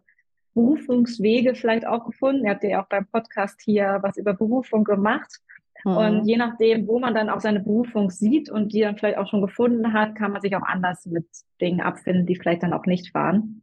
Berufungswege 0.54 1.54
vielleicht 1.56 1.86
auch 1.86 2.06
gefunden. 2.06 2.46
Ihr 2.46 2.52
habt 2.52 2.64
ja 2.64 2.82
auch 2.82 2.88
beim 2.88 3.06
Podcast 3.06 3.62
hier 3.62 4.00
was 4.02 4.18
über 4.18 4.34
Berufung 4.34 4.84
gemacht. 4.84 5.40
Mhm. 5.86 5.98
Und 5.98 6.26
je 6.26 6.36
nachdem, 6.36 6.88
wo 6.88 7.00
man 7.00 7.14
dann 7.14 7.30
auch 7.30 7.40
seine 7.40 7.62
Berufung 7.62 8.10
sieht 8.10 8.50
und 8.50 8.74
die 8.74 8.82
dann 8.82 8.98
vielleicht 8.98 9.18
auch 9.18 9.30
schon 9.30 9.42
gefunden 9.42 9.94
hat, 9.94 10.16
kann 10.16 10.32
man 10.32 10.42
sich 10.42 10.56
auch 10.56 10.64
anders 10.64 11.06
mit 11.06 11.28
Dingen 11.62 11.80
abfinden, 11.80 12.26
die 12.26 12.36
vielleicht 12.36 12.64
dann 12.64 12.74
auch 12.74 12.86
nicht 12.86 13.14
waren. 13.14 13.62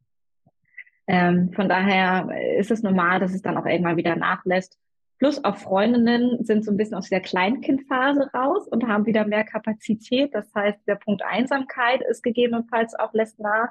Ähm, 1.08 1.52
von 1.52 1.68
daher 1.68 2.28
ist 2.58 2.70
es 2.70 2.84
normal, 2.84 3.18
dass 3.18 3.34
es 3.34 3.42
dann 3.42 3.58
auch 3.58 3.66
irgendwann 3.66 3.96
wieder 3.96 4.14
nachlässt. 4.14 4.78
Plus 5.18 5.44
auch 5.44 5.56
Freundinnen 5.56 6.44
sind 6.44 6.64
so 6.64 6.70
ein 6.70 6.76
bisschen 6.76 6.96
aus 6.96 7.08
der 7.08 7.20
Kleinkindphase 7.20 8.30
raus 8.32 8.68
und 8.68 8.86
haben 8.86 9.06
wieder 9.06 9.26
mehr 9.26 9.44
Kapazität. 9.44 10.32
Das 10.32 10.52
heißt, 10.54 10.78
der 10.86 10.96
Punkt 10.96 11.22
Einsamkeit 11.24 12.02
ist 12.08 12.22
gegebenenfalls 12.22 12.94
auch 12.94 13.12
lässt 13.14 13.40
nach 13.40 13.68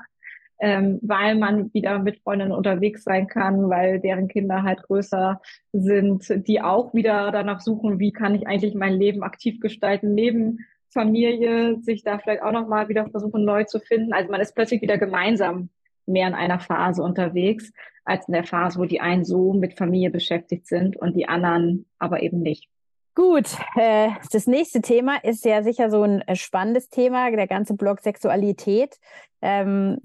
ähm, 0.62 1.00
weil 1.02 1.36
man 1.36 1.74
wieder 1.74 1.98
mit 1.98 2.20
Freundinnen 2.20 2.52
unterwegs 2.52 3.04
sein 3.04 3.28
kann, 3.28 3.68
weil 3.70 4.00
deren 4.00 4.28
Kinder 4.28 4.62
halt 4.62 4.84
größer 4.84 5.42
sind, 5.74 6.48
die 6.48 6.62
auch 6.62 6.94
wieder 6.94 7.32
danach 7.32 7.62
suchen, 7.62 7.98
wie 8.00 8.14
kann 8.14 8.36
ich 8.36 8.48
eigentlich 8.48 8.76
mein 8.76 8.94
Leben 8.94 9.24
aktiv 9.24 9.60
gestalten 9.60 10.14
neben 10.14 10.60
Familie, 10.94 11.80
sich 11.82 12.04
da 12.04 12.20
vielleicht 12.20 12.44
auch 12.44 12.52
nochmal 12.52 12.90
wieder 12.90 13.08
versuchen 13.10 13.44
neu 13.44 13.64
zu 13.64 13.80
finden. 13.80 14.14
Also 14.14 14.30
man 14.30 14.40
ist 14.40 14.54
plötzlich 14.54 14.84
wieder 14.84 15.00
gemeinsam 15.00 15.70
mehr 16.06 16.28
in 16.28 16.36
einer 16.36 16.60
Phase 16.60 17.02
unterwegs, 17.02 17.72
als 18.06 18.28
in 18.28 18.34
der 18.34 18.44
Phase, 18.44 18.80
wo 18.80 18.86
die 18.86 19.02
einen 19.02 19.26
so 19.26 19.54
mit 19.54 19.74
Familie 19.74 20.12
beschäftigt 20.12 20.68
sind 20.68 20.96
und 20.96 21.16
die 21.16 21.28
anderen 21.28 21.88
aber 21.98 22.22
eben 22.22 22.42
nicht. 22.42 22.70
Gut, 23.16 23.58
äh, 23.76 24.10
das 24.32 24.48
nächste 24.48 24.82
Thema 24.82 25.18
ist 25.24 25.44
ja 25.44 25.64
sicher 25.64 25.90
so 25.90 26.04
ein 26.04 26.22
äh, 26.22 26.36
spannendes 26.36 26.90
Thema, 26.90 27.32
der 27.32 27.48
ganze 27.48 27.74
Blog 27.74 28.00
Sexualität. 28.02 28.98
Ähm, 29.42 29.98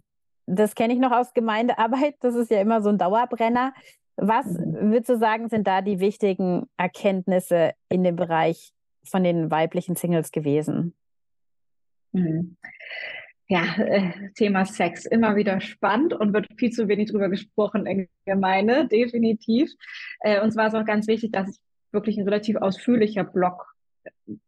das 0.47 0.75
kenne 0.75 0.95
ich 0.95 1.01
noch 1.01 1.13
aus 1.13 1.35
Gemeindearbeit, 1.35 2.17
das 2.21 2.35
ist 2.35 2.51
ja 2.51 2.61
immer 2.61 2.81
so 2.83 2.89
ein 2.89 2.99
Dauerbrenner. 2.99 3.75
Was 4.17 4.47
mhm. 4.47 4.93
würdest 4.93 5.11
du 5.11 5.19
sagen, 5.19 5.49
sind 5.49 5.67
da 5.67 5.83
die 5.83 6.01
wichtigen 6.01 6.67
Erkenntnisse 6.77 7.73
in 7.89 8.03
dem 8.03 8.17
Bereich 8.17 8.73
von 9.05 9.23
den 9.23 9.51
weiblichen 9.51 9.97
Singles 9.97 10.33
gewesen? 10.33 10.95
Mhm. 12.13 12.57
Ja, 13.49 13.77
äh, 13.77 14.33
Thema 14.35 14.65
Sex 14.65 15.07
immer 15.07 15.37
wieder 15.37 15.61
spannend 15.61 16.13
und 16.15 16.33
wird 16.33 16.49
viel 16.57 16.71
zu 16.71 16.89
wenig 16.89 17.13
drüber 17.13 17.29
gesprochen 17.29 17.87
in 17.87 18.09
Gemeinde, 18.25 18.89
definitiv. 18.89 19.71
Äh, 20.21 20.41
uns 20.41 20.57
war 20.57 20.67
es 20.67 20.75
auch 20.75 20.85
ganz 20.85 21.07
wichtig, 21.07 21.31
dass 21.31 21.61
wirklich 21.93 22.19
ein 22.19 22.25
relativ 22.25 22.57
ausführlicher 22.57 23.23
Blog 23.23 23.76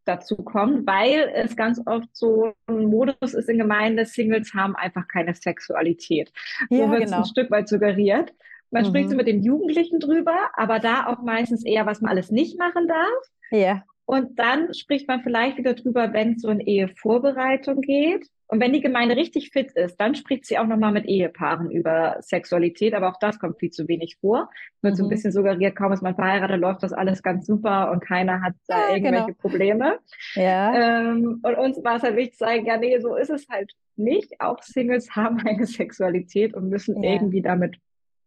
dazu 0.04 0.36
kommt, 0.36 0.86
weil 0.86 1.30
es 1.34 1.56
ganz 1.56 1.80
oft 1.86 2.08
so 2.12 2.52
ein 2.66 2.86
Modus 2.86 3.34
ist 3.34 3.48
in 3.48 3.58
Gemeinde, 3.58 4.04
Singles 4.04 4.52
haben 4.54 4.76
einfach 4.76 5.06
keine 5.08 5.34
Sexualität. 5.34 6.32
Ja, 6.70 6.86
so 6.86 6.90
wird 6.90 7.04
genau. 7.04 7.20
es 7.20 7.28
ein 7.28 7.30
Stück 7.30 7.50
weit 7.50 7.68
suggeriert. 7.68 8.32
Man 8.70 8.82
mhm. 8.82 8.88
spricht 8.88 9.10
so 9.10 9.16
mit 9.16 9.26
den 9.26 9.42
Jugendlichen 9.42 10.00
drüber, 10.00 10.50
aber 10.54 10.78
da 10.78 11.06
auch 11.06 11.22
meistens 11.22 11.64
eher, 11.64 11.86
was 11.86 12.00
man 12.00 12.10
alles 12.10 12.30
nicht 12.30 12.58
machen 12.58 12.86
darf. 12.88 13.24
Ja. 13.50 13.82
Und 14.08 14.38
dann 14.38 14.72
spricht 14.72 15.06
man 15.06 15.22
vielleicht 15.22 15.58
wieder 15.58 15.74
drüber, 15.74 16.14
wenn 16.14 16.32
es 16.32 16.40
so 16.40 16.48
in 16.48 16.60
Ehevorbereitung 16.60 17.82
geht. 17.82 18.26
Und 18.46 18.58
wenn 18.58 18.72
die 18.72 18.80
Gemeinde 18.80 19.16
richtig 19.16 19.50
fit 19.50 19.72
ist, 19.72 19.98
dann 19.98 20.14
spricht 20.14 20.46
sie 20.46 20.56
auch 20.56 20.66
nochmal 20.66 20.92
mit 20.92 21.04
Ehepaaren 21.04 21.70
über 21.70 22.16
Sexualität, 22.20 22.94
aber 22.94 23.10
auch 23.10 23.18
das 23.20 23.38
kommt 23.38 23.58
viel 23.58 23.68
zu 23.68 23.86
wenig 23.86 24.16
vor. 24.18 24.48
Wird 24.80 24.94
mhm. 24.94 24.96
so 24.96 25.02
ein 25.02 25.06
mhm. 25.08 25.10
bisschen 25.10 25.30
suggeriert, 25.32 25.76
kaum 25.76 25.92
ist 25.92 26.02
man 26.02 26.14
verheiratet, 26.14 26.58
läuft 26.58 26.84
das 26.84 26.94
alles 26.94 27.22
ganz 27.22 27.44
super 27.44 27.90
und 27.90 28.00
keiner 28.00 28.40
hat 28.40 28.54
da 28.66 28.88
ja, 28.88 28.94
irgendwelche 28.94 29.26
genau. 29.26 29.38
Probleme. 29.38 29.98
Ja. 30.36 31.02
Ähm, 31.02 31.40
und 31.42 31.54
uns 31.58 31.84
war 31.84 31.96
es 31.96 32.02
halt 32.02 32.16
wichtig 32.16 32.38
zu 32.38 32.46
sagen, 32.46 32.64
ja, 32.64 32.78
nee, 32.78 32.98
so 33.00 33.14
ist 33.14 33.28
es 33.28 33.46
halt 33.50 33.74
nicht. 33.96 34.40
Auch 34.40 34.62
Singles 34.62 35.10
haben 35.16 35.38
eine 35.46 35.66
Sexualität 35.66 36.54
und 36.54 36.70
müssen 36.70 37.02
ja. 37.02 37.12
irgendwie 37.12 37.42
damit 37.42 37.76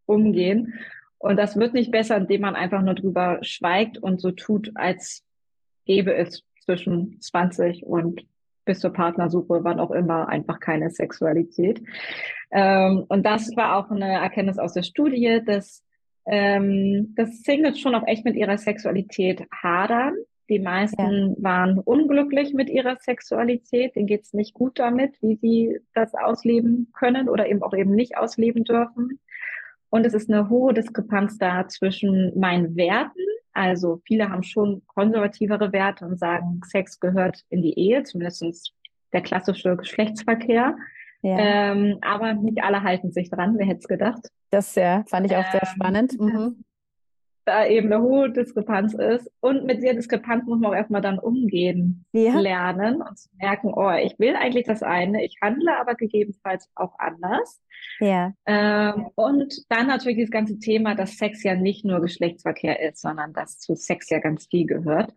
umgehen. 0.06 0.76
Und 1.18 1.38
das 1.38 1.58
wird 1.58 1.74
nicht 1.74 1.90
besser, 1.90 2.18
indem 2.18 2.42
man 2.42 2.56
einfach 2.56 2.84
nur 2.84 2.94
drüber 2.94 3.40
schweigt 3.42 3.98
und 3.98 4.22
so 4.22 4.30
tut, 4.30 4.70
als 4.76 5.26
gäbe 5.86 6.14
es 6.14 6.44
zwischen 6.64 7.20
20 7.22 7.86
und 7.86 8.22
bis 8.66 8.80
zur 8.80 8.94
Partnersuche, 8.94 9.64
wann 9.64 9.80
auch 9.80 9.92
immer, 9.92 10.30
einfach 10.30 10.60
keine 10.60 10.90
Sexualität. 10.90 11.82
Ähm, 12.52 13.06
und 13.08 13.26
das 13.26 13.56
war 13.56 13.78
auch 13.78 13.90
eine 13.90 14.14
Erkenntnis 14.14 14.60
aus 14.60 14.74
der 14.74 14.84
Studie, 14.84 15.42
dass, 15.46 15.84
ähm, 16.26 17.14
dass 17.16 17.42
Singles 17.42 17.80
schon 17.80 17.96
auch 17.96 18.06
echt 18.06 18.26
mit 18.26 18.36
ihrer 18.36 18.58
Sexualität 18.58 19.48
hadern. 19.52 20.14
Die 20.50 20.60
meisten 20.60 21.30
ja. 21.30 21.36
waren 21.40 21.80
unglücklich 21.80 22.54
mit 22.54 22.70
ihrer 22.70 22.98
Sexualität, 22.98 23.96
denen 23.96 24.06
geht 24.06 24.24
es 24.24 24.34
nicht 24.34 24.54
gut 24.54 24.80
damit, 24.80 25.16
wie 25.22 25.36
sie 25.36 25.80
das 25.94 26.14
ausleben 26.14 26.92
können 26.94 27.30
oder 27.30 27.48
eben 27.48 27.64
auch 27.64 27.74
eben 27.74 27.96
nicht 27.96 28.18
ausleben 28.18 28.66
dürfen. 28.66 29.21
Und 29.92 30.08
es 30.08 30.16
ist 30.16 30.32
eine 30.32 30.50
hohe 30.50 30.74
Diskrepanz 30.74 31.38
da 31.38 31.68
zwischen 31.68 32.32
meinen 32.39 32.76
Werten 32.76 33.22
also 33.54 34.02
viele 34.06 34.30
haben 34.30 34.44
schon 34.44 34.82
konservativere 34.88 35.72
Werte 35.74 36.06
und 36.06 36.18
sagen, 36.18 36.62
Sex 36.66 37.00
gehört 37.00 37.44
in 37.50 37.62
die 37.62 37.78
Ehe, 37.78 38.04
zumindest 38.04 38.74
der 39.14 39.22
klassische 39.22 39.76
Geschlechtsverkehr. 39.76 40.76
Ja. 41.22 41.38
Ähm, 41.38 41.98
aber 42.02 42.34
nicht 42.34 42.64
alle 42.64 42.82
halten 42.82 43.12
sich 43.12 43.30
dran, 43.30 43.58
wer 43.58 43.68
hätte 43.68 43.80
es 43.80 43.88
gedacht. 43.88 44.28
Das 44.50 44.76
ja, 44.76 45.04
fand 45.08 45.28
ich 45.28 45.36
auch 45.36 45.44
ähm, 45.44 45.52
sehr 45.52 45.66
spannend. 45.66 46.20
Mhm 46.20 46.64
da 47.46 47.66
eben 47.66 47.92
eine 47.92 48.02
hohe 48.02 48.32
Diskrepanz 48.32 48.94
ist. 48.94 49.32
Und 49.39 49.66
mit 49.66 49.82
der 49.82 49.94
Diskrepanz 49.94 50.46
muss 50.46 50.60
man 50.60 50.72
auch 50.72 50.76
erstmal 50.76 51.02
dann 51.02 51.20
umgehen 51.20 52.06
ja. 52.12 52.39
lernen 52.39 53.02
und 53.02 53.18
zu 53.18 53.30
merken, 53.38 53.74
oh, 53.74 53.92
ich 53.92 54.18
will 54.20 54.36
eigentlich 54.36 54.66
das 54.66 54.84
eine, 54.84 55.24
ich 55.24 55.38
handle 55.42 55.80
aber 55.80 55.96
gegebenenfalls 55.96 56.70
auch 56.76 56.98
anders. 57.00 57.62
Ja. 58.00 58.34
Ähm, 58.46 59.08
und 59.16 59.54
dann 59.70 59.88
natürlich 59.88 60.20
das 60.20 60.32
ganze 60.32 60.60
Thema, 60.60 60.96
dass 60.96 61.18
Sex 61.18 61.44
ja 61.44 61.56
nicht 61.56 61.86
nur 61.86 62.02
Geschlechtsverkehr 62.02 62.80
ist, 62.82 63.02
sondern 63.02 63.34
dass 63.34 63.60
zu 63.60 63.76
Sex 63.76 64.10
ja 64.10 64.20
ganz 64.20 64.48
viel 64.48 64.66
gehört. 64.66 65.14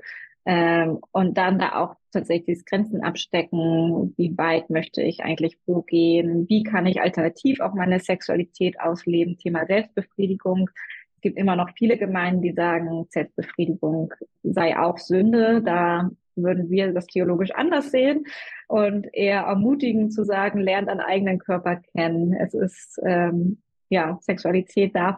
Ähm, 0.46 0.98
und 1.12 1.38
dann 1.38 1.58
da 1.58 1.76
auch 1.76 1.96
tatsächlich 2.12 2.66
Grenzen 2.66 3.02
abstecken, 3.02 4.12
wie 4.18 4.36
weit 4.36 4.68
möchte 4.68 5.00
ich 5.00 5.24
eigentlich 5.24 5.56
wo 5.66 5.80
gehen, 5.80 6.46
wie 6.48 6.62
kann 6.62 6.86
ich 6.86 7.00
alternativ 7.00 7.60
auch 7.60 7.72
meine 7.72 7.98
Sexualität 7.98 8.78
ausleben, 8.78 9.38
Thema 9.38 9.64
Selbstbefriedigung 9.66 10.68
gibt 11.24 11.38
immer 11.38 11.56
noch 11.56 11.70
viele 11.76 11.96
Gemeinden, 11.96 12.42
die 12.42 12.52
sagen, 12.52 13.06
Selbstbefriedigung 13.08 14.12
sei 14.42 14.78
auch 14.78 14.98
Sünde. 14.98 15.62
Da 15.62 16.10
würden 16.36 16.70
wir 16.70 16.92
das 16.92 17.06
theologisch 17.06 17.50
anders 17.52 17.90
sehen 17.90 18.26
und 18.68 19.08
eher 19.12 19.40
ermutigen 19.40 20.10
zu 20.10 20.24
sagen, 20.24 20.60
lernt 20.60 20.88
einen 20.88 21.00
eigenen 21.00 21.38
Körper 21.38 21.80
kennen. 21.96 22.34
Es 22.34 22.52
ist, 22.52 23.00
ähm, 23.04 23.62
ja, 23.88 24.18
Sexualität 24.20 24.94
darf 24.94 25.16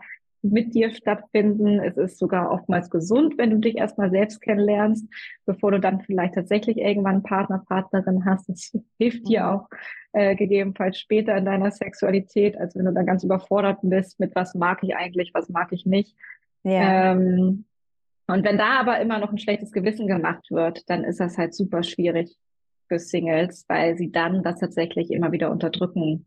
mit 0.53 0.75
dir 0.75 0.91
stattfinden. 0.91 1.81
Es 1.81 1.97
ist 1.97 2.19
sogar 2.19 2.51
oftmals 2.51 2.91
gesund, 2.91 3.39
wenn 3.39 3.51
du 3.51 3.59
dich 3.59 3.77
erstmal 3.77 4.11
selbst 4.11 4.41
kennenlernst, 4.41 5.07
bevor 5.45 5.73
du 5.73 5.81
dann 5.81 6.01
vielleicht 6.01 6.35
tatsächlich 6.35 6.79
irgendwann 6.79 7.23
Partner, 7.23 7.63
Partnerin 7.69 8.25
hast. 8.25 8.49
Das 8.49 8.73
hilft 8.99 9.29
dir 9.29 9.43
mhm. 9.43 9.47
auch 9.47 9.69
äh, 10.13 10.35
gegebenenfalls 10.35 10.99
später 10.99 11.37
in 11.37 11.45
deiner 11.45 11.71
Sexualität, 11.71 12.57
als 12.57 12.75
wenn 12.75 12.87
du 12.87 12.93
dann 12.93 13.07
ganz 13.07 13.25
überfordert 13.25 13.79
bist 13.83 14.19
mit 14.21 14.35
was 14.35 14.55
mag 14.55 14.83
ich 14.83 14.97
eigentlich, 14.97 15.33
was 15.35 15.49
mag 15.49 15.73
ich 15.73 15.87
nicht. 15.87 16.17
Ja. 16.63 17.13
Ähm, 17.13 17.65
und 18.27 18.45
wenn 18.45 18.59
da 18.59 18.81
aber 18.81 19.01
immer 19.01 19.19
noch 19.19 19.31
ein 19.31 19.39
schlechtes 19.39 19.73
Gewissen 19.73 20.07
gemacht 20.09 20.51
wird, 20.51 20.89
dann 20.91 21.05
ist 21.05 21.21
das 21.21 21.39
halt 21.39 21.55
super 21.55 21.83
schwierig 21.83 22.37
für 22.89 22.99
Singles, 22.99 23.65
weil 23.69 23.97
sie 23.97 24.11
dann 24.11 24.43
das 24.43 24.59
tatsächlich 24.61 25.11
immer 25.11 25.33
wieder 25.33 25.51
unterdrücken 25.51 26.27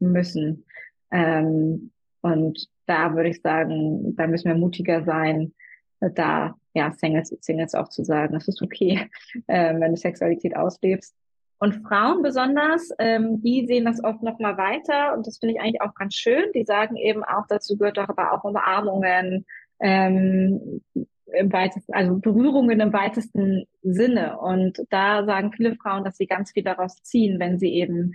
müssen. 0.00 0.64
Ähm, 1.10 1.90
und 2.20 2.66
da 2.86 3.14
würde 3.14 3.30
ich 3.30 3.40
sagen, 3.40 4.16
da 4.16 4.26
müssen 4.26 4.48
wir 4.48 4.56
mutiger 4.56 5.04
sein, 5.04 5.52
da 6.00 6.54
ja 6.74 6.92
Singles, 6.92 7.36
Singles 7.40 7.74
auch 7.74 7.88
zu 7.88 8.04
sagen, 8.04 8.36
es 8.36 8.48
ist 8.48 8.62
okay, 8.62 9.08
äh, 9.46 9.78
wenn 9.78 9.92
du 9.92 9.96
Sexualität 9.96 10.56
auslebst. 10.56 11.14
Und 11.60 11.82
Frauen 11.86 12.22
besonders, 12.22 12.90
ähm, 13.00 13.42
die 13.42 13.66
sehen 13.66 13.84
das 13.84 14.02
oft 14.02 14.22
noch 14.22 14.38
mal 14.38 14.56
weiter 14.56 15.14
und 15.16 15.26
das 15.26 15.38
finde 15.38 15.56
ich 15.56 15.60
eigentlich 15.60 15.82
auch 15.82 15.94
ganz 15.94 16.14
schön. 16.14 16.44
Die 16.54 16.64
sagen 16.64 16.96
eben 16.96 17.24
auch, 17.24 17.46
dazu 17.48 17.76
gehört 17.76 17.96
doch 17.96 18.08
aber 18.08 18.32
auch 18.32 18.44
Umarmungen, 18.44 19.44
ähm, 19.80 20.82
im 21.32 21.52
weitesten, 21.52 21.92
also 21.92 22.16
Berührungen 22.16 22.80
im 22.80 22.92
weitesten 22.92 23.66
Sinne. 23.82 24.38
Und 24.38 24.80
da 24.90 25.24
sagen 25.24 25.52
viele 25.52 25.76
Frauen, 25.76 26.04
dass 26.04 26.16
sie 26.16 26.26
ganz 26.26 26.52
viel 26.52 26.62
daraus 26.62 27.02
ziehen, 27.02 27.38
wenn 27.38 27.58
sie 27.58 27.74
eben 27.74 28.14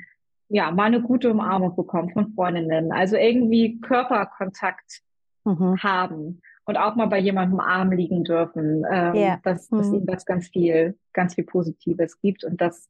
ja, 0.54 0.70
mal 0.70 0.84
eine 0.84 1.02
gute 1.02 1.32
Umarmung 1.32 1.76
bekommen 1.76 2.12
von 2.12 2.32
Freundinnen. 2.36 2.92
Also 2.92 3.18
irgendwie 3.18 3.82
Körperkontakt 3.82 5.02
mhm. 5.46 5.82
haben 5.82 6.42
und 6.66 6.78
auch 6.78 6.96
mal 6.96 7.08
bei 7.08 7.18
jemandem 7.18 7.60
Arm 7.60 7.92
liegen 7.92 8.24
dürfen, 8.24 8.86
ähm, 8.90 9.16
yeah. 9.16 9.40
dass, 9.44 9.68
dass 9.70 9.88
mhm. 9.88 9.96
ihnen 9.96 10.06
das 10.06 10.28
ganz 10.28 10.50
viel, 10.50 10.96
ganz 11.12 11.34
viel 11.34 11.44
Positives 11.44 12.22
gibt 12.22 12.44
und 12.44 12.62
das 12.62 12.88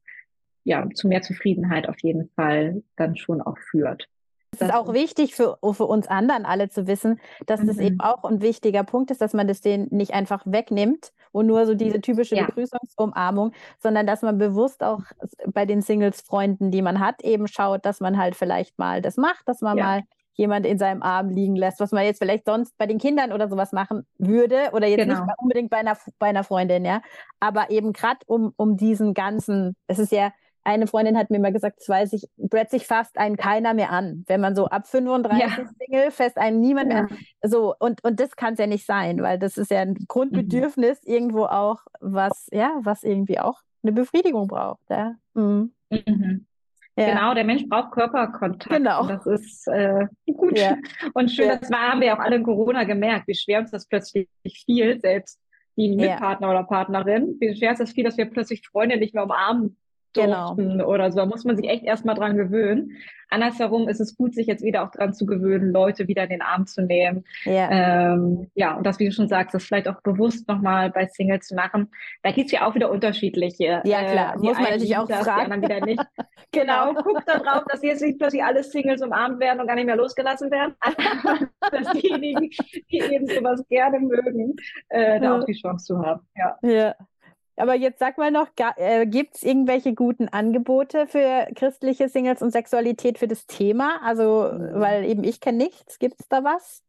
ja 0.64 0.86
zu 0.94 1.08
mehr 1.08 1.22
Zufriedenheit 1.22 1.88
auf 1.88 1.96
jeden 2.02 2.28
Fall 2.36 2.82
dann 2.96 3.16
schon 3.16 3.40
auch 3.40 3.56
führt. 3.70 4.08
Es 4.52 4.60
ist 4.60 4.74
auch 4.74 4.92
wichtig 4.92 5.34
für, 5.34 5.56
für 5.72 5.86
uns 5.86 6.06
anderen 6.06 6.44
alle 6.44 6.68
zu 6.68 6.86
wissen, 6.86 7.18
dass 7.46 7.62
mhm. 7.62 7.66
das 7.66 7.78
eben 7.78 8.00
auch 8.00 8.24
ein 8.24 8.42
wichtiger 8.42 8.84
Punkt 8.84 9.10
ist, 9.10 9.22
dass 9.22 9.32
man 9.32 9.48
das 9.48 9.62
denen 9.62 9.88
nicht 9.90 10.12
einfach 10.12 10.42
wegnimmt 10.44 11.14
und 11.34 11.46
nur 11.46 11.66
so 11.66 11.74
diese 11.74 12.00
typische 12.00 12.36
ja. 12.36 12.46
Begrüßungsumarmung, 12.46 13.52
sondern 13.82 14.06
dass 14.06 14.22
man 14.22 14.38
bewusst 14.38 14.84
auch 14.84 15.00
bei 15.52 15.66
den 15.66 15.82
Singles-Freunden, 15.82 16.70
die 16.70 16.80
man 16.80 17.00
hat, 17.00 17.22
eben 17.22 17.48
schaut, 17.48 17.84
dass 17.84 18.00
man 18.00 18.16
halt 18.16 18.36
vielleicht 18.36 18.78
mal 18.78 19.02
das 19.02 19.16
macht, 19.16 19.42
dass 19.46 19.60
man 19.60 19.76
ja. 19.76 19.84
mal 19.84 20.02
jemand 20.34 20.64
in 20.64 20.78
seinem 20.78 21.02
Arm 21.02 21.28
liegen 21.28 21.56
lässt, 21.56 21.80
was 21.80 21.90
man 21.90 22.04
jetzt 22.04 22.18
vielleicht 22.18 22.44
sonst 22.46 22.76
bei 22.78 22.86
den 22.86 22.98
Kindern 22.98 23.32
oder 23.32 23.48
sowas 23.48 23.72
machen 23.72 24.06
würde 24.18 24.70
oder 24.72 24.86
jetzt 24.86 25.00
genau. 25.00 25.24
nicht 25.24 25.34
unbedingt 25.38 25.70
bei 25.70 25.78
einer, 25.78 25.96
bei 26.18 26.28
einer 26.28 26.44
Freundin, 26.44 26.84
ja. 26.84 27.02
Aber 27.40 27.70
eben 27.70 27.92
gerade 27.92 28.18
um, 28.26 28.52
um 28.56 28.76
diesen 28.76 29.12
ganzen, 29.12 29.76
es 29.88 29.98
ist 29.98 30.12
ja 30.12 30.32
eine 30.64 30.86
Freundin 30.86 31.16
hat 31.16 31.30
mir 31.30 31.38
mal 31.38 31.52
gesagt, 31.52 31.80
es 31.80 31.88
weiß 31.88 32.14
ich, 32.14 32.26
plötzlich 32.50 32.86
fasst 32.86 33.18
einen 33.18 33.36
keiner 33.36 33.74
mehr 33.74 33.90
an. 33.90 34.24
Wenn 34.26 34.40
man 34.40 34.56
so 34.56 34.66
ab 34.66 34.86
35 34.86 35.38
ja. 35.38 35.64
Single, 35.78 36.10
fest 36.10 36.38
einen 36.38 36.60
niemand 36.60 36.92
ja. 36.92 37.02
mehr. 37.02 37.08
So, 37.42 37.74
und, 37.78 38.02
und 38.02 38.18
das 38.18 38.34
kann 38.36 38.54
es 38.54 38.58
ja 38.58 38.66
nicht 38.66 38.86
sein, 38.86 39.22
weil 39.22 39.38
das 39.38 39.58
ist 39.58 39.70
ja 39.70 39.80
ein 39.80 39.94
Grundbedürfnis 40.08 41.00
mhm. 41.04 41.12
irgendwo 41.12 41.44
auch, 41.44 41.82
was, 42.00 42.48
ja, 42.50 42.80
was 42.82 43.04
irgendwie 43.04 43.38
auch 43.38 43.60
eine 43.82 43.92
Befriedigung 43.92 44.48
braucht. 44.48 44.88
Ja. 44.88 45.14
Mhm. 45.34 45.72
Mhm. 45.90 46.46
Ja. 46.96 47.06
Genau, 47.08 47.34
der 47.34 47.44
Mensch 47.44 47.68
braucht 47.68 47.90
Körperkontakt. 47.92 48.74
Genau. 48.74 49.06
Das 49.06 49.26
ist 49.26 49.66
äh, 49.68 50.06
gut. 50.32 50.58
Ja. 50.58 50.76
Und 51.12 51.30
schön, 51.30 51.48
ja. 51.48 51.56
das 51.56 51.70
war, 51.70 51.90
haben 51.90 52.00
wir 52.00 52.14
auch 52.14 52.20
alle 52.20 52.36
in 52.36 52.44
Corona 52.44 52.84
gemerkt, 52.84 53.28
wie 53.28 53.34
schwer 53.34 53.60
uns 53.60 53.70
das 53.70 53.86
plötzlich 53.86 54.28
fiel, 54.64 55.00
selbst 55.00 55.40
die 55.76 55.94
Mitpartner 55.94 56.50
oder 56.50 56.62
Partnerin, 56.62 57.36
wie 57.40 57.54
schwer 57.56 57.72
ist 57.72 57.80
das 57.80 57.90
viel, 57.90 58.04
dass 58.04 58.16
wir 58.16 58.26
plötzlich 58.26 58.66
Freunde 58.66 58.96
nicht 58.96 59.12
mehr 59.12 59.24
umarmen 59.24 59.76
durften 60.16 60.78
genau. 60.78 60.86
oder 60.86 61.10
so. 61.10 61.18
Da 61.18 61.26
muss 61.26 61.44
man 61.44 61.56
sich 61.56 61.68
echt 61.68 61.84
erstmal 61.84 62.14
dran 62.14 62.36
gewöhnen. 62.36 62.96
Andersherum 63.30 63.88
ist 63.88 64.00
es 64.00 64.16
gut, 64.16 64.34
sich 64.34 64.46
jetzt 64.46 64.62
wieder 64.62 64.84
auch 64.84 64.90
dran 64.90 65.12
zu 65.12 65.26
gewöhnen, 65.26 65.72
Leute 65.72 66.06
wieder 66.08 66.24
in 66.24 66.30
den 66.30 66.42
Arm 66.42 66.66
zu 66.66 66.82
nehmen. 66.82 67.24
Ja, 67.44 68.14
ähm, 68.14 68.50
ja 68.54 68.76
und 68.76 68.86
das, 68.86 68.98
wie 68.98 69.06
du 69.06 69.12
schon 69.12 69.28
sagst, 69.28 69.54
das 69.54 69.64
vielleicht 69.64 69.88
auch 69.88 70.00
bewusst 70.02 70.46
nochmal 70.48 70.90
bei 70.90 71.06
Singles 71.06 71.48
zu 71.48 71.54
machen. 71.54 71.90
Da 72.22 72.30
gibt 72.30 72.46
es 72.46 72.52
ja 72.52 72.66
auch 72.66 72.74
wieder 72.74 72.90
unterschiedliche. 72.90 73.82
Ja, 73.84 74.04
klar, 74.04 74.34
äh, 74.34 74.38
muss 74.38 74.54
man 74.54 74.64
natürlich 74.64 74.96
auch 74.96 75.08
das, 75.08 75.24
fragen. 75.24 75.60
Die 75.60 75.62
wieder 75.62 75.84
nicht. 75.84 76.02
genau, 76.52 76.94
guckt 76.94 77.24
da 77.26 77.38
drauf, 77.38 77.64
dass 77.68 77.82
jetzt 77.82 78.02
nicht 78.02 78.18
plötzlich 78.18 78.44
alle 78.44 78.62
Singles 78.62 79.02
umarmt 79.02 79.40
werden 79.40 79.60
und 79.60 79.66
gar 79.66 79.74
nicht 79.74 79.86
mehr 79.86 79.96
losgelassen 79.96 80.50
werden. 80.50 80.74
dass 81.72 81.90
diejenigen, 81.92 82.50
die 82.90 82.98
eben 83.00 83.26
sowas 83.26 83.64
gerne 83.68 83.98
mögen, 83.98 84.54
äh, 84.90 85.20
da 85.20 85.38
auch 85.38 85.44
die 85.44 85.54
Chance 85.54 85.86
zu 85.86 85.98
haben. 85.98 86.20
Ja. 86.36 86.58
ja. 86.62 86.94
Aber 87.56 87.74
jetzt 87.74 87.98
sag 88.00 88.18
mal 88.18 88.30
noch, 88.30 88.48
äh, 88.76 89.06
gibt 89.06 89.36
es 89.36 89.42
irgendwelche 89.42 89.94
guten 89.94 90.28
Angebote 90.28 91.06
für 91.06 91.46
christliche 91.54 92.08
Singles 92.08 92.42
und 92.42 92.50
Sexualität 92.50 93.18
für 93.18 93.28
das 93.28 93.46
Thema? 93.46 94.00
Also, 94.02 94.50
mhm. 94.52 94.80
weil 94.80 95.04
eben 95.04 95.24
ich 95.24 95.40
kenne 95.40 95.58
nichts. 95.58 95.98
Gibt 95.98 96.20
es 96.20 96.28
da 96.28 96.42
was? 96.42 96.82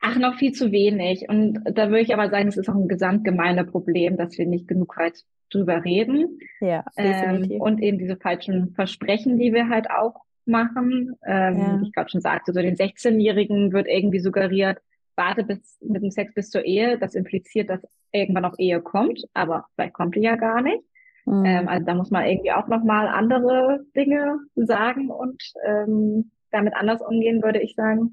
Ach, 0.00 0.16
noch 0.16 0.36
viel 0.36 0.52
zu 0.52 0.70
wenig. 0.72 1.28
Und 1.28 1.60
da 1.64 1.88
würde 1.88 2.00
ich 2.00 2.12
aber 2.12 2.28
sagen, 2.28 2.48
es 2.48 2.56
ist 2.56 2.68
auch 2.68 2.74
ein 2.74 3.70
Problem, 3.70 4.16
dass 4.16 4.36
wir 4.36 4.46
nicht 4.46 4.68
genug 4.68 4.96
halt 4.96 5.24
drüber 5.50 5.84
reden. 5.84 6.38
Ja, 6.60 6.84
ähm, 6.96 7.50
und 7.60 7.82
eben 7.82 7.98
diese 7.98 8.16
falschen 8.16 8.74
Versprechen, 8.74 9.38
die 9.38 9.52
wir 9.52 9.68
halt 9.68 9.90
auch 9.90 10.16
machen. 10.44 11.14
Ähm, 11.26 11.58
ja. 11.58 11.80
Ich 11.82 11.92
gerade 11.92 12.10
schon 12.10 12.20
sagte, 12.20 12.52
so 12.52 12.60
den 12.60 12.76
16-Jährigen 12.76 13.72
wird 13.72 13.88
irgendwie 13.88 14.20
suggeriert, 14.20 14.78
warte 15.16 15.44
bis 15.44 15.78
mit 15.80 16.02
dem 16.02 16.10
Sex 16.10 16.34
bis 16.34 16.50
zur 16.50 16.64
Ehe. 16.64 16.98
Das 16.98 17.14
impliziert, 17.14 17.70
dass 17.70 17.80
irgendwann 18.16 18.44
auch 18.44 18.58
Ehe 18.58 18.80
kommt, 18.80 19.24
aber 19.34 19.66
vielleicht 19.74 19.94
kommt 19.94 20.16
die 20.16 20.20
ja 20.20 20.36
gar 20.36 20.62
nicht. 20.62 20.82
Mhm. 21.26 21.44
Ähm, 21.44 21.68
also 21.68 21.84
da 21.84 21.94
muss 21.94 22.10
man 22.10 22.24
irgendwie 22.24 22.52
auch 22.52 22.68
nochmal 22.68 23.08
andere 23.08 23.84
Dinge 23.94 24.38
sagen 24.54 25.10
und 25.10 25.42
ähm, 25.64 26.30
damit 26.50 26.74
anders 26.74 27.02
umgehen, 27.02 27.42
würde 27.42 27.60
ich 27.60 27.74
sagen. 27.74 28.12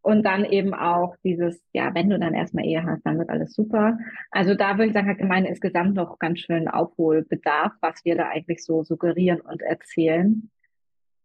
Und 0.00 0.22
dann 0.24 0.44
eben 0.44 0.72
auch 0.74 1.16
dieses, 1.24 1.60
ja, 1.72 1.94
wenn 1.94 2.08
du 2.08 2.18
dann 2.18 2.32
erstmal 2.32 2.64
Ehe 2.64 2.84
hast, 2.84 3.04
dann 3.04 3.18
wird 3.18 3.28
alles 3.28 3.52
super. 3.52 3.98
Also 4.30 4.54
da 4.54 4.78
würde 4.78 4.86
ich 4.86 4.92
sagen, 4.92 5.08
hat 5.08 5.18
Gemeinde 5.18 5.50
insgesamt 5.50 5.94
noch 5.94 6.18
ganz 6.18 6.38
schön 6.38 6.68
Aufholbedarf, 6.68 7.72
was 7.80 8.04
wir 8.04 8.16
da 8.16 8.28
eigentlich 8.28 8.64
so 8.64 8.84
suggerieren 8.84 9.40
und 9.40 9.60
erzählen. 9.60 10.50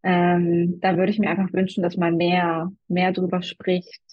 Ähm, 0.01 0.80
da 0.82 0.97
würde 0.97 1.12
ich 1.12 1.20
mir 1.20 1.30
einfach 1.30 1.54
wünschen, 1.54 1.82
dass 1.82 1.95
man 1.95 2.18
mehr, 2.18 2.72
mehr 2.89 3.14
drüber 3.14 3.41
spricht, 3.41 4.04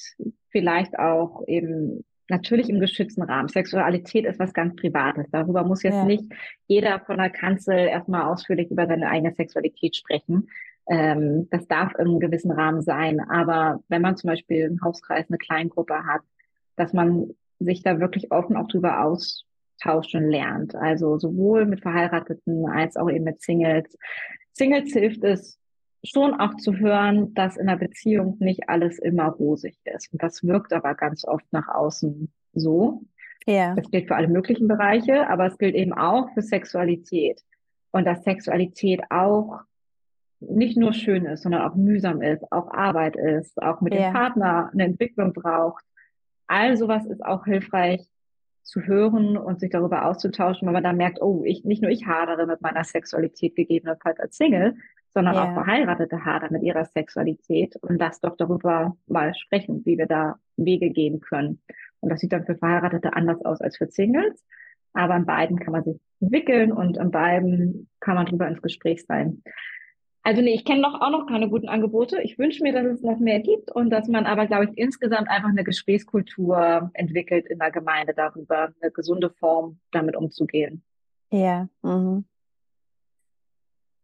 vielleicht 0.50 0.96
auch 0.98 1.42
eben 1.48 2.04
natürlich 2.30 2.68
im 2.68 2.80
geschützten 2.80 3.22
Rahmen. 3.22 3.48
Sexualität 3.48 4.24
ist 4.24 4.38
was 4.38 4.52
ganz 4.52 4.74
Privates. 4.76 5.26
Darüber 5.30 5.64
muss 5.64 5.82
jetzt 5.82 5.94
ja. 5.94 6.04
nicht 6.04 6.24
jeder 6.66 7.00
von 7.00 7.18
der 7.18 7.30
Kanzel 7.30 7.76
erstmal 7.76 8.22
ausführlich 8.22 8.70
über 8.70 8.86
seine 8.86 9.08
eigene 9.08 9.34
Sexualität 9.34 9.96
sprechen. 9.96 10.48
Ähm, 10.88 11.48
das 11.50 11.68
darf 11.68 11.92
im 11.98 12.18
gewissen 12.18 12.50
Rahmen 12.50 12.82
sein. 12.82 13.20
Aber 13.20 13.82
wenn 13.88 14.02
man 14.02 14.16
zum 14.16 14.28
Beispiel 14.28 14.66
einen 14.66 14.82
Hauskreis, 14.82 15.26
eine 15.28 15.38
Kleingruppe 15.38 16.06
hat, 16.06 16.22
dass 16.76 16.92
man 16.92 17.34
sich 17.58 17.82
da 17.82 18.00
wirklich 18.00 18.32
offen 18.32 18.56
auch 18.56 18.68
drüber 18.68 19.04
austauscht 19.04 20.14
und 20.14 20.30
lernt. 20.30 20.74
Also 20.74 21.18
sowohl 21.18 21.66
mit 21.66 21.82
Verheirateten 21.82 22.66
als 22.66 22.96
auch 22.96 23.10
eben 23.10 23.24
mit 23.24 23.42
Singles. 23.42 23.96
Singles 24.52 24.92
hilft 24.92 25.22
es, 25.24 25.59
schon 26.04 26.34
auch 26.40 26.54
zu 26.56 26.76
hören, 26.76 27.34
dass 27.34 27.56
in 27.56 27.68
einer 27.68 27.78
Beziehung 27.78 28.36
nicht 28.40 28.68
alles 28.68 28.98
immer 28.98 29.28
rosig 29.28 29.76
ist. 29.84 30.12
Und 30.12 30.22
das 30.22 30.42
wirkt 30.42 30.72
aber 30.72 30.94
ganz 30.94 31.24
oft 31.24 31.44
nach 31.52 31.68
außen 31.68 32.32
so. 32.52 33.02
Ja. 33.46 33.74
Das 33.74 33.90
gilt 33.90 34.08
für 34.08 34.16
alle 34.16 34.28
möglichen 34.28 34.68
Bereiche, 34.68 35.28
aber 35.28 35.46
es 35.46 35.58
gilt 35.58 35.74
eben 35.74 35.92
auch 35.92 36.32
für 36.34 36.42
Sexualität. 36.42 37.42
Und 37.90 38.06
dass 38.06 38.24
Sexualität 38.24 39.02
auch 39.10 39.60
nicht 40.40 40.78
nur 40.78 40.92
schön 40.92 41.26
ist, 41.26 41.42
sondern 41.42 41.62
auch 41.62 41.74
mühsam 41.74 42.22
ist, 42.22 42.50
auch 42.50 42.70
Arbeit 42.70 43.16
ist, 43.16 43.60
auch 43.62 43.80
mit 43.80 43.94
ja. 43.94 44.08
dem 44.08 44.12
Partner 44.14 44.70
eine 44.72 44.84
Entwicklung 44.84 45.32
braucht. 45.32 45.84
All 46.46 46.76
sowas 46.76 47.04
ist 47.06 47.24
auch 47.24 47.44
hilfreich 47.44 48.08
zu 48.62 48.82
hören 48.82 49.36
und 49.36 49.60
sich 49.60 49.70
darüber 49.70 50.06
auszutauschen, 50.06 50.66
weil 50.66 50.72
man 50.72 50.84
dann 50.84 50.96
merkt, 50.96 51.20
oh, 51.20 51.42
ich, 51.44 51.64
nicht 51.64 51.82
nur 51.82 51.90
ich 51.90 52.06
hadere 52.06 52.46
mit 52.46 52.62
meiner 52.62 52.84
Sexualität 52.84 53.54
gegebenenfalls 53.56 54.18
als 54.20 54.36
Single, 54.36 54.76
sondern 55.12 55.34
ja. 55.34 55.44
auch 55.44 55.54
Verheiratete 55.54 56.24
hadern 56.24 56.52
mit 56.52 56.62
ihrer 56.62 56.84
Sexualität 56.84 57.76
und 57.76 57.98
lass 57.98 58.20
doch 58.20 58.36
darüber 58.36 58.96
mal 59.06 59.34
sprechen, 59.34 59.84
wie 59.84 59.98
wir 59.98 60.06
da 60.06 60.36
Wege 60.56 60.90
gehen 60.90 61.20
können. 61.20 61.60
Und 62.00 62.10
das 62.10 62.20
sieht 62.20 62.32
dann 62.32 62.46
für 62.46 62.56
Verheiratete 62.56 63.12
anders 63.12 63.44
aus 63.44 63.60
als 63.60 63.76
für 63.76 63.86
Singles. 63.86 64.44
Aber 64.92 65.16
in 65.16 65.26
beiden 65.26 65.58
kann 65.58 65.72
man 65.72 65.84
sich 65.84 66.00
entwickeln 66.20 66.72
und 66.72 66.96
in 66.96 67.10
beiden 67.10 67.88
kann 68.00 68.16
man 68.16 68.26
drüber 68.26 68.48
ins 68.48 68.62
Gespräch 68.62 69.04
sein. 69.06 69.42
Also 70.22 70.42
nee, 70.42 70.54
ich 70.54 70.64
kenne 70.64 70.82
noch 70.82 71.00
auch 71.00 71.10
noch 71.10 71.26
keine 71.26 71.48
guten 71.48 71.68
Angebote. 71.68 72.20
Ich 72.22 72.38
wünsche 72.38 72.62
mir, 72.62 72.72
dass 72.72 72.84
es 72.84 73.02
noch 73.02 73.18
mehr 73.18 73.40
gibt 73.40 73.70
und 73.70 73.88
dass 73.90 74.06
man 74.08 74.26
aber, 74.26 74.46
glaube 74.46 74.64
ich, 74.66 74.76
insgesamt 74.76 75.28
einfach 75.28 75.48
eine 75.48 75.64
Gesprächskultur 75.64 76.90
entwickelt 76.92 77.46
in 77.46 77.58
der 77.58 77.70
Gemeinde 77.70 78.12
darüber, 78.14 78.72
eine 78.80 78.90
gesunde 78.90 79.30
Form 79.30 79.78
damit 79.92 80.16
umzugehen. 80.16 80.82
Ja. 81.30 81.68
Mhm. 81.82 82.24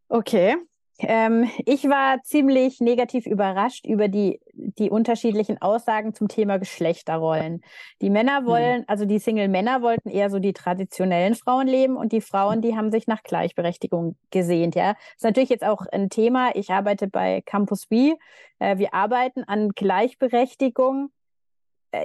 Okay. 0.08 0.56
Ähm, 0.98 1.50
ich 1.66 1.84
war 1.84 2.22
ziemlich 2.22 2.80
negativ 2.80 3.26
überrascht 3.26 3.84
über 3.86 4.08
die, 4.08 4.40
die 4.52 4.90
unterschiedlichen 4.90 5.60
Aussagen 5.60 6.14
zum 6.14 6.28
Thema 6.28 6.58
Geschlechterrollen. 6.58 7.62
Die 8.00 8.08
Männer 8.10 8.38
hm. 8.38 8.46
wollen, 8.46 8.84
also 8.86 9.04
die 9.04 9.18
Single-Männer 9.18 9.82
wollten 9.82 10.08
eher 10.08 10.30
so 10.30 10.38
die 10.38 10.54
traditionellen 10.54 11.34
Frauen 11.34 11.66
leben 11.66 11.96
und 11.96 12.12
die 12.12 12.20
Frauen, 12.22 12.62
die 12.62 12.76
haben 12.76 12.90
sich 12.90 13.06
nach 13.06 13.22
Gleichberechtigung 13.22 14.16
gesehnt. 14.30 14.74
Ja, 14.74 14.94
das 14.94 15.16
ist 15.16 15.24
natürlich 15.24 15.50
jetzt 15.50 15.64
auch 15.64 15.84
ein 15.92 16.08
Thema. 16.08 16.54
Ich 16.54 16.70
arbeite 16.70 17.08
bei 17.08 17.42
Campus 17.44 17.86
B. 17.86 18.14
Äh, 18.58 18.78
wir 18.78 18.94
arbeiten 18.94 19.44
an 19.44 19.70
Gleichberechtigung 19.70 21.10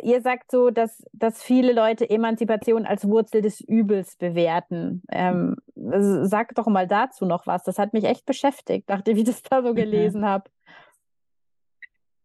ihr 0.04 0.22
sagt 0.22 0.52
so, 0.52 0.70
dass, 0.70 1.04
dass 1.14 1.44
viele 1.44 1.74
Leute 1.74 2.10
Emanzipation 2.10 2.86
als 2.86 3.08
Wurzel 3.08 3.42
des 3.42 3.62
Übels 3.62 4.16
bewerten. 4.16 5.04
Ähm, 5.12 5.56
sag 5.76 6.56
doch 6.56 6.68
mal 6.68 6.88
dazu 6.88 7.26
noch 7.26 7.48
was. 7.48 7.64
Das 7.64 7.78
hat 7.78 7.94
mich 7.94 8.06
echt 8.06 8.26
beschäftigt, 8.26 8.90
nachdem 8.90 9.18
ich 9.18 9.24
das 9.26 9.42
da 9.42 9.62
so 9.62 9.72
mhm. 9.72 9.76
gelesen 9.76 10.26
habe. 10.26 10.50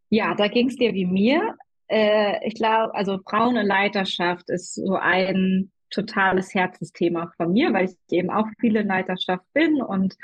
Ja, 0.09 0.35
da 0.35 0.49
ging 0.49 0.69
es 0.69 0.77
dir 0.77 0.95
wie 0.95 1.07
mir. 1.07 1.57
Äh, 1.89 2.47
ich 2.47 2.55
glaube, 2.55 2.95
also 2.95 3.19
Frauen 3.29 3.57
in 3.57 3.67
Leiterschaft 3.67 4.49
ist 4.51 4.75
so 4.75 4.95
ein 4.95 5.71
totales 5.91 6.55
Herzensthema 6.55 7.33
von 7.37 7.53
mir, 7.53 7.73
weil 7.73 7.87
ich 7.87 7.97
eben 8.11 8.31
auch 8.31 8.47
viele 8.61 8.81
in 8.81 8.89
Leiterschaft 8.89 9.45
bin 9.53 9.81
und 9.81 10.17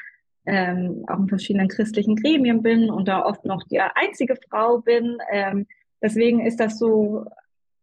ähm, 0.44 1.04
auch 1.08 1.18
in 1.18 1.28
verschiedenen 1.28 1.68
christlichen 1.68 2.16
Gremien 2.16 2.62
bin 2.62 2.90
und 2.90 3.06
da 3.06 3.24
oft 3.24 3.44
noch 3.44 3.62
die 3.64 3.80
einzige 3.80 4.36
Frau 4.48 4.78
bin. 4.78 5.18
Ähm, 5.30 5.66
Deswegen 6.02 6.44
ist 6.44 6.58
das 6.60 6.78
so 6.78 7.26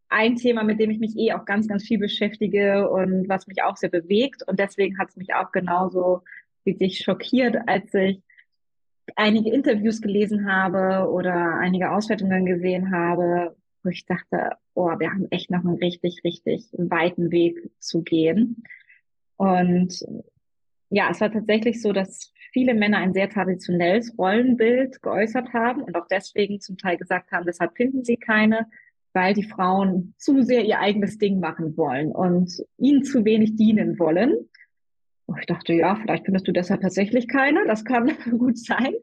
ein 0.10 0.36
Thema, 0.36 0.64
mit 0.64 0.80
dem 0.80 0.90
ich 0.90 1.00
mich 1.00 1.18
eh 1.18 1.34
auch 1.34 1.46
ganz, 1.46 1.68
ganz 1.68 1.84
viel 1.84 2.00
beschäftige 2.00 2.90
und 2.90 3.30
was 3.30 3.48
mich 3.48 3.64
auch 3.64 3.78
sehr 3.78 3.90
bewegt. 3.90 4.44
Und 4.48 4.60
deswegen 4.60 4.98
hat 4.98 5.10
es 5.10 5.16
mich 5.16 5.34
auch 5.34 5.52
genauso 5.52 6.24
wie 6.64 6.74
sich 6.74 7.00
schockiert, 7.00 7.58
als 7.68 7.94
ich 7.94 8.22
einige 9.16 9.52
Interviews 9.52 10.02
gelesen 10.02 10.52
habe 10.52 11.10
oder 11.10 11.56
einige 11.56 11.92
Auswertungen 11.92 12.46
gesehen 12.46 12.92
habe, 12.92 13.56
wo 13.84 13.90
ich 13.90 14.06
dachte, 14.06 14.52
oh, 14.74 14.90
wir 15.00 15.12
haben 15.12 15.28
echt 15.32 15.52
noch 15.52 15.64
einen 15.64 15.78
richtig, 15.78 16.22
richtig 16.24 16.70
weiten 16.74 17.32
Weg 17.32 17.72
zu 17.80 18.02
gehen. 18.02 18.64
Und 19.38 20.04
ja, 20.90 21.10
es 21.12 21.22
war 21.22 21.32
tatsächlich 21.32 21.82
so, 21.82 21.94
dass 21.94 22.34
viele 22.52 22.74
Männer 22.74 22.97
ein 22.97 23.14
sehr 23.14 23.30
traditionelles 23.30 24.18
Rollenbild 24.18 25.02
geäußert 25.02 25.54
haben 25.54 25.84
und 25.84 25.95
auch 25.95 26.08
deswegen 26.08 26.60
zum 26.60 26.78
Teil 26.78 26.97
gesagt 26.97 27.32
haben, 27.32 27.45
deshalb 27.45 27.76
finden 27.76 28.04
sie 28.04 28.18
keine, 28.18 28.68
weil 29.14 29.34
die 29.34 29.43
Frauen 29.43 30.14
zu 30.18 30.41
sehr 30.43 30.66
ihr 30.66 30.80
eigenes 30.80 31.18
Ding 31.18 31.39
machen 31.39 31.76
wollen 31.78 32.12
und 32.12 32.64
ihnen 32.78 33.04
zu 33.04 33.26
wenig 33.26 33.56
dienen 33.56 34.00
wollen. 34.00 34.50
Und 35.26 35.39
ich 35.39 35.45
dachte, 35.45 35.74
ja, 35.74 35.95
vielleicht 35.95 36.26
findest 36.26 36.47
du 36.47 36.52
deshalb 36.52 36.82
tatsächlich 36.82 37.28
keine. 37.28 37.66
Das 37.68 37.86
kann 37.86 38.12
gut 38.38 38.58
sein. 38.58 38.93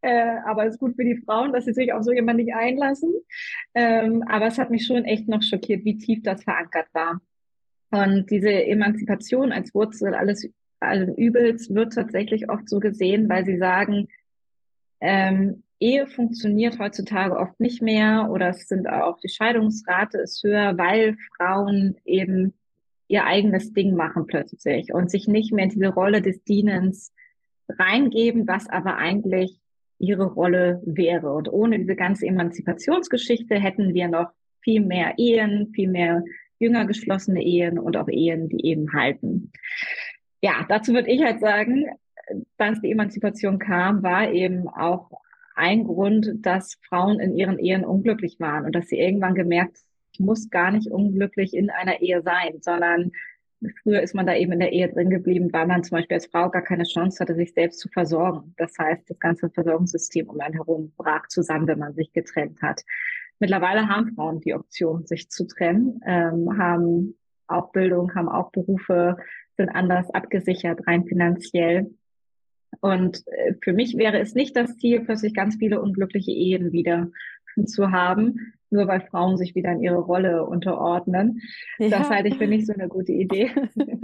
Äh, 0.00 0.36
aber 0.44 0.66
es 0.66 0.74
ist 0.74 0.80
gut 0.80 0.96
für 0.96 1.04
die 1.04 1.22
Frauen, 1.24 1.52
dass 1.52 1.64
sie 1.64 1.72
sich 1.72 1.92
auf 1.92 2.02
so 2.02 2.12
jemanden 2.12 2.44
nicht 2.44 2.54
einlassen. 2.54 3.12
Ähm, 3.74 4.24
aber 4.28 4.46
es 4.46 4.58
hat 4.58 4.70
mich 4.70 4.84
schon 4.84 5.04
echt 5.04 5.28
noch 5.28 5.42
schockiert, 5.42 5.84
wie 5.84 5.98
tief 5.98 6.22
das 6.22 6.42
verankert 6.42 6.88
war. 6.92 7.20
Und 7.90 8.30
diese 8.30 8.50
Emanzipation 8.50 9.52
als 9.52 9.74
Wurzel 9.74 10.14
alles 10.14 10.48
allen 10.82 11.14
Übels 11.14 11.74
wird 11.74 11.94
tatsächlich 11.94 12.50
oft 12.50 12.68
so 12.68 12.80
gesehen, 12.80 13.28
weil 13.28 13.44
sie 13.44 13.58
sagen, 13.58 14.08
ähm, 15.00 15.62
Ehe 15.80 16.06
funktioniert 16.06 16.78
heutzutage 16.78 17.36
oft 17.36 17.58
nicht 17.58 17.82
mehr 17.82 18.28
oder 18.30 18.50
es 18.50 18.68
sind 18.68 18.88
auch 18.88 19.18
die 19.18 19.28
Scheidungsrate 19.28 20.18
ist 20.18 20.42
höher, 20.44 20.78
weil 20.78 21.16
Frauen 21.36 21.96
eben 22.04 22.54
ihr 23.08 23.24
eigenes 23.24 23.72
Ding 23.72 23.96
machen 23.96 24.26
plötzlich 24.28 24.94
und 24.94 25.10
sich 25.10 25.26
nicht 25.26 25.52
mehr 25.52 25.64
in 25.64 25.70
diese 25.70 25.88
Rolle 25.88 26.22
des 26.22 26.44
Dienens 26.44 27.12
reingeben, 27.68 28.46
was 28.46 28.68
aber 28.68 28.96
eigentlich 28.96 29.58
ihre 29.98 30.26
Rolle 30.26 30.80
wäre. 30.86 31.32
Und 31.32 31.52
ohne 31.52 31.80
diese 31.80 31.96
ganze 31.96 32.26
Emanzipationsgeschichte 32.26 33.56
hätten 33.56 33.92
wir 33.92 34.06
noch 34.06 34.30
viel 34.60 34.80
mehr 34.80 35.14
Ehen, 35.16 35.72
viel 35.74 35.88
mehr 35.88 36.22
jünger 36.60 36.86
geschlossene 36.86 37.42
Ehen 37.42 37.78
und 37.78 37.96
auch 37.96 38.08
Ehen, 38.08 38.48
die 38.48 38.64
eben 38.66 38.92
halten 38.92 39.50
ja, 40.42 40.66
dazu 40.68 40.92
würde 40.92 41.10
ich 41.10 41.22
halt 41.22 41.40
sagen, 41.40 41.86
dass 42.58 42.80
die 42.80 42.90
Emanzipation 42.90 43.58
kam, 43.58 44.02
war 44.02 44.30
eben 44.30 44.68
auch 44.68 45.10
ein 45.54 45.84
Grund, 45.84 46.30
dass 46.40 46.78
Frauen 46.88 47.20
in 47.20 47.36
ihren 47.36 47.58
Ehen 47.58 47.84
unglücklich 47.84 48.40
waren 48.40 48.64
und 48.64 48.74
dass 48.74 48.88
sie 48.88 48.98
irgendwann 48.98 49.34
gemerkt, 49.34 49.78
ich 50.12 50.20
muss 50.20 50.50
gar 50.50 50.70
nicht 50.70 50.90
unglücklich 50.90 51.54
in 51.54 51.70
einer 51.70 52.00
Ehe 52.00 52.22
sein, 52.22 52.58
sondern 52.60 53.12
früher 53.82 54.02
ist 54.02 54.14
man 54.14 54.26
da 54.26 54.34
eben 54.34 54.52
in 54.52 54.60
der 54.60 54.72
Ehe 54.72 54.88
drin 54.88 55.10
geblieben, 55.10 55.52
weil 55.52 55.66
man 55.66 55.84
zum 55.84 55.96
Beispiel 55.96 56.16
als 56.16 56.26
Frau 56.26 56.50
gar 56.50 56.62
keine 56.62 56.84
Chance 56.84 57.20
hatte, 57.20 57.34
sich 57.34 57.54
selbst 57.54 57.78
zu 57.78 57.88
versorgen. 57.88 58.54
Das 58.56 58.76
heißt, 58.78 59.08
das 59.08 59.18
ganze 59.18 59.48
Versorgungssystem 59.50 60.28
um 60.28 60.40
einen 60.40 60.54
herum 60.54 60.92
brach 60.96 61.28
zusammen, 61.28 61.66
wenn 61.68 61.78
man 61.78 61.94
sich 61.94 62.12
getrennt 62.12 62.60
hat. 62.60 62.82
Mittlerweile 63.38 63.88
haben 63.88 64.14
Frauen 64.14 64.40
die 64.40 64.54
Option, 64.54 65.06
sich 65.06 65.30
zu 65.30 65.46
trennen, 65.46 66.00
ähm, 66.04 66.58
haben 66.58 67.16
auch 67.46 67.72
Bildung, 67.72 68.14
haben 68.14 68.28
auch 68.28 68.50
Berufe, 68.50 69.16
sind 69.56 69.68
anders 69.68 70.10
abgesichert, 70.10 70.86
rein 70.86 71.04
finanziell. 71.04 71.94
Und 72.80 73.22
äh, 73.26 73.54
für 73.62 73.72
mich 73.72 73.96
wäre 73.96 74.18
es 74.18 74.34
nicht 74.34 74.56
das 74.56 74.76
Ziel, 74.78 75.00
plötzlich 75.00 75.34
ganz 75.34 75.56
viele 75.56 75.80
unglückliche 75.80 76.32
Ehen 76.32 76.72
wieder 76.72 77.10
zu 77.66 77.90
haben, 77.90 78.54
nur 78.70 78.88
weil 78.88 79.02
Frauen 79.02 79.36
sich 79.36 79.54
wieder 79.54 79.72
in 79.72 79.82
ihre 79.82 79.98
Rolle 79.98 80.46
unterordnen. 80.46 81.40
Ja. 81.78 81.90
Das 81.90 82.10
halte 82.10 82.28
ich 82.28 82.38
für 82.38 82.46
nicht 82.46 82.66
so 82.66 82.72
eine 82.72 82.88
gute 82.88 83.12
Idee. 83.12 83.50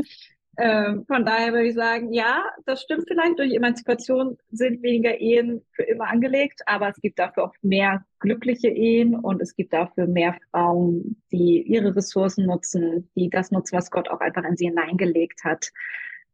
ähm, 0.60 1.04
von 1.06 1.24
daher 1.24 1.52
würde 1.52 1.68
ich 1.68 1.74
sagen, 1.74 2.12
ja, 2.12 2.42
das 2.66 2.82
stimmt 2.82 3.04
vielleicht. 3.06 3.38
Durch 3.38 3.54
Emanzipation 3.54 4.36
sind 4.50 4.82
weniger 4.82 5.16
Ehen 5.20 5.62
für 5.70 5.84
immer 5.84 6.08
angelegt, 6.08 6.62
aber 6.66 6.88
es 6.88 7.00
gibt 7.00 7.20
dafür 7.20 7.44
auch 7.44 7.54
mehr 7.62 8.04
glückliche 8.18 8.68
Ehen 8.68 9.14
und 9.14 9.40
es 9.40 9.54
gibt 9.54 9.72
dafür 9.72 10.08
mehr 10.08 10.36
Frauen, 10.50 11.22
die 11.30 11.62
ihre 11.62 11.94
Ressourcen 11.94 12.46
nutzen, 12.46 13.08
die 13.14 13.30
das 13.30 13.52
nutzen, 13.52 13.76
was 13.76 13.92
Gott 13.92 14.08
auch 14.10 14.20
einfach 14.20 14.42
in 14.42 14.56
sie 14.56 14.66
hineingelegt 14.66 15.44
hat, 15.44 15.70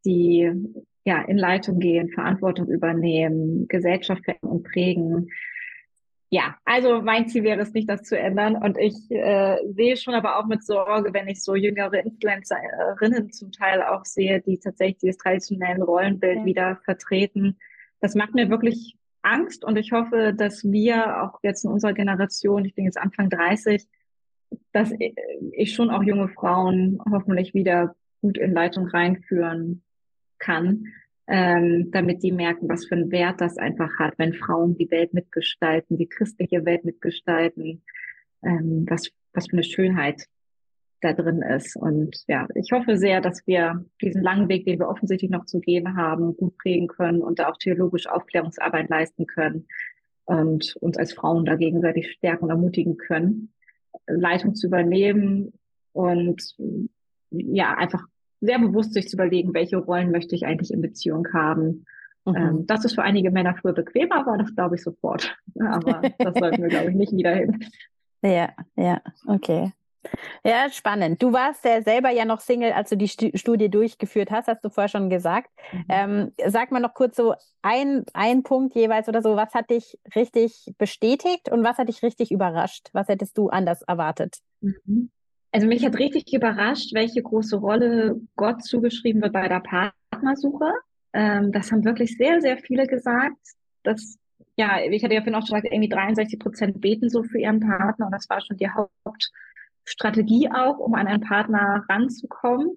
die 0.06 0.50
ja 1.04 1.20
in 1.22 1.36
Leitung 1.36 1.78
gehen, 1.78 2.08
Verantwortung 2.08 2.68
übernehmen, 2.68 3.68
Gesellschaft 3.68 4.22
und 4.40 4.62
prägen 4.62 5.28
ja, 6.34 6.56
also 6.64 7.00
mein 7.00 7.28
Ziel 7.28 7.44
wäre 7.44 7.60
es 7.60 7.72
nicht, 7.74 7.88
das 7.88 8.02
zu 8.02 8.18
ändern. 8.18 8.56
Und 8.56 8.76
ich 8.76 9.08
äh, 9.08 9.56
sehe 9.68 9.96
schon 9.96 10.14
aber 10.14 10.36
auch 10.36 10.46
mit 10.46 10.64
Sorge, 10.64 11.14
wenn 11.14 11.28
ich 11.28 11.44
so 11.44 11.54
jüngere 11.54 12.04
Influencerinnen 12.04 13.30
zum 13.30 13.52
Teil 13.52 13.84
auch 13.84 14.04
sehe, 14.04 14.40
die 14.40 14.58
tatsächlich 14.58 14.98
dieses 14.98 15.18
traditionelle 15.18 15.84
Rollenbild 15.84 16.38
ja. 16.38 16.44
wieder 16.44 16.76
vertreten. 16.84 17.56
Das 18.00 18.16
macht 18.16 18.34
mir 18.34 18.50
wirklich 18.50 18.96
Angst 19.22 19.64
und 19.64 19.76
ich 19.78 19.92
hoffe, 19.92 20.34
dass 20.36 20.64
wir 20.64 21.22
auch 21.22 21.38
jetzt 21.44 21.64
in 21.64 21.70
unserer 21.70 21.92
Generation, 21.92 22.64
ich 22.64 22.74
bin 22.74 22.84
jetzt 22.84 22.98
Anfang 22.98 23.30
30, 23.30 23.86
dass 24.72 24.92
ich 25.52 25.72
schon 25.72 25.90
auch 25.90 26.02
junge 26.02 26.28
Frauen 26.28 26.98
hoffentlich 27.12 27.54
wieder 27.54 27.94
gut 28.22 28.38
in 28.38 28.52
Leitung 28.52 28.88
reinführen 28.88 29.84
kann 30.40 30.86
ähm, 31.26 31.90
damit 31.90 32.22
die 32.22 32.32
merken, 32.32 32.68
was 32.68 32.86
für 32.86 32.96
einen 32.96 33.10
Wert 33.10 33.40
das 33.40 33.56
einfach 33.56 33.90
hat, 33.98 34.14
wenn 34.18 34.34
Frauen 34.34 34.76
die 34.76 34.90
Welt 34.90 35.14
mitgestalten, 35.14 35.96
die 35.96 36.08
christliche 36.08 36.64
Welt 36.64 36.84
mitgestalten, 36.84 37.82
ähm, 38.42 38.84
was, 38.88 39.10
was 39.32 39.46
für 39.46 39.54
eine 39.54 39.64
Schönheit 39.64 40.26
da 41.00 41.12
drin 41.12 41.42
ist. 41.42 41.76
Und 41.76 42.24
ja, 42.28 42.46
ich 42.54 42.72
hoffe 42.72 42.96
sehr, 42.96 43.20
dass 43.20 43.46
wir 43.46 43.84
diesen 44.00 44.22
langen 44.22 44.48
Weg, 44.48 44.64
den 44.66 44.78
wir 44.78 44.88
offensichtlich 44.88 45.30
noch 45.30 45.44
zu 45.46 45.60
gehen 45.60 45.96
haben, 45.96 46.36
gut 46.36 46.56
prägen 46.58 46.88
können 46.88 47.22
und 47.22 47.38
da 47.38 47.48
auch 47.48 47.56
theologisch 47.58 48.06
Aufklärungsarbeit 48.06 48.88
leisten 48.88 49.26
können 49.26 49.66
und 50.24 50.76
uns 50.80 50.96
als 50.96 51.12
Frauen 51.12 51.44
da 51.44 51.56
gegenseitig 51.56 52.10
stärken 52.12 52.44
und 52.44 52.50
ermutigen 52.50 52.96
können, 52.96 53.52
Leitung 54.06 54.54
zu 54.54 54.66
übernehmen 54.66 55.52
und 55.92 56.56
ja, 57.30 57.74
einfach 57.74 58.04
sehr 58.44 58.58
bewusst 58.58 58.94
sich 58.94 59.08
zu 59.08 59.16
überlegen, 59.16 59.54
welche 59.54 59.76
Rollen 59.76 60.10
möchte 60.10 60.34
ich 60.34 60.46
eigentlich 60.46 60.72
in 60.72 60.80
Beziehung 60.80 61.26
haben. 61.32 61.84
Mhm. 62.24 62.36
Ähm, 62.36 62.66
das 62.66 62.84
ist 62.84 62.94
für 62.94 63.02
einige 63.02 63.30
Männer 63.30 63.54
früher 63.54 63.74
bequemer, 63.74 64.26
war 64.26 64.38
das 64.38 64.54
glaube 64.54 64.76
ich 64.76 64.82
sofort. 64.82 65.36
Aber 65.60 66.02
das 66.18 66.34
sollten 66.34 66.62
wir, 66.62 66.68
glaube 66.68 66.90
ich, 66.90 66.96
nicht 66.96 67.12
wieder 67.12 67.34
hin. 67.34 67.64
Ja, 68.22 68.50
ja, 68.76 69.02
okay. 69.26 69.72
Ja, 70.44 70.68
spannend. 70.70 71.22
Du 71.22 71.32
warst 71.32 71.64
ja 71.64 71.82
selber 71.82 72.10
ja 72.10 72.24
noch 72.24 72.40
Single, 72.40 72.72
als 72.72 72.90
du 72.90 72.96
die 72.96 73.08
Studie 73.08 73.70
durchgeführt 73.70 74.30
hast, 74.30 74.48
hast 74.48 74.62
du 74.64 74.70
vorher 74.70 74.88
schon 74.88 75.10
gesagt. 75.10 75.50
Mhm. 75.72 75.84
Ähm, 75.88 76.32
sag 76.46 76.70
mal 76.70 76.80
noch 76.80 76.94
kurz 76.94 77.16
so 77.16 77.34
ein, 77.62 78.04
ein 78.12 78.42
Punkt 78.42 78.74
jeweils 78.74 79.08
oder 79.08 79.22
so, 79.22 79.36
was 79.36 79.54
hat 79.54 79.70
dich 79.70 79.98
richtig 80.14 80.74
bestätigt 80.78 81.50
und 81.50 81.64
was 81.64 81.78
hat 81.78 81.88
dich 81.88 82.02
richtig 82.02 82.30
überrascht? 82.32 82.90
Was 82.92 83.08
hättest 83.08 83.38
du 83.38 83.48
anders 83.48 83.82
erwartet? 83.82 84.38
Mhm. 84.60 85.10
Also 85.54 85.68
mich 85.68 85.86
hat 85.86 85.96
richtig 86.00 86.32
überrascht, 86.32 86.94
welche 86.94 87.22
große 87.22 87.54
Rolle 87.54 88.20
Gott 88.34 88.64
zugeschrieben 88.64 89.22
wird 89.22 89.34
bei 89.34 89.46
der 89.46 89.60
Partnersuche. 89.60 90.72
Ähm, 91.12 91.52
das 91.52 91.70
haben 91.70 91.84
wirklich 91.84 92.16
sehr, 92.16 92.40
sehr 92.40 92.58
viele 92.58 92.88
gesagt. 92.88 93.38
Das, 93.84 94.18
ja, 94.56 94.80
ich 94.80 95.04
hatte 95.04 95.14
ja 95.14 95.20
vorhin 95.20 95.36
auch 95.36 95.46
schon 95.46 95.54
gesagt, 95.54 95.72
irgendwie 95.72 95.88
63 95.88 96.40
Prozent 96.40 96.80
beten 96.80 97.08
so 97.08 97.22
für 97.22 97.38
ihren 97.38 97.60
Partner 97.60 98.06
und 98.06 98.10
das 98.10 98.28
war 98.28 98.40
schon 98.40 98.56
die 98.56 98.68
Hauptstrategie 98.68 100.50
auch, 100.50 100.78
um 100.78 100.94
an 100.94 101.06
einen 101.06 101.20
Partner 101.20 101.84
ranzukommen 101.88 102.74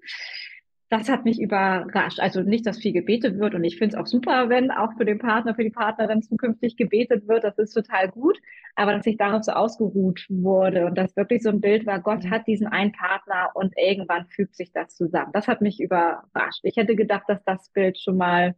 das 0.90 1.08
hat 1.10 1.24
mich 1.24 1.40
überrascht. 1.40 2.18
Also 2.18 2.40
nicht, 2.40 2.66
dass 2.66 2.78
viel 2.78 2.92
gebetet 2.92 3.38
wird 3.38 3.54
und 3.54 3.62
ich 3.62 3.76
finde 3.76 3.94
es 3.94 4.00
auch 4.00 4.06
super, 4.06 4.48
wenn 4.48 4.70
auch 4.70 4.94
für 4.96 5.04
den 5.04 5.18
Partner, 5.18 5.54
für 5.54 5.64
die 5.64 5.70
Partnerin 5.70 6.22
zukünftig 6.22 6.76
gebetet 6.76 7.28
wird. 7.28 7.44
Das 7.44 7.58
ist 7.58 7.74
total 7.74 8.08
gut. 8.08 8.38
Aber 8.74 8.94
dass 8.94 9.06
ich 9.06 9.18
darauf 9.18 9.42
so 9.42 9.52
ausgeruht 9.52 10.24
wurde 10.30 10.86
und 10.86 10.96
das 10.96 11.14
wirklich 11.14 11.42
so 11.42 11.50
ein 11.50 11.60
Bild 11.60 11.84
war, 11.84 12.00
Gott 12.00 12.30
hat 12.30 12.46
diesen 12.46 12.66
einen 12.68 12.92
Partner 12.92 13.50
und 13.54 13.74
irgendwann 13.76 14.26
fügt 14.28 14.56
sich 14.56 14.72
das 14.72 14.94
zusammen. 14.94 15.30
Das 15.32 15.46
hat 15.46 15.60
mich 15.60 15.78
überrascht. 15.78 16.60
Ich 16.62 16.76
hätte 16.76 16.96
gedacht, 16.96 17.24
dass 17.28 17.44
das 17.44 17.68
Bild 17.70 17.98
schon 17.98 18.16
mal, 18.16 18.54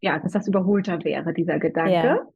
ja, 0.00 0.18
dass 0.18 0.32
das 0.32 0.48
überholter 0.48 1.04
wäre, 1.04 1.32
dieser 1.32 1.60
Gedanke. 1.60 1.92
Ja. 1.92 2.28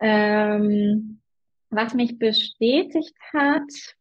Ähm, 0.00 1.20
was 1.68 1.94
mich 1.94 2.18
bestätigt 2.18 3.14
hat, 3.34 3.96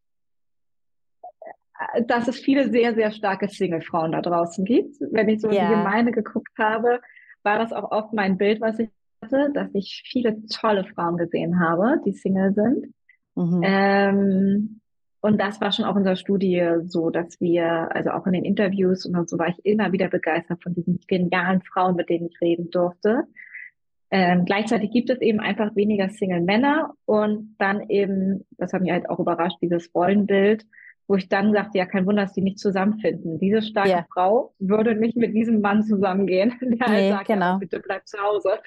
dass 2.08 2.28
es 2.28 2.40
viele 2.40 2.70
sehr, 2.70 2.94
sehr 2.94 3.12
starke 3.12 3.50
Single-Frauen 3.50 4.12
da 4.12 4.22
draußen 4.22 4.66
gibt. 4.66 4.98
Wenn 5.12 5.30
ich 5.30 5.42
so 5.42 5.50
ja. 5.50 5.64
in 5.64 5.70
die 5.70 5.76
Gemeinde 5.76 6.12
geguckt 6.12 6.58
habe, 6.58 7.00
war 7.44 7.60
das 7.60 7.74
auch 7.74 7.92
oft 7.92 8.14
mein 8.14 8.38
Bild, 8.38 8.62
was 8.62 8.80
ich 8.80 8.90
hatte, 9.22 9.52
dass 9.54 9.70
ich 9.74 10.04
viele 10.06 10.46
tolle 10.48 10.86
Frauen 10.86 11.18
gesehen 11.18 11.60
habe, 11.60 12.02
die 12.06 12.14
Single 12.14 12.54
sind. 12.54 12.94
Mhm. 13.36 13.62
Ähm, 13.64 14.82
und 15.22 15.40
das 15.40 15.62
war 15.62 15.72
schon 15.72 15.86
auch 15.86 15.96
in 15.96 16.04
der 16.04 16.16
Studie 16.16 16.68
so, 16.86 17.12
dass 17.12 17.40
wir, 17.40 17.96
also 17.96 18.10
auch 18.10 18.26
in 18.26 18.34
den 18.34 18.46
Interviews 18.46 19.06
und 19.06 19.30
so 19.30 19.38
war 19.38 19.50
ich 19.50 19.64
immer 19.64 19.92
wieder 19.92 20.10
begeistert 20.10 20.64
von 20.64 20.74
diesen 20.74 21.00
genialen 21.08 21.62
Frauen, 21.62 21.96
mit 21.96 22.10
denen 22.10 22.28
ich 22.28 22.42
reden 22.42 22.72
durfte. 22.72 23.24
Ähm, 24.10 24.46
gleichzeitig 24.46 24.92
gibt 24.92 25.10
es 25.10 25.22
eben 25.22 25.40
einfach 25.40 25.76
weniger 25.76 26.10
Single-Männer 26.10 26.96
und 27.06 27.56
dann 27.60 27.88
eben, 27.90 28.46
das 28.58 28.74
hat 28.74 28.82
mich 28.82 28.92
halt 28.92 29.10
auch 29.10 29.20
überrascht, 29.20 29.58
dieses 29.62 29.94
Rollenbild, 29.94 30.66
wo 31.08 31.16
ich 31.16 31.28
dann 31.28 31.52
sagte, 31.54 31.78
ja, 31.78 31.86
kein 31.86 32.06
Wunder, 32.06 32.24
dass 32.24 32.34
die 32.34 32.42
nicht 32.42 32.60
zusammenfinden. 32.60 33.40
Diese 33.40 33.62
starke 33.62 33.90
yeah. 33.90 34.06
Frau 34.14 34.54
würde 34.60 34.96
nicht 34.96 35.18
mit 35.18 35.34
diesem 35.36 35.62
Mann 35.62 35.84
zusammengehen, 35.84 36.54
der 36.62 36.88
halt 36.88 37.00
nee, 37.00 37.10
sagt, 37.10 37.28
genau. 37.28 37.46
ja, 37.46 37.58
bitte 37.58 37.80
bleib 37.80 38.08
zu 38.08 38.18
Hause. 38.22 38.60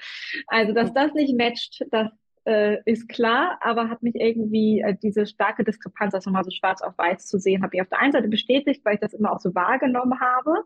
Also, 0.47 0.73
dass 0.73 0.93
das 0.93 1.13
nicht 1.13 1.35
matcht, 1.37 1.85
das 1.91 2.11
äh, 2.45 2.77
ist 2.85 3.09
klar, 3.09 3.57
aber 3.61 3.89
hat 3.89 4.03
mich 4.03 4.15
irgendwie 4.15 4.81
äh, 4.81 4.95
diese 5.01 5.25
starke 5.25 5.63
Diskrepanz, 5.63 6.13
das 6.13 6.25
nochmal 6.25 6.43
so 6.43 6.51
schwarz 6.51 6.81
auf 6.81 6.97
weiß 6.97 7.25
zu 7.25 7.39
sehen, 7.39 7.63
habe 7.63 7.75
ich 7.75 7.81
auf 7.81 7.89
der 7.89 7.99
einen 7.99 8.11
Seite 8.11 8.27
bestätigt, 8.27 8.85
weil 8.85 8.95
ich 8.95 9.01
das 9.01 9.13
immer 9.13 9.31
auch 9.31 9.39
so 9.39 9.53
wahrgenommen 9.55 10.19
habe, 10.19 10.63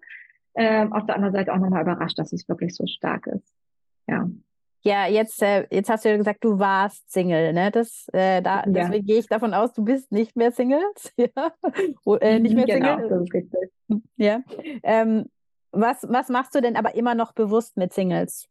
äh, 0.53 0.85
auf 0.91 1.05
der 1.05 1.15
anderen 1.15 1.33
Seite 1.33 1.53
auch 1.53 1.59
nochmal 1.59 1.83
überrascht, 1.83 2.19
dass 2.19 2.33
es 2.33 2.47
wirklich 2.49 2.75
so 2.75 2.85
stark 2.85 3.27
ist. 3.27 3.53
Ja. 4.07 4.29
Ja, 4.81 5.07
jetzt, 5.07 5.41
äh, 5.41 5.67
jetzt 5.71 5.89
hast 5.89 6.05
du 6.05 6.09
ja 6.09 6.17
gesagt, 6.17 6.43
du 6.43 6.57
warst 6.57 7.11
Single, 7.11 7.51
ne? 7.53 7.69
Das, 7.69 8.07
äh, 8.13 8.41
da, 8.41 8.63
ja. 8.63 8.65
Deswegen 8.65 9.05
gehe 9.05 9.19
ich 9.19 9.27
davon 9.27 9.53
aus, 9.53 9.73
du 9.73 9.83
bist 9.83 10.11
nicht 10.11 10.35
mehr 10.35 10.51
Single. 10.51 10.81
ja. 11.17 11.53
äh, 12.21 12.39
nicht 12.39 12.55
mehr 12.55 12.65
genau, 12.65 12.97
Single. 13.25 13.49
Ja. 14.15 14.41
Ähm, 14.83 15.25
was, 15.71 16.05
was 16.07 16.29
machst 16.29 16.55
du 16.55 16.61
denn 16.61 16.75
aber 16.75 16.95
immer 16.95 17.13
noch 17.13 17.33
bewusst 17.33 17.77
mit 17.77 17.93
Singles? 17.93 18.47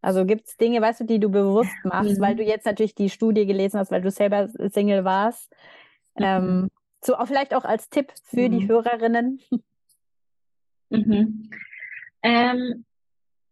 Also 0.00 0.24
gibt 0.24 0.48
es 0.48 0.56
Dinge, 0.56 0.80
weißt 0.80 1.00
du, 1.00 1.04
die 1.04 1.20
du 1.20 1.28
bewusst 1.28 1.72
machst, 1.84 2.18
mhm. 2.18 2.20
weil 2.20 2.36
du 2.36 2.42
jetzt 2.42 2.66
natürlich 2.66 2.94
die 2.94 3.10
Studie 3.10 3.46
gelesen 3.46 3.78
hast, 3.78 3.90
weil 3.90 4.02
du 4.02 4.10
selber 4.10 4.48
Single 4.48 5.04
warst. 5.04 5.50
Mhm. 6.16 6.24
Ähm, 6.24 6.70
so 7.04 7.16
auch 7.16 7.26
vielleicht 7.26 7.54
auch 7.54 7.64
als 7.64 7.88
Tipp 7.88 8.12
für 8.24 8.48
mhm. 8.48 8.58
die 8.58 8.68
Hörerinnen. 8.68 9.40
Mhm. 10.90 11.50
Ähm, 12.22 12.84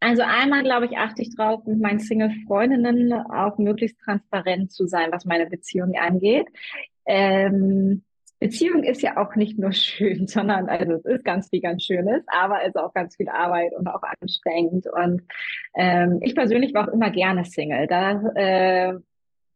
also 0.01 0.23
einmal, 0.23 0.63
glaube 0.63 0.87
ich, 0.87 0.97
achte 0.97 1.23
ich 1.23 1.37
drauf, 1.37 1.65
mit 1.67 1.79
meinen 1.79 2.01
Single-Freundinnen 2.01 3.13
auch 3.13 3.59
möglichst 3.59 4.01
transparent 4.01 4.73
zu 4.73 4.87
sein, 4.87 5.13
was 5.13 5.27
meine 5.27 5.47
Beziehung 5.47 5.95
angeht. 5.95 6.47
Ähm, 7.05 8.03
Beziehung 8.39 8.83
ist 8.83 9.03
ja 9.03 9.19
auch 9.19 9.37
nicht 9.37 9.59
nur 9.59 9.73
schön, 9.75 10.27
sondern 10.27 10.69
also 10.69 10.95
es 10.95 11.05
ist 11.05 11.25
ganz 11.25 11.51
viel 11.51 11.61
ganz 11.61 11.85
Schönes, 11.85 12.25
aber 12.27 12.63
es 12.63 12.69
ist 12.69 12.79
auch 12.79 12.95
ganz 12.95 13.17
viel 13.17 13.29
Arbeit 13.29 13.73
und 13.75 13.87
auch 13.87 14.03
anstrengend. 14.21 14.87
Und 14.87 15.23
ähm, 15.75 16.19
ich 16.23 16.35
persönlich 16.35 16.73
war 16.73 16.89
auch 16.89 16.93
immer 16.93 17.11
gerne 17.11 17.45
Single. 17.45 17.87
Da 17.87 18.23
äh, 18.35 18.95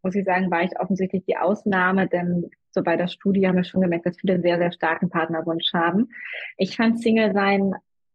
muss 0.03 0.14
ich 0.14 0.26
sagen, 0.26 0.51
war 0.51 0.62
ich 0.62 0.78
offensichtlich 0.78 1.24
die 1.24 1.38
Ausnahme, 1.38 2.07
denn 2.07 2.51
so 2.70 2.82
bei 2.82 2.97
der 2.97 3.09
Studie 3.09 3.49
haben 3.49 3.57
wir 3.57 3.64
schon 3.64 3.80
gemerkt, 3.80 4.05
dass 4.05 4.18
viele 4.18 4.34
einen 4.34 4.42
sehr, 4.42 4.59
sehr 4.59 4.72
starken 4.72 5.09
Partnerwunsch 5.09 5.72
haben. 5.72 6.11
Ich 6.59 6.76
fand 6.76 7.01
Single 7.01 7.32
sein 7.32 7.74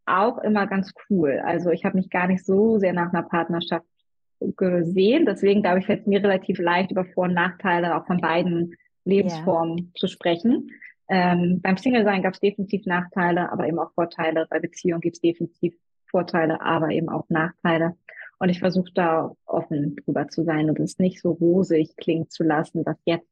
auch 0.10 0.38
immer 0.40 0.68
ganz 0.68 0.94
cool. 1.10 1.42
Also 1.44 1.70
ich 1.72 1.86
habe 1.86 1.98
mich 1.98 2.10
gar 2.10 2.28
nicht 2.28 2.46
so 2.46 2.80
sehr 2.80 2.94
nach 2.94 3.14
einer 3.14 3.24
Partnerschaft 3.24 3.86
gesehen. 4.40 5.26
Deswegen 5.26 5.62
glaube 5.62 5.80
ich, 5.80 5.86
fällt 5.86 6.02
es 6.02 6.08
mir 6.08 6.24
relativ 6.24 6.60
leicht, 6.60 6.92
über 6.92 7.06
Vor- 7.06 7.26
und 7.26 7.34
Nachteile 7.34 7.96
auch 7.96 8.06
von 8.06 8.22
beiden 8.22 8.76
Lebensformen 9.06 9.78
yeah. 9.78 9.88
zu 9.96 10.08
sprechen. 10.08 10.72
Ähm, 11.10 11.60
beim 11.62 11.78
Single-Sein 11.78 12.22
gab 12.22 12.34
es 12.34 12.40
definitiv 12.40 12.86
Nachteile, 12.86 13.52
aber 13.52 13.68
eben 13.68 13.80
auch 13.80 13.92
Vorteile. 13.94 14.46
Bei 14.50 14.60
Beziehungen 14.60 15.02
gibt 15.02 15.16
es 15.16 15.22
definitiv 15.22 15.76
Vorteile, 16.06 16.62
aber 16.62 16.90
eben 16.90 17.10
auch 17.10 17.26
Nachteile. 17.30 17.96
Und 18.38 18.50
ich 18.50 18.60
versuche 18.60 18.92
da 18.94 19.32
offen 19.46 19.98
drüber 19.98 20.28
zu 20.30 20.44
sein 20.44 20.70
und 20.70 20.80
es 20.80 21.00
nicht 21.00 21.22
so 21.22 21.32
rosig 21.32 21.96
klingen 21.98 22.30
zu 22.30 22.44
lassen, 22.44 22.84
dass 22.84 22.98
jetzt, 23.06 23.28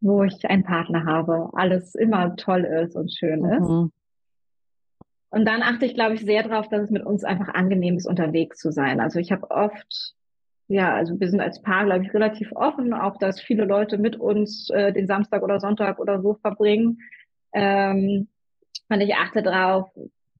wo 0.00 0.24
ich 0.24 0.44
einen 0.48 0.64
Partner 0.64 1.04
habe, 1.04 1.50
alles 1.52 1.94
immer 1.94 2.34
toll 2.36 2.64
ist 2.64 2.96
und 2.96 3.12
schön 3.12 3.42
mhm. 3.42 3.52
ist. 3.52 4.01
Und 5.32 5.44
dann 5.46 5.62
achte 5.62 5.86
ich, 5.86 5.94
glaube 5.94 6.14
ich, 6.14 6.20
sehr 6.20 6.44
darauf, 6.44 6.68
dass 6.68 6.82
es 6.82 6.90
mit 6.90 7.04
uns 7.04 7.24
einfach 7.24 7.48
angenehm 7.48 7.96
ist, 7.96 8.06
unterwegs 8.06 8.58
zu 8.58 8.70
sein. 8.70 9.00
Also 9.00 9.18
ich 9.18 9.32
habe 9.32 9.50
oft 9.50 10.14
ja, 10.72 10.94
also 10.94 11.20
wir 11.20 11.28
sind 11.28 11.40
als 11.40 11.60
Paar, 11.60 11.84
glaube 11.84 12.04
ich, 12.04 12.14
relativ 12.14 12.50
offen, 12.52 12.94
auch 12.94 13.18
dass 13.18 13.40
viele 13.40 13.64
Leute 13.64 13.98
mit 13.98 14.16
uns 14.16 14.70
äh, 14.70 14.92
den 14.92 15.06
Samstag 15.06 15.42
oder 15.42 15.60
Sonntag 15.60 15.98
oder 15.98 16.22
so 16.22 16.34
verbringen. 16.34 16.98
Ähm, 17.52 18.28
und 18.88 19.00
ich 19.00 19.14
achte 19.14 19.42
darauf, 19.42 19.90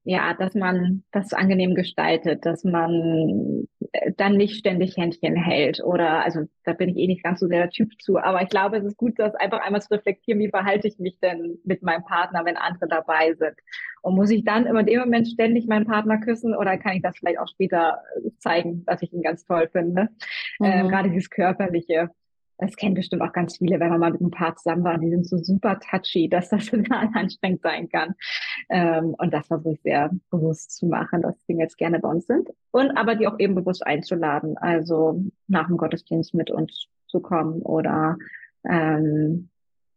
ja, 0.04 0.32
dass 0.34 0.54
man 0.54 1.04
das 1.12 1.34
angenehm 1.34 1.74
gestaltet, 1.74 2.46
dass 2.46 2.64
man 2.64 3.68
dann 4.16 4.36
nicht 4.36 4.56
ständig 4.56 4.96
Händchen 4.96 5.36
hält 5.36 5.82
oder, 5.84 6.24
also 6.24 6.40
da 6.64 6.72
bin 6.72 6.88
ich 6.88 6.96
eh 6.96 7.06
nicht 7.06 7.22
ganz 7.22 7.40
so 7.40 7.46
sehr 7.46 7.60
der 7.60 7.70
Typ 7.70 8.00
zu, 8.00 8.16
aber 8.16 8.42
ich 8.42 8.48
glaube, 8.48 8.78
es 8.78 8.84
ist 8.84 8.96
gut, 8.96 9.18
das 9.18 9.34
einfach 9.34 9.60
einmal 9.60 9.82
zu 9.82 9.90
reflektieren, 9.90 10.40
wie 10.40 10.48
verhalte 10.48 10.88
ich 10.88 10.98
mich 10.98 11.18
denn 11.20 11.58
mit 11.64 11.82
meinem 11.82 12.04
Partner, 12.04 12.44
wenn 12.44 12.56
andere 12.56 12.88
dabei 12.88 13.34
sind. 13.34 13.54
Und 14.00 14.16
muss 14.16 14.30
ich 14.30 14.44
dann 14.44 14.66
immer 14.66 14.80
in 14.80 14.86
dem 14.86 15.00
Moment 15.00 15.28
ständig 15.28 15.66
meinen 15.66 15.86
Partner 15.86 16.18
küssen 16.18 16.56
oder 16.56 16.78
kann 16.78 16.96
ich 16.96 17.02
das 17.02 17.18
vielleicht 17.18 17.38
auch 17.38 17.48
später 17.48 18.02
zeigen, 18.38 18.84
dass 18.86 19.02
ich 19.02 19.12
ihn 19.12 19.22
ganz 19.22 19.44
toll 19.44 19.68
finde? 19.70 20.08
Ähm, 20.60 20.66
mhm. 20.66 20.72
Ähm, 20.72 20.88
Gerade 20.88 21.10
dieses 21.10 21.30
Körperliche 21.30 22.10
das 22.62 22.76
kennen 22.76 22.94
bestimmt 22.94 23.22
auch 23.22 23.32
ganz 23.32 23.58
viele, 23.58 23.80
wenn 23.80 23.90
man 23.90 24.00
mal 24.00 24.12
mit 24.12 24.20
einem 24.20 24.30
Paar 24.30 24.54
zusammen 24.56 24.84
war 24.84 24.98
die 24.98 25.10
sind 25.10 25.26
so 25.26 25.36
super 25.38 25.78
touchy, 25.80 26.28
dass 26.30 26.48
das 26.48 26.66
total 26.66 27.08
anstrengend 27.12 27.62
sein 27.62 27.88
kann. 27.88 28.14
Ähm, 28.68 29.14
und 29.18 29.32
das 29.32 29.46
versuche 29.48 29.74
ich 29.74 29.82
sehr 29.82 30.10
bewusst 30.30 30.76
zu 30.76 30.86
machen, 30.86 31.22
dass 31.22 31.34
die 31.46 31.54
jetzt 31.54 31.76
gerne 31.76 31.98
bei 31.98 32.08
uns 32.08 32.26
sind. 32.26 32.48
Und 32.70 32.96
aber 32.96 33.16
die 33.16 33.26
auch 33.26 33.38
eben 33.38 33.54
bewusst 33.54 33.86
einzuladen, 33.86 34.56
also 34.58 35.22
nach 35.48 35.66
dem 35.66 35.76
Gottesdienst 35.76 36.34
mit 36.34 36.50
uns 36.50 36.86
zu 37.08 37.20
kommen 37.20 37.62
oder 37.62 38.16
ähm, 38.68 39.48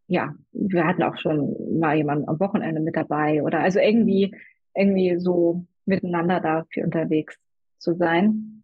ja, 0.07 0.35
wir 0.51 0.85
hatten 0.85 1.03
auch 1.03 1.17
schon 1.17 1.79
mal 1.79 1.95
jemanden 1.95 2.27
am 2.27 2.39
Wochenende 2.39 2.81
mit 2.81 2.95
dabei 2.95 3.41
oder 3.41 3.59
also 3.59 3.79
irgendwie, 3.79 4.35
irgendwie 4.75 5.17
so 5.17 5.65
miteinander 5.85 6.39
dafür 6.39 6.83
unterwegs 6.83 7.37
zu 7.79 7.95
sein. 7.95 8.54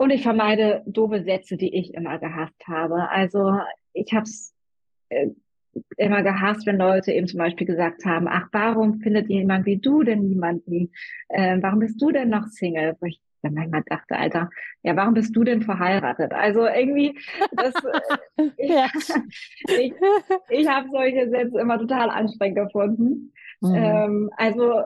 Und 0.00 0.08
ich 0.08 0.22
vermeide 0.22 0.82
doofe 0.86 1.22
Sätze, 1.24 1.58
die 1.58 1.76
ich 1.76 1.92
immer 1.92 2.18
gehasst 2.18 2.66
habe. 2.66 3.10
Also 3.10 3.58
ich 3.92 4.10
habe 4.14 4.22
es 4.22 4.54
äh, 5.10 5.26
immer 5.98 6.22
gehasst, 6.22 6.66
wenn 6.66 6.78
Leute 6.78 7.12
eben 7.12 7.26
zum 7.26 7.36
Beispiel 7.36 7.66
gesagt 7.66 8.06
haben, 8.06 8.26
ach, 8.26 8.48
warum 8.50 9.00
findet 9.00 9.28
jemand 9.28 9.66
wie 9.66 9.76
du 9.76 10.02
denn 10.02 10.22
niemanden? 10.22 10.90
Äh, 11.28 11.58
warum 11.60 11.80
bist 11.80 12.00
du 12.00 12.12
denn 12.12 12.30
noch 12.30 12.46
Single? 12.46 12.96
Wo 12.98 13.04
ich 13.08 13.20
dann 13.42 13.52
manchmal 13.52 13.82
dachte, 13.84 14.16
Alter, 14.16 14.48
ja, 14.82 14.96
warum 14.96 15.12
bist 15.12 15.36
du 15.36 15.44
denn 15.44 15.60
verheiratet? 15.60 16.32
Also 16.32 16.64
irgendwie, 16.64 17.18
das, 17.52 17.74
äh, 18.38 18.46
ich, 18.56 18.72
ich, 19.68 19.92
ich 20.48 20.66
habe 20.66 20.88
solche 20.90 21.28
Sätze 21.28 21.60
immer 21.60 21.78
total 21.78 22.08
anstrengend 22.08 22.56
gefunden. 22.56 23.34
Mhm. 23.60 23.74
Ähm, 23.74 24.30
also 24.38 24.80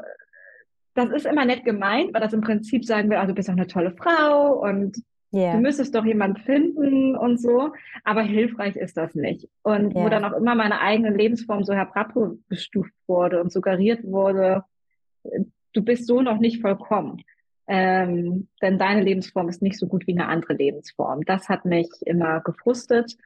das 0.95 1.11
ist 1.11 1.27
immer 1.27 1.45
nett 1.45 1.65
gemeint, 1.65 2.15
weil 2.15 2.21
das 2.21 2.33
im 2.33 2.41
Prinzip 2.41 2.85
sagen 2.85 3.11
wir, 3.11 3.21
also 3.21 3.33
du 3.33 3.35
bist 3.35 3.49
doch 3.49 3.55
eine 3.55 3.67
tolle 3.67 3.93
Frau 3.93 4.61
und 4.63 4.97
yeah. 5.33 5.53
du 5.53 5.61
müsstest 5.61 5.95
doch 5.95 6.05
jemand 6.05 6.39
finden 6.41 7.17
und 7.17 7.41
so. 7.41 7.73
Aber 8.05 8.23
hilfreich 8.23 8.77
ist 8.77 8.97
das 8.97 9.15
nicht. 9.15 9.49
Und 9.63 9.95
yeah. 9.95 10.05
wo 10.05 10.09
dann 10.09 10.25
auch 10.25 10.33
immer 10.33 10.55
meine 10.55 10.81
eigene 10.81 11.11
Lebensform 11.11 11.65
so 11.65 11.75
herabgestuft 11.75 12.93
wurde 13.07 13.41
und 13.41 13.53
suggeriert 13.53 14.05
wurde, 14.05 14.65
du 15.73 15.83
bist 15.83 16.07
so 16.07 16.23
noch 16.23 16.39
nicht 16.39 16.61
vollkommen. 16.61 17.23
Ähm, 17.67 18.49
denn 18.63 18.79
deine 18.79 19.03
Lebensform 19.03 19.49
ist 19.49 19.63
nicht 19.63 19.79
so 19.79 19.87
gut 19.87 20.07
wie 20.07 20.13
eine 20.13 20.29
andere 20.29 20.53
Lebensform. 20.53 21.25
Das 21.25 21.49
hat 21.49 21.65
mich 21.65 21.89
immer 22.05 22.41
gefrustet, 22.41 23.17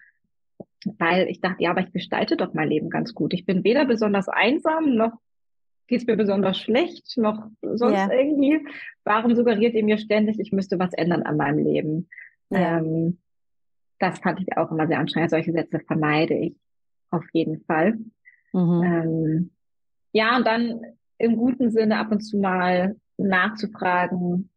weil 0.98 1.28
ich 1.28 1.40
dachte, 1.40 1.62
ja, 1.62 1.70
aber 1.70 1.80
ich 1.80 1.92
gestalte 1.92 2.36
doch 2.36 2.54
mein 2.54 2.68
Leben 2.68 2.88
ganz 2.88 3.14
gut. 3.14 3.34
Ich 3.34 3.44
bin 3.44 3.64
weder 3.64 3.84
besonders 3.84 4.28
einsam 4.28 4.94
noch 4.94 5.12
geht 5.88 6.02
es 6.02 6.06
mir 6.06 6.16
besonders 6.16 6.58
schlecht, 6.58 7.16
noch 7.16 7.48
sonst 7.62 7.94
yeah. 7.94 8.12
irgendwie. 8.12 8.64
Warum 9.04 9.34
suggeriert 9.34 9.74
ihr 9.74 9.84
mir 9.84 9.98
ständig, 9.98 10.38
ich 10.38 10.52
müsste 10.52 10.78
was 10.78 10.92
ändern 10.92 11.22
an 11.22 11.36
meinem 11.36 11.64
Leben? 11.64 12.08
Yeah. 12.52 12.78
Ähm, 12.78 13.18
das 13.98 14.20
fand 14.20 14.40
ich 14.40 14.56
auch 14.56 14.70
immer 14.70 14.86
sehr 14.86 14.98
anstrengend. 14.98 15.30
Solche 15.30 15.52
Sätze 15.52 15.80
vermeide 15.80 16.34
ich 16.34 16.56
auf 17.10 17.24
jeden 17.32 17.64
Fall. 17.64 17.98
Mhm. 18.52 18.82
Ähm, 18.82 19.50
ja, 20.12 20.36
und 20.36 20.46
dann 20.46 20.80
im 21.18 21.36
guten 21.36 21.70
Sinne 21.70 21.98
ab 21.98 22.12
und 22.12 22.20
zu 22.20 22.38
mal 22.38 22.96
nachzufragen, 23.16 24.50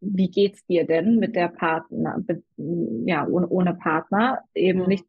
wie 0.00 0.30
geht's 0.30 0.64
dir 0.66 0.86
denn 0.86 1.18
mit 1.18 1.34
der 1.34 1.48
Partner, 1.48 2.22
ja, 2.56 3.26
ohne, 3.26 3.48
ohne 3.48 3.74
Partner, 3.74 4.40
eben 4.54 4.80
mhm. 4.80 4.88
nicht 4.88 5.04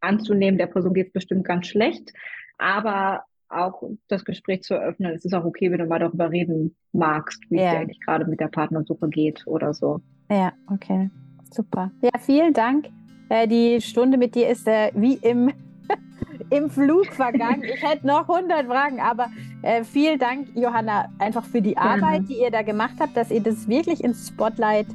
anzunehmen, 0.00 0.58
der 0.58 0.66
Person 0.66 0.94
geht's 0.94 1.12
bestimmt 1.12 1.44
ganz 1.44 1.66
schlecht, 1.66 2.12
aber 2.58 3.24
auch 3.48 3.82
das 4.08 4.24
Gespräch 4.24 4.62
zu 4.62 4.74
eröffnen. 4.74 5.12
Es 5.12 5.24
ist 5.24 5.34
auch 5.34 5.44
okay, 5.44 5.70
wenn 5.70 5.78
du 5.78 5.86
mal 5.86 5.98
darüber 5.98 6.30
reden 6.30 6.76
magst, 6.92 7.42
wie 7.50 7.56
ja. 7.56 7.66
es 7.66 7.70
dir 7.70 7.78
eigentlich 7.80 8.00
gerade 8.00 8.24
mit 8.26 8.40
der 8.40 8.48
Partnersuche 8.48 9.08
geht 9.08 9.46
oder 9.46 9.74
so. 9.74 10.00
Ja, 10.30 10.52
okay. 10.72 11.10
Super. 11.52 11.90
Ja, 12.00 12.10
vielen 12.18 12.52
Dank. 12.52 12.88
Äh, 13.28 13.48
die 13.48 13.80
Stunde 13.80 14.18
mit 14.18 14.34
dir 14.34 14.48
ist 14.48 14.66
äh, 14.66 14.90
wie 14.94 15.14
im, 15.14 15.52
im 16.50 16.70
Flug 16.70 17.06
vergangen. 17.06 17.62
Ich 17.64 17.82
hätte 17.82 18.06
noch 18.06 18.28
100 18.28 18.66
Fragen, 18.66 19.00
aber 19.00 19.28
äh, 19.62 19.84
vielen 19.84 20.18
Dank, 20.18 20.48
Johanna, 20.54 21.08
einfach 21.18 21.44
für 21.44 21.62
die 21.62 21.76
Arbeit, 21.76 22.28
die 22.28 22.40
ihr 22.40 22.50
da 22.50 22.62
gemacht 22.62 22.94
habt, 23.00 23.16
dass 23.16 23.30
ihr 23.30 23.42
das 23.42 23.68
wirklich 23.68 24.02
ins 24.02 24.28
Spotlight 24.28 24.86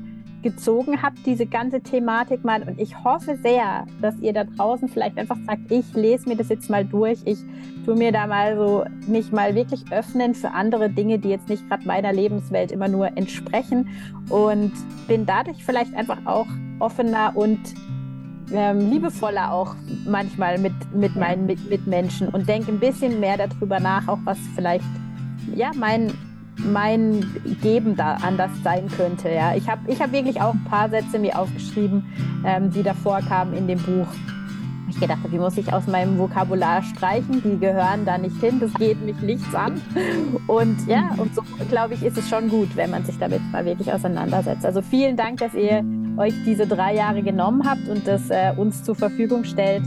gezogen 0.42 1.02
habt, 1.02 1.26
diese 1.26 1.46
ganze 1.46 1.82
Thematik 1.82 2.44
mal. 2.44 2.64
Und 2.64 2.80
ich 2.80 3.04
hoffe 3.04 3.38
sehr, 3.42 3.86
dass 4.02 4.18
ihr 4.20 4.34
da 4.34 4.44
draußen 4.44 4.88
vielleicht 4.88 5.18
einfach 5.18 5.38
sagt, 5.46 5.72
ich 5.72 5.94
lese 5.94 6.28
mir 6.28 6.36
das 6.36 6.50
jetzt 6.50 6.70
mal 6.70 6.86
durch. 6.86 7.20
Ich 7.26 7.40
tue 7.86 7.96
mir 7.96 8.12
da 8.12 8.28
mal 8.28 8.56
so, 8.56 8.84
mich 9.08 9.32
mal 9.32 9.56
wirklich 9.56 9.92
öffnen 9.92 10.34
für 10.36 10.52
andere 10.52 10.90
Dinge, 10.90 11.20
die 11.20 11.30
jetzt 11.30 11.50
nicht 11.50 11.68
gerade 11.70 11.86
meiner 11.86 12.14
Lebenswelt 12.14 12.72
immer 12.72 12.88
nur 12.88 13.18
entsprechen. 13.18 13.90
Und 14.30 14.72
bin 15.08 15.26
dadurch 15.26 15.64
vielleicht 15.64 15.94
einfach 15.96 16.20
auch 16.26 16.48
offener 16.80 17.34
und 17.36 17.60
ähm, 18.54 18.90
liebevoller 18.90 19.52
auch 19.52 19.76
manchmal 20.06 20.58
mit, 20.58 20.74
mit 20.94 21.16
meinen 21.16 21.46
Mitmenschen 21.46 22.28
und 22.30 22.48
denke 22.50 22.72
ein 22.72 22.80
bisschen 22.80 23.20
mehr 23.20 23.38
darüber 23.38 23.80
nach, 23.80 24.08
auch 24.08 24.20
was 24.26 24.38
vielleicht 24.56 24.84
ja, 25.56 25.72
mein 25.76 26.12
mein 26.58 27.26
Geben 27.62 27.96
da 27.96 28.16
anders 28.16 28.52
sein 28.64 28.88
könnte. 28.90 29.30
Ja. 29.30 29.56
Ich 29.56 29.70
habe 29.70 29.92
ich 29.92 30.02
hab 30.02 30.12
wirklich 30.12 30.42
auch 30.42 30.54
ein 30.54 30.64
paar 30.66 30.90
Sätze 30.90 31.20
mir 31.20 31.38
aufgeschrieben, 31.38 32.04
ähm, 32.46 32.72
die 32.72 32.84
davor 32.84 33.22
kamen 33.22 33.54
in 33.54 33.68
dem 33.68 33.80
Buch. 33.80 34.08
Ich 34.90 35.00
gedacht, 35.00 35.20
die 35.32 35.38
muss 35.38 35.58
ich 35.58 35.72
aus 35.72 35.88
meinem 35.88 36.18
Vokabular 36.18 36.84
streichen, 36.84 37.42
die 37.42 37.58
gehören 37.58 38.04
da 38.04 38.18
nicht 38.18 38.38
hin, 38.42 38.60
das 38.60 38.74
geht 38.74 39.02
mich 39.06 39.20
nichts 39.22 39.56
an. 39.56 39.82
Und 40.48 40.86
ja, 40.86 41.12
und 41.18 41.34
so 41.34 41.44
glaube 41.70 41.94
ich, 41.94 42.04
ist 42.04 42.18
es 42.18 42.28
schon 42.30 42.50
gut, 42.50 42.76
wenn 42.76 42.90
man 42.90 43.06
sich 43.06 43.18
damit 43.18 43.42
mal 43.54 43.64
wirklich 43.64 43.92
auseinandersetzt. 43.92 44.66
Also 44.66 44.82
vielen 44.82 45.16
Dank, 45.16 45.40
dass 45.40 45.54
ihr 45.54 45.86
euch 46.18 46.34
diese 46.46 46.68
drei 46.68 46.94
Jahre 46.94 47.24
genommen 47.24 47.64
habt 47.66 47.88
und 47.88 48.06
das 48.06 48.30
äh, 48.30 48.52
uns 48.58 48.84
zur 48.84 48.96
Verfügung 48.96 49.46
stellt 49.46 49.84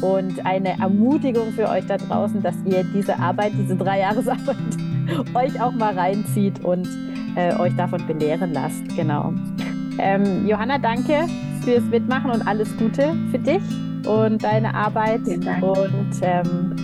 und 0.00 0.44
eine 0.44 0.78
Ermutigung 0.78 1.52
für 1.52 1.68
euch 1.68 1.86
da 1.86 1.96
draußen, 1.96 2.42
dass 2.42 2.54
ihr 2.64 2.84
diese 2.94 3.18
Arbeit, 3.18 3.52
diese 3.58 3.76
Dreijahresarbeit 3.76 4.56
euch 5.34 5.60
auch 5.60 5.72
mal 5.72 5.96
reinzieht 5.98 6.64
und 6.64 6.88
äh, 7.36 7.54
euch 7.56 7.74
davon 7.76 8.06
belehren 8.06 8.52
lasst. 8.52 8.84
Genau. 8.96 9.32
Ähm, 9.98 10.46
Johanna, 10.46 10.78
danke 10.78 11.26
fürs 11.62 11.84
Mitmachen 11.84 12.30
und 12.30 12.46
alles 12.46 12.76
Gute 12.76 13.14
für 13.30 13.38
dich 13.38 13.62
und 14.06 14.42
deine 14.42 14.74
Arbeit. 14.74 15.20
Und 15.26 16.10
ähm, 16.22 16.76